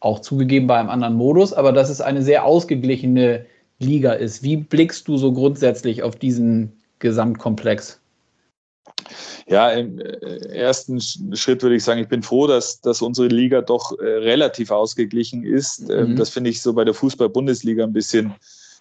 auch 0.00 0.20
zugegeben 0.20 0.66
bei 0.66 0.78
einem 0.78 0.90
anderen 0.90 1.14
Modus, 1.14 1.54
aber 1.54 1.72
dass 1.72 1.88
es 1.88 2.02
eine 2.02 2.22
sehr 2.22 2.44
ausgeglichene 2.44 3.46
Liga 3.78 4.12
ist. 4.12 4.42
Wie 4.42 4.58
blickst 4.58 5.08
du 5.08 5.16
so 5.16 5.32
grundsätzlich 5.32 6.02
auf 6.02 6.16
diesen 6.16 6.72
Gesamtkomplex? 6.98 8.03
Ja, 9.46 9.70
im 9.70 9.98
äh, 9.98 10.56
ersten 10.56 11.00
Schritt 11.00 11.62
würde 11.62 11.76
ich 11.76 11.84
sagen, 11.84 12.00
ich 12.00 12.08
bin 12.08 12.22
froh, 12.22 12.46
dass, 12.46 12.80
dass 12.80 13.02
unsere 13.02 13.28
Liga 13.28 13.60
doch 13.60 13.98
äh, 13.98 14.04
relativ 14.04 14.70
ausgeglichen 14.70 15.44
ist. 15.44 15.90
Ähm, 15.90 16.12
mhm. 16.12 16.16
Das 16.16 16.30
finde 16.30 16.50
ich 16.50 16.62
so 16.62 16.72
bei 16.72 16.84
der 16.84 16.94
Fußball-Bundesliga 16.94 17.84
ein 17.84 17.92
bisschen 17.92 18.34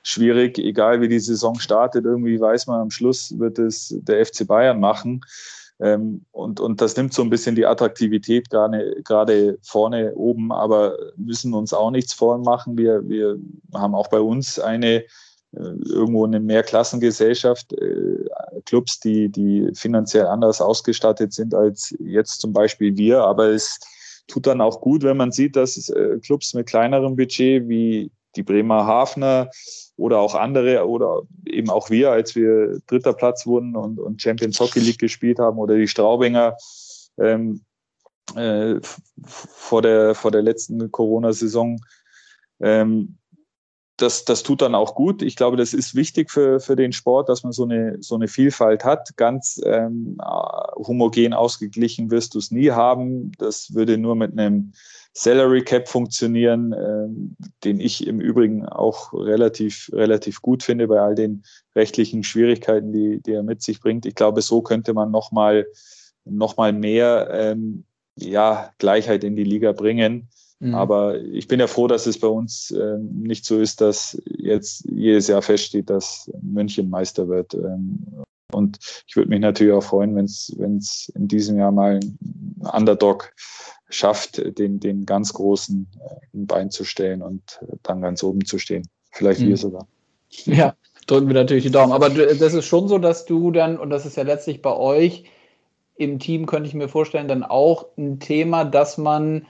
schwierig. 0.04 0.58
Egal 0.58 1.02
wie 1.02 1.08
die 1.08 1.20
Saison 1.20 1.60
startet, 1.60 2.06
irgendwie 2.06 2.40
weiß 2.40 2.68
man, 2.68 2.82
am 2.82 2.92
Schluss 2.92 3.38
wird 3.40 3.60
es 3.60 3.96
der 4.02 4.26
FC 4.26 4.46
Bayern 4.48 4.80
machen. 4.80 5.22
Ähm, 5.80 6.26
und, 6.32 6.60
und 6.60 6.82
das 6.82 6.96
nimmt 6.96 7.14
so 7.14 7.22
ein 7.24 7.30
bisschen 7.30 7.56
die 7.56 7.66
Attraktivität 7.66 8.50
gerade, 8.50 9.02
gerade 9.04 9.58
vorne 9.64 10.14
oben, 10.16 10.52
aber 10.52 10.98
müssen 11.18 11.54
uns 11.54 11.74
auch 11.74 11.92
nichts 11.92 12.14
vormachen. 12.14 12.78
Wir, 12.78 13.08
wir 13.08 13.38
haben 13.74 13.96
auch 13.96 14.08
bei 14.08 14.20
uns 14.20 14.60
eine 14.60 15.04
äh, 15.56 15.60
irgendwo 15.86 16.26
eine 16.26 16.40
Mehrklassengesellschaft, 16.40 17.74
Clubs, 18.66 19.00
die, 19.00 19.30
die 19.30 19.70
finanziell 19.74 20.28
anders 20.28 20.62
ausgestattet 20.62 21.34
sind 21.34 21.54
als 21.54 21.94
jetzt 22.00 22.42
zum 22.42 22.54
Beispiel 22.54 22.98
wir. 22.98 23.22
Aber 23.22 23.48
es 23.48 23.80
tut 24.28 24.48
dann 24.48 24.62
auch 24.62 24.82
gut, 24.82 25.04
wenn 25.04 25.18
man 25.18 25.32
sieht, 25.32 25.56
dass 25.56 25.90
äh, 25.90 26.20
Clubs 26.20 26.54
mit 26.54 26.68
kleinerem 26.68 27.16
Budget 27.16 27.68
wie 27.68 28.12
die 28.36 28.44
Bremer 28.44 28.86
Hafner 28.86 29.50
oder 29.96 30.20
auch 30.20 30.36
andere 30.36 30.88
oder 30.88 31.22
eben 31.46 31.70
auch 31.70 31.90
wir, 31.90 32.12
als 32.12 32.36
wir 32.36 32.80
dritter 32.88 33.14
Platz 33.14 33.46
wurden 33.46 33.76
und, 33.76 34.00
und 34.00 34.22
Champions 34.22 34.60
Hockey 34.60 34.80
League 34.80 35.00
gespielt 35.00 35.40
haben 35.40 35.60
oder 35.60 35.76
die 35.76 35.88
Straubinger 35.88 36.58
ähm, 37.20 37.62
äh, 38.36 38.76
vor, 39.24 39.82
der, 39.82 40.16
vor 40.16 40.32
der 40.32 40.42
letzten 40.42 40.92
Corona-Saison, 40.92 41.80
ähm, 42.60 43.18
das, 43.98 44.26
das 44.26 44.44
tut 44.44 44.62
dann 44.62 44.76
auch 44.76 44.96
gut. 44.96 45.22
Ich 45.22 45.36
glaube, 45.36 45.58
das 45.58 45.74
ist 45.74 45.94
wichtig 45.94 46.32
für, 46.32 46.60
für 46.60 46.76
den 46.76 46.94
Sport, 46.94 47.30
dass 47.30 47.44
man 47.44 47.52
so 47.52 47.64
eine, 47.64 47.98
so 48.02 48.16
eine 48.16 48.28
Vielfalt 48.28 48.84
hat. 48.84 49.16
Ganz 49.18 49.62
ähm, 49.66 50.18
homogen 50.76 51.34
ausgeglichen 51.34 52.10
wirst 52.10 52.34
du 52.34 52.40
es 52.40 52.50
nie 52.50 52.72
haben. 52.72 53.32
Das 53.38 53.74
würde 53.74 53.98
nur 53.98 54.16
mit 54.16 54.32
einem 54.32 54.74
Salary 55.14 55.64
Cap 55.64 55.88
funktionieren, 55.88 56.74
ähm, 56.74 57.36
den 57.64 57.80
ich 57.80 58.08
im 58.08 58.20
Übrigen 58.20 58.66
auch 58.66 59.14
relativ, 59.14 59.92
relativ 59.94 60.42
gut 60.42 60.64
finde 60.64 60.88
bei 60.88 61.00
all 61.00 61.14
den 61.14 61.44
rechtlichen 61.76 62.24
Schwierigkeiten, 62.24 62.92
die, 62.92 63.22
die 63.22 63.34
er 63.34 63.44
mit 63.44 63.62
sich 63.62 63.80
bringt. 63.80 64.08
Ich 64.08 64.16
glaube, 64.16 64.42
so 64.42 64.64
könnte 64.64 64.94
man 64.94 65.12
nochmal 65.12 65.68
noch 66.26 66.58
mal 66.58 66.74
mehr 66.74 67.30
ähm, 67.32 67.84
ja, 68.16 68.72
Gleichheit 68.78 69.24
in 69.24 69.36
die 69.36 69.44
Liga 69.44 69.72
bringen. 69.72 70.30
Mhm. 70.64 70.76
Aber 70.76 71.20
ich 71.20 71.50
bin 71.50 71.60
ja 71.60 71.68
froh, 71.68 71.88
dass 71.88 72.06
es 72.06 72.18
bei 72.18 72.28
uns 72.28 72.72
äh, 72.72 72.98
nicht 72.98 73.44
so 73.44 73.60
ist, 73.60 73.82
dass 73.82 74.18
jetzt 74.26 74.86
jedes 74.90 75.28
Jahr 75.28 75.42
feststeht, 75.42 75.90
dass 75.90 76.32
München 76.42 76.90
Meister 76.90 77.28
wird. 77.28 77.54
Ähm, 77.54 78.00
und 78.54 78.78
ich 79.06 79.18
würde 79.18 79.30
mich 79.30 79.42
natürlich 79.42 79.74
auch 79.74 79.84
freuen, 79.84 80.16
wenn 80.16 80.26
es 80.78 81.12
in 81.16 81.28
diesem 81.28 81.58
Jahr 81.58 81.74
mal 81.74 82.00
ein 82.00 82.18
Underdog 82.72 83.34
schafft, 83.90 84.58
den, 84.58 84.80
den 84.80 85.06
ganz 85.06 85.34
großen 85.34 85.86
äh, 86.00 86.38
ein 86.38 86.48
Bein 86.48 86.72
zu 86.72 86.86
stellen 86.86 87.22
und 87.22 87.60
dann 87.84 88.00
ganz 88.00 88.24
oben 88.24 88.46
zu 88.46 88.58
stehen. 88.58 88.88
Vielleicht 89.12 89.42
mhm. 89.42 89.50
wir 89.50 89.58
sogar. 89.58 89.86
Ja, 90.46 90.76
drücken 91.08 91.28
wir 91.28 91.34
natürlich 91.34 91.66
die 91.66 91.72
Daumen. 91.72 91.92
Aber 91.92 92.10
das 92.10 92.54
ist 92.54 92.66
schon 92.66 92.88
so, 92.88 93.00
dass 93.00 93.26
du 93.26 93.52
dann, 93.52 93.78
und 93.78 93.90
das 93.90 94.06
ist 94.06 94.16
ja 94.16 94.24
letztlich 94.24 94.62
bei 94.62 94.74
euch 94.74 95.26
im 95.98 96.20
Team, 96.20 96.46
könnte 96.46 96.70
ich 96.70 96.74
mir 96.74 96.88
vorstellen, 96.88 97.28
dann 97.28 97.44
auch 97.44 97.86
ein 97.98 98.22
Thema, 98.22 98.64
dass 98.64 98.98
man 98.98 99.46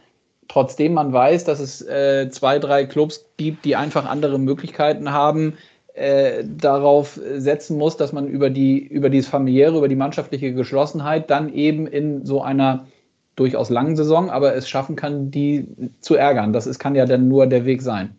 trotzdem 0.48 0.94
man 0.94 1.14
weiß, 1.14 1.46
dass 1.46 1.60
es 1.60 1.82
äh, 1.82 2.30
zwei, 2.30 2.60
drei 2.60 2.86
Clubs 2.86 3.26
gibt, 3.38 3.66
die 3.66 3.76
einfach 3.76 4.06
andere 4.06 4.40
Möglichkeiten 4.40 5.12
haben, 5.12 5.58
äh, 5.94 6.44
darauf 6.44 7.20
setzen 7.36 7.78
muss, 7.78 7.98
dass 7.98 8.14
man 8.14 8.28
über 8.28 8.50
die, 8.50 8.80
über 8.80 9.10
dieses 9.10 9.30
familiäre, 9.30 9.78
über 9.78 9.88
die 9.88 9.96
mannschaftliche 9.96 10.54
Geschlossenheit 10.54 11.30
dann 11.30 11.54
eben 11.54 11.86
in 11.86 12.26
so 12.26 12.42
einer 12.42 12.88
durchaus 13.36 13.70
langen 13.70 13.96
Saison, 13.96 14.30
aber 14.30 14.56
es 14.56 14.68
schaffen 14.68 14.96
kann, 14.96 15.30
die 15.30 15.68
zu 16.02 16.16
ärgern. 16.16 16.52
Das 16.52 16.66
ist, 16.68 16.80
kann 16.80 16.96
ja 16.96 17.06
dann 17.06 17.28
nur 17.28 17.46
der 17.46 17.66
Weg 17.66 17.82
sein. 17.82 18.16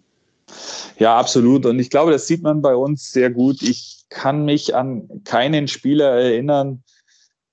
Ja, 0.99 1.17
absolut. 1.19 1.67
Und 1.67 1.81
ich 1.81 1.91
glaube, 1.91 2.13
das 2.13 2.29
sieht 2.29 2.43
man 2.43 2.63
bei 2.63 2.77
uns 2.77 3.11
sehr 3.11 3.31
gut. 3.31 3.63
Ich 3.63 4.05
kann 4.09 4.45
mich 4.45 4.75
an 4.75 5.09
keinen 5.25 5.67
Spieler 5.67 6.11
erinnern, 6.11 6.84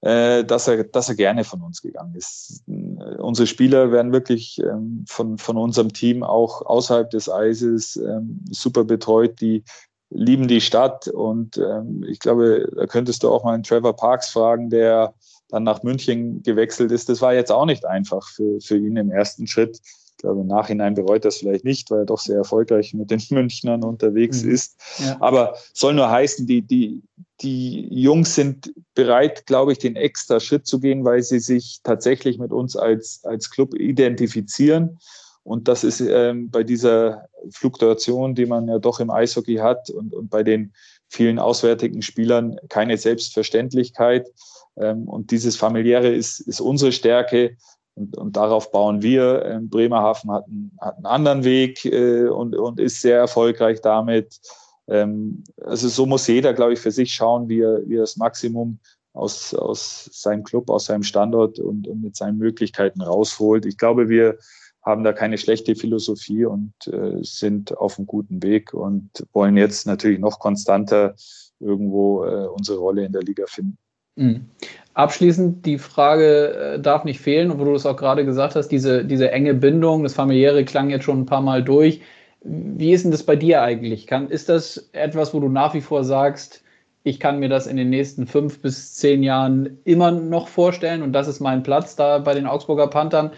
dass, 0.02 0.68
er, 0.68 0.84
dass 0.84 1.10
er 1.10 1.16
gerne 1.16 1.44
von 1.44 1.62
uns 1.62 1.82
gegangen 1.82 2.16
ist. 2.16 2.64
Äh, 2.68 3.18
unsere 3.18 3.48
Spieler 3.48 3.92
werden 3.92 4.12
wirklich 4.12 4.60
ähm, 4.60 5.06
von, 5.08 5.38
von 5.38 5.58
unserem 5.58 5.94
Team 5.94 6.24
auch 6.24 6.64
außerhalb 6.66 7.10
des 7.10 7.30
Eises 7.30 7.98
ähm, 7.98 8.44
super 8.50 8.84
betreut. 8.84 9.40
Die, 9.42 9.64
lieben 10.12 10.48
die 10.48 10.62
Stadt 10.62 11.08
und 11.08 11.58
ähm, 11.58 12.04
ich 12.08 12.20
glaube, 12.20 12.70
da 12.76 12.86
könntest 12.86 13.24
du 13.24 13.30
auch 13.30 13.44
mal 13.44 13.54
einen 13.54 13.64
Trevor 13.64 13.96
Parks 13.96 14.30
fragen, 14.30 14.70
der 14.70 15.14
dann 15.48 15.64
nach 15.64 15.84
München 15.84 16.44
gewechselt 16.44 16.92
ist. 16.92 17.10
Das 17.10 17.22
war 17.22 17.34
jetzt 17.34 17.52
auch 17.52 17.66
nicht 17.66 17.86
einfach 17.86 18.28
für, 18.28 18.60
für 18.60 18.78
ihn 18.78 18.98
im 18.98 19.10
ersten 19.10 19.48
Schritt. 19.48 19.80
Ich 20.22 20.24
glaube, 20.24 20.42
im 20.42 20.48
Nachhinein 20.48 20.94
bereut 20.94 21.26
das 21.26 21.38
vielleicht 21.38 21.66
nicht, 21.66 21.90
weil 21.90 22.02
er 22.02 22.06
doch 22.06 22.20
sehr 22.20 22.38
erfolgreich 22.38 22.94
mit 22.94 23.10
den 23.10 23.24
Münchnern 23.32 23.84
unterwegs 23.84 24.44
mhm. 24.44 24.52
ist. 24.52 24.80
Ja. 25.00 25.18
Aber 25.20 25.56
soll 25.74 25.96
nur 25.96 26.12
heißen, 26.12 26.46
die, 26.46 26.62
die, 26.62 27.02
die 27.42 27.88
Jungs 27.90 28.36
sind 28.36 28.72
bereit, 28.94 29.48
glaube 29.48 29.72
ich, 29.72 29.80
den 29.80 29.96
extra 29.96 30.40
Schritt 30.40 30.68
zu 30.68 30.80
gehen, 30.80 31.04
weil 31.06 31.24
sie 31.24 31.40
sich 31.40 31.80
tatsächlich 31.82 32.38
mit 32.38 32.52
uns 32.52 32.76
als, 32.76 33.22
als 33.24 33.50
Club 33.50 33.74
identifizieren. 33.74 35.00
Und 35.42 35.68
das 35.68 35.84
ist 35.84 36.02
ähm, 36.02 36.52
bei 36.52 36.64
dieser 36.64 37.26
Fluktuation, 37.50 38.36
die 38.36 38.46
man 38.46 38.68
ja 38.68 38.78
doch 38.78 39.00
im 39.00 39.10
Eishockey 39.10 39.56
hat 39.56 39.90
und, 39.90 40.14
und 40.14 40.30
bei 40.30 40.44
den 40.44 40.72
vielen 41.08 41.40
auswärtigen 41.40 42.04
Spielern 42.04 42.58
keine 42.70 42.96
Selbstverständlichkeit. 42.96 44.30
Ähm, 44.78 45.08
und 45.08 45.32
dieses 45.32 45.58
familiäre 45.58 46.10
ist, 46.10 46.42
ist 46.42 46.62
unsere 46.62 46.92
Stärke. 46.92 47.58
Und, 47.96 48.18
und 48.18 48.36
darauf 48.36 48.72
bauen 48.72 49.02
wir. 49.02 49.46
Ähm, 49.46 49.70
Bremerhaven 49.70 50.32
hat 50.32 50.46
einen, 50.48 50.72
hat 50.80 50.98
einen 50.98 51.06
anderen 51.06 51.44
Weg 51.44 51.86
äh, 51.86 52.28
und, 52.28 52.56
und 52.56 52.80
ist 52.80 53.02
sehr 53.02 53.18
erfolgreich 53.18 53.82
damit. 53.82 54.40
Ähm, 54.88 55.44
also 55.64 55.88
so 55.88 56.06
muss 56.06 56.28
jeder, 56.28 56.54
glaube 56.54 56.74
ich, 56.74 56.80
für 56.80 56.92
sich 56.92 57.14
schauen, 57.14 57.50
wie 57.50 57.62
er, 57.62 57.88
wie 57.88 57.96
er 57.96 58.02
das 58.02 58.18
Maximum 58.18 58.80
aus, 59.14 59.54
aus 59.54 60.10
seinem 60.12 60.44
Club, 60.44 60.70
aus 60.70 60.86
seinem 60.86 61.04
Standort 61.04 61.60
und, 61.60 61.88
und 61.88 62.02
mit 62.02 62.16
seinen 62.16 62.38
Möglichkeiten 62.38 63.02
rausholt. 63.02 63.66
Ich 63.66 63.78
glaube, 63.78 64.10
wir 64.10 64.38
haben 64.84 65.04
da 65.04 65.14
keine 65.14 65.38
schlechte 65.38 65.76
Philosophie 65.76 66.46
und 66.46 66.74
äh, 66.88 67.20
sind 67.22 67.78
auf 67.78 67.98
einem 67.98 68.08
guten 68.08 68.42
Weg 68.42 68.74
und 68.74 69.10
wollen 69.32 69.58
jetzt 69.58 69.86
natürlich 69.86 70.20
noch 70.20 70.40
konstanter 70.40 71.16
irgendwo 71.60 72.26
äh, 72.26 72.48
unsere 72.48 72.80
Rolle 72.80 73.06
in 73.06 73.12
der 73.12 73.22
Liga 73.22 73.46
finden. 73.48 73.78
Mhm. 74.16 74.50
Abschließend, 74.94 75.66
die 75.66 75.78
Frage 75.78 76.76
äh, 76.76 76.80
darf 76.80 77.06
nicht 77.06 77.22
fehlen, 77.22 77.58
wo 77.58 77.64
du 77.64 77.74
es 77.74 77.86
auch 77.86 77.96
gerade 77.96 78.26
gesagt 78.26 78.56
hast, 78.56 78.68
diese, 78.70 79.06
diese 79.06 79.32
enge 79.32 79.54
Bindung, 79.54 80.04
das 80.04 80.14
familiäre 80.14 80.66
klang 80.66 80.90
jetzt 80.90 81.06
schon 81.06 81.22
ein 81.22 81.26
paar 81.26 81.42
Mal 81.42 81.64
durch. 81.64 82.02
Wie 82.44 82.92
ist 82.92 83.04
denn 83.04 83.12
das 83.12 83.24
bei 83.24 83.36
dir 83.36 83.62
eigentlich? 83.62 84.08
Kann, 84.08 84.30
ist 84.30 84.50
das 84.50 84.90
etwas, 84.94 85.34
wo 85.34 85.40
du 85.40 85.48
nach 85.48 85.74
wie 85.74 85.82
vor 85.82 86.04
sagst, 86.04 86.64
ich 87.04 87.20
kann 87.20 87.40
mir 87.40 87.50
das 87.50 87.68
in 87.68 87.78
den 87.78 87.90
nächsten 87.90 88.28
fünf 88.28 88.62
bis 88.62 88.96
zehn 88.96 89.24
Jahren 89.24 89.80
immer 89.86 90.12
noch 90.12 90.48
vorstellen 90.48 91.02
und 91.04 91.14
das 91.14 91.28
ist 91.28 91.40
mein 91.40 91.64
Platz 91.64 91.96
da 91.96 92.20
bei 92.20 92.34
den 92.34 92.46
Augsburger 92.46 92.88
Panthern? 92.88 93.32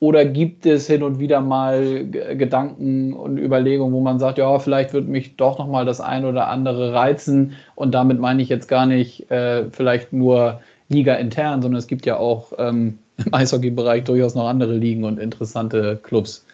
Oder 0.00 0.24
gibt 0.24 0.64
es 0.64 0.86
hin 0.86 1.02
und 1.02 1.18
wieder 1.18 1.42
mal 1.42 2.06
Gedanken 2.06 3.12
und 3.12 3.36
Überlegungen, 3.36 3.92
wo 3.92 4.00
man 4.00 4.18
sagt, 4.18 4.38
ja, 4.38 4.58
vielleicht 4.58 4.94
wird 4.94 5.06
mich 5.06 5.36
doch 5.36 5.58
noch 5.58 5.68
mal 5.68 5.84
das 5.84 6.00
ein 6.00 6.24
oder 6.24 6.48
andere 6.48 6.94
reizen 6.94 7.52
und 7.74 7.92
damit 7.92 8.18
meine 8.18 8.40
ich 8.40 8.48
jetzt 8.48 8.66
gar 8.66 8.86
nicht 8.86 9.30
äh, 9.30 9.66
vielleicht 9.70 10.14
nur 10.14 10.60
Liga 10.88 11.14
intern, 11.16 11.60
sondern 11.60 11.78
es 11.78 11.86
gibt 11.86 12.06
ja 12.06 12.16
auch 12.16 12.52
ähm, 12.56 12.98
im 13.18 13.34
Eishockey-Bereich 13.34 14.04
durchaus 14.04 14.34
noch 14.34 14.48
andere 14.48 14.74
Ligen 14.74 15.04
und 15.04 15.18
interessante 15.18 15.98
Clubs. 16.02 16.46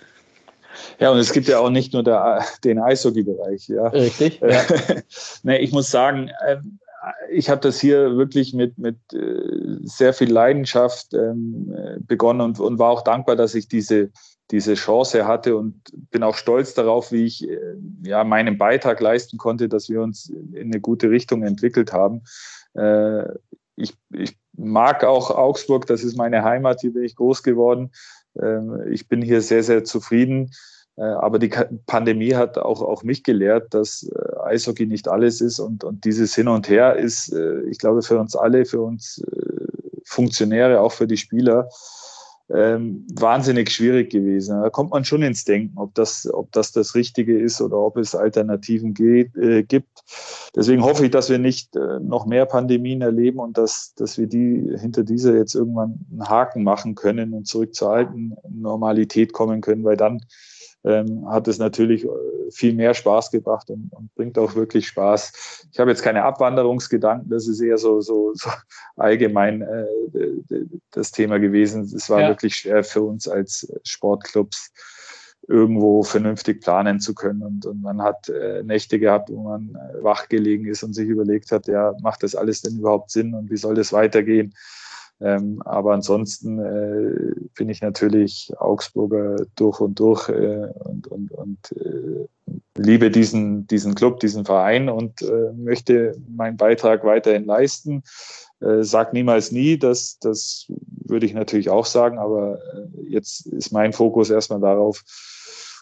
Ja, 0.98 1.10
und 1.10 1.18
es 1.18 1.32
gibt 1.32 1.46
ja 1.46 1.60
auch 1.60 1.70
nicht 1.70 1.92
nur 1.92 2.02
der, 2.02 2.44
den 2.64 2.80
Eishockey-Bereich. 2.80 3.68
Ja. 3.68 3.88
Richtig. 3.88 4.40
Ja. 4.40 4.60
nee, 5.44 5.58
ich 5.58 5.72
muss 5.72 5.90
sagen, 5.90 6.30
ähm, 6.48 6.78
ich 7.30 7.50
habe 7.50 7.60
das 7.60 7.80
hier 7.80 8.16
wirklich 8.16 8.54
mit, 8.54 8.78
mit 8.78 8.96
äh, 9.12 9.78
sehr 9.82 10.12
viel 10.12 10.30
Leidenschaft 10.32 11.14
ähm, 11.14 11.72
begonnen 12.00 12.40
und, 12.40 12.60
und 12.60 12.78
war 12.78 12.90
auch 12.90 13.02
dankbar, 13.02 13.36
dass 13.36 13.54
ich 13.54 13.68
diese, 13.68 14.10
diese 14.50 14.74
Chance 14.74 15.26
hatte 15.26 15.56
und 15.56 15.80
bin 16.10 16.22
auch 16.22 16.36
stolz 16.36 16.74
darauf, 16.74 17.12
wie 17.12 17.24
ich 17.24 17.48
äh, 17.48 17.58
ja, 18.02 18.24
meinen 18.24 18.58
Beitrag 18.58 19.00
leisten 19.00 19.38
konnte, 19.38 19.68
dass 19.68 19.88
wir 19.88 20.02
uns 20.02 20.28
in 20.28 20.72
eine 20.72 20.80
gute 20.80 21.10
Richtung 21.10 21.42
entwickelt 21.42 21.92
haben. 21.92 22.22
Äh, 22.74 23.24
ich, 23.76 23.94
ich 24.12 24.36
mag 24.56 25.04
auch 25.04 25.30
Augsburg, 25.30 25.86
das 25.86 26.02
ist 26.02 26.16
meine 26.16 26.42
Heimat, 26.42 26.80
hier 26.80 26.92
bin 26.92 27.04
ich 27.04 27.16
groß 27.16 27.42
geworden. 27.42 27.90
Ähm, 28.40 28.82
ich 28.90 29.08
bin 29.08 29.22
hier 29.22 29.42
sehr, 29.42 29.62
sehr 29.62 29.84
zufrieden. 29.84 30.50
Äh, 30.96 31.02
aber 31.02 31.38
die 31.38 31.50
Pandemie 31.86 32.34
hat 32.34 32.58
auch, 32.58 32.82
auch 32.82 33.02
mich 33.02 33.22
gelehrt, 33.22 33.74
dass 33.74 34.04
äh, 34.04 34.40
Eishockey 34.44 34.86
nicht 34.86 35.08
alles 35.08 35.40
ist 35.40 35.58
und, 35.58 35.84
und 35.84 36.04
dieses 36.04 36.34
Hin 36.34 36.48
und 36.48 36.68
Her 36.68 36.96
ist, 36.96 37.32
äh, 37.32 37.60
ich 37.68 37.78
glaube, 37.78 38.02
für 38.02 38.18
uns 38.18 38.34
alle, 38.34 38.64
für 38.64 38.80
uns 38.80 39.22
Funktionäre, 40.04 40.80
auch 40.80 40.92
für 40.92 41.06
die 41.06 41.16
Spieler, 41.16 41.68
ähm, 42.48 43.04
wahnsinnig 43.12 43.70
schwierig 43.70 44.10
gewesen. 44.10 44.62
Da 44.62 44.70
kommt 44.70 44.92
man 44.92 45.04
schon 45.04 45.22
ins 45.22 45.44
Denken, 45.44 45.76
ob 45.78 45.94
das, 45.96 46.32
ob 46.32 46.52
das 46.52 46.70
das 46.70 46.94
Richtige 46.94 47.36
ist 47.36 47.60
oder 47.60 47.76
ob 47.76 47.96
es 47.96 48.14
Alternativen 48.14 48.94
geht, 48.94 49.36
äh, 49.36 49.64
gibt. 49.64 50.04
Deswegen 50.54 50.84
hoffe 50.84 51.06
ich, 51.06 51.10
dass 51.10 51.28
wir 51.28 51.38
nicht 51.38 51.74
noch 51.74 52.24
mehr 52.24 52.46
Pandemien 52.46 53.02
erleben 53.02 53.40
und 53.40 53.58
dass, 53.58 53.94
dass 53.96 54.16
wir 54.16 54.28
die 54.28 54.74
hinter 54.78 55.02
dieser 55.02 55.34
jetzt 55.34 55.54
irgendwann 55.54 56.06
einen 56.10 56.28
Haken 56.28 56.62
machen 56.62 56.94
können 56.94 57.34
und 57.34 57.48
zurück 57.48 57.74
zur 57.74 57.90
alten 57.90 58.36
Normalität 58.48 59.32
kommen 59.32 59.60
können, 59.60 59.82
weil 59.84 59.96
dann 59.96 60.20
ähm, 60.86 61.28
hat 61.28 61.48
es 61.48 61.58
natürlich 61.58 62.04
äh, 62.04 62.08
viel 62.50 62.72
mehr 62.72 62.94
Spaß 62.94 63.32
gebracht 63.32 63.68
und, 63.70 63.90
und, 63.92 64.14
bringt 64.14 64.38
auch 64.38 64.54
wirklich 64.54 64.86
Spaß. 64.86 65.68
Ich 65.72 65.80
habe 65.80 65.90
jetzt 65.90 66.02
keine 66.02 66.22
Abwanderungsgedanken, 66.22 67.28
das 67.28 67.48
ist 67.48 67.60
eher 67.60 67.76
so, 67.76 68.00
so, 68.00 68.32
so 68.34 68.48
allgemein 68.96 69.62
äh, 69.62 69.86
das 70.92 71.10
Thema 71.10 71.38
gewesen. 71.38 71.82
Es 71.82 72.08
war 72.08 72.20
ja. 72.20 72.28
wirklich 72.28 72.54
schwer 72.54 72.84
für 72.84 73.02
uns 73.02 73.26
als 73.26 73.70
Sportclubs 73.82 74.72
irgendwo 75.48 76.02
vernünftig 76.02 76.60
planen 76.60 77.00
zu 77.00 77.14
können. 77.14 77.42
Und, 77.42 77.66
und 77.66 77.82
man 77.82 78.02
hat 78.02 78.28
äh, 78.28 78.62
Nächte 78.62 78.98
gehabt, 78.98 79.30
wo 79.30 79.42
man 79.42 79.74
äh, 79.74 80.02
wach 80.02 80.28
gelegen 80.28 80.66
ist 80.66 80.82
und 80.82 80.94
sich 80.94 81.08
überlegt 81.08 81.52
hat, 81.52 81.66
ja, 81.66 81.94
macht 82.00 82.22
das 82.22 82.34
alles 82.34 82.62
denn 82.62 82.78
überhaupt 82.78 83.10
Sinn 83.10 83.34
und 83.34 83.50
wie 83.50 83.56
soll 83.56 83.74
das 83.74 83.92
weitergehen? 83.92 84.54
Ähm, 85.18 85.62
aber 85.64 85.94
ansonsten 85.94 86.58
äh, 86.58 87.34
bin 87.54 87.70
ich 87.70 87.80
natürlich 87.80 88.52
Augsburger 88.58 89.46
durch 89.56 89.80
und 89.80 89.98
durch 89.98 90.28
äh, 90.28 90.68
und, 90.84 91.06
und, 91.08 91.32
und 91.32 91.72
äh, 91.72 92.26
liebe 92.76 93.10
diesen, 93.10 93.66
diesen 93.66 93.94
Club, 93.94 94.20
diesen 94.20 94.44
Verein 94.44 94.90
und 94.90 95.22
äh, 95.22 95.52
möchte 95.54 96.16
meinen 96.28 96.58
Beitrag 96.58 97.04
weiterhin 97.04 97.46
leisten. 97.46 98.02
Äh, 98.60 98.82
sag 98.82 99.14
niemals 99.14 99.52
nie, 99.52 99.78
das, 99.78 100.18
das 100.18 100.66
würde 100.68 101.24
ich 101.24 101.32
natürlich 101.32 101.70
auch 101.70 101.86
sagen, 101.86 102.18
aber 102.18 102.58
äh, 102.74 103.08
jetzt 103.08 103.46
ist 103.46 103.72
mein 103.72 103.94
Fokus 103.94 104.28
erstmal 104.28 104.60
darauf, 104.60 105.02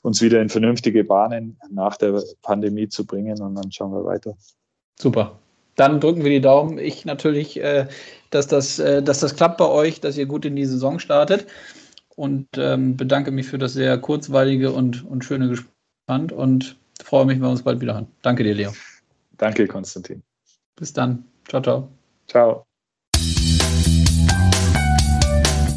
uns 0.02 0.20
wieder 0.20 0.40
in 0.42 0.48
vernünftige 0.48 1.02
Bahnen 1.02 1.58
nach 1.70 1.96
der 1.96 2.22
Pandemie 2.42 2.88
zu 2.88 3.06
bringen 3.06 3.40
und 3.40 3.54
dann 3.56 3.72
schauen 3.72 3.92
wir 3.92 4.04
weiter. 4.04 4.36
Super. 5.00 5.38
Dann 5.76 5.98
drücken 5.98 6.22
wir 6.22 6.30
die 6.30 6.40
Daumen. 6.40 6.78
Ich 6.78 7.04
natürlich 7.04 7.60
äh, 7.60 7.88
dass 8.34 8.46
das, 8.46 8.78
äh, 8.78 9.02
dass 9.02 9.20
das 9.20 9.36
klappt 9.36 9.58
bei 9.58 9.68
euch, 9.68 10.00
dass 10.00 10.16
ihr 10.16 10.26
gut 10.26 10.44
in 10.44 10.56
die 10.56 10.66
Saison 10.66 10.98
startet. 10.98 11.46
Und 12.16 12.46
ähm, 12.56 12.96
bedanke 12.96 13.32
mich 13.32 13.46
für 13.46 13.58
das 13.58 13.72
sehr 13.72 13.98
kurzweilige 13.98 14.70
und, 14.70 15.04
und 15.04 15.24
schöne 15.24 15.48
Gespräch 15.48 16.32
und 16.32 16.76
freue 17.02 17.24
mich, 17.24 17.36
wenn 17.36 17.42
wir 17.42 17.50
uns 17.50 17.62
bald 17.62 17.80
wieder 17.80 17.94
hören. 17.94 18.06
Danke 18.22 18.44
dir, 18.44 18.54
Leo. 18.54 18.72
Danke, 19.36 19.66
Konstantin. 19.66 20.22
Bis 20.76 20.92
dann. 20.92 21.24
Ciao, 21.48 21.60
ciao. 21.62 21.88
Ciao. 22.28 22.64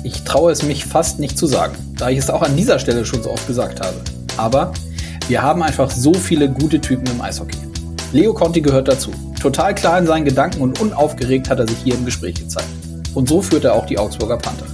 Ich 0.04 0.24
traue 0.24 0.52
es 0.52 0.64
mich 0.64 0.86
fast 0.86 1.20
nicht 1.20 1.38
zu 1.38 1.48
sagen, 1.48 1.76
da 1.98 2.10
ich 2.10 2.20
es 2.20 2.30
auch 2.30 2.42
an 2.42 2.56
dieser 2.56 2.80
Stelle 2.80 3.06
schon 3.06 3.24
so 3.24 3.32
oft 3.32 3.48
gesagt 3.48 3.82
habe. 3.82 3.98
Aber 4.38 4.74
wir 5.28 5.42
haben 5.42 5.64
einfach 5.64 5.90
so 5.90 6.14
viele 6.14 6.50
gute 6.50 6.80
Typen 6.80 7.08
im 7.08 7.22
Eishockey. 7.22 7.58
Leo 8.14 8.34
Conti 8.34 8.62
gehört 8.62 8.88
dazu. 8.88 9.12
Total 9.48 9.74
klar 9.74 9.98
in 9.98 10.06
seinen 10.06 10.26
Gedanken 10.26 10.60
und 10.60 10.82
unaufgeregt 10.82 11.50
hat 11.50 11.60
er 11.60 11.68
sich 11.70 11.78
hier 11.82 11.96
im 11.96 12.04
Gespräch 12.04 12.36
gezeigt. 12.36 12.68
Und 13.14 13.30
so 13.30 13.42
führt 13.42 13.64
er 13.64 13.76
auch 13.76 13.86
die 13.86 13.98
Augsburger 13.98 14.36
Panther. 14.36 14.66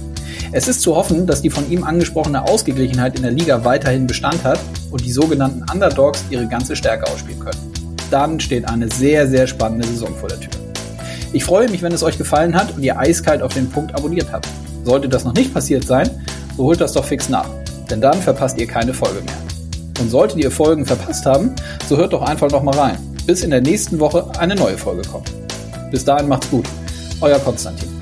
Es 0.50 0.66
ist 0.66 0.82
zu 0.82 0.96
hoffen, 0.96 1.28
dass 1.28 1.42
die 1.42 1.50
von 1.50 1.70
ihm 1.70 1.84
angesprochene 1.84 2.42
Ausgeglichenheit 2.42 3.14
in 3.14 3.22
der 3.22 3.30
Liga 3.30 3.64
weiterhin 3.64 4.08
Bestand 4.08 4.42
hat 4.42 4.58
und 4.90 5.04
die 5.04 5.12
sogenannten 5.12 5.64
Underdogs 5.72 6.24
ihre 6.28 6.48
ganze 6.48 6.74
Stärke 6.74 7.06
ausspielen 7.06 7.38
können. 7.38 7.72
Dann 8.10 8.40
steht 8.40 8.68
eine 8.68 8.90
sehr, 8.90 9.28
sehr 9.28 9.46
spannende 9.46 9.86
Saison 9.86 10.12
vor 10.16 10.28
der 10.28 10.40
Tür. 10.40 10.50
Ich 11.32 11.44
freue 11.44 11.70
mich, 11.70 11.82
wenn 11.82 11.92
es 11.92 12.02
euch 12.02 12.18
gefallen 12.18 12.56
hat 12.56 12.74
und 12.74 12.82
ihr 12.82 12.98
eiskalt 12.98 13.42
auf 13.42 13.54
den 13.54 13.70
Punkt 13.70 13.94
abonniert 13.94 14.32
habt. 14.32 14.48
Sollte 14.82 15.08
das 15.08 15.22
noch 15.22 15.34
nicht 15.34 15.54
passiert 15.54 15.84
sein, 15.84 16.10
so 16.56 16.64
holt 16.64 16.80
das 16.80 16.94
doch 16.94 17.04
fix 17.04 17.28
nach, 17.28 17.48
denn 17.88 18.00
dann 18.00 18.20
verpasst 18.20 18.58
ihr 18.58 18.66
keine 18.66 18.92
Folge 18.92 19.20
mehr. 19.20 19.38
Und 20.00 20.10
solltet 20.10 20.38
ihr 20.38 20.50
Folgen 20.50 20.84
verpasst 20.84 21.26
haben, 21.26 21.54
so 21.88 21.96
hört 21.96 22.12
doch 22.12 22.22
einfach 22.22 22.50
noch 22.50 22.64
mal 22.64 22.74
rein 22.74 23.13
bis 23.26 23.42
in 23.42 23.50
der 23.50 23.60
nächsten 23.60 23.98
Woche 24.00 24.30
eine 24.38 24.54
neue 24.54 24.76
Folge 24.76 25.02
kommt. 25.08 25.32
Bis 25.90 26.04
dahin 26.04 26.28
macht's 26.28 26.50
gut. 26.50 26.66
Euer 27.20 27.38
Konstantin. 27.38 27.93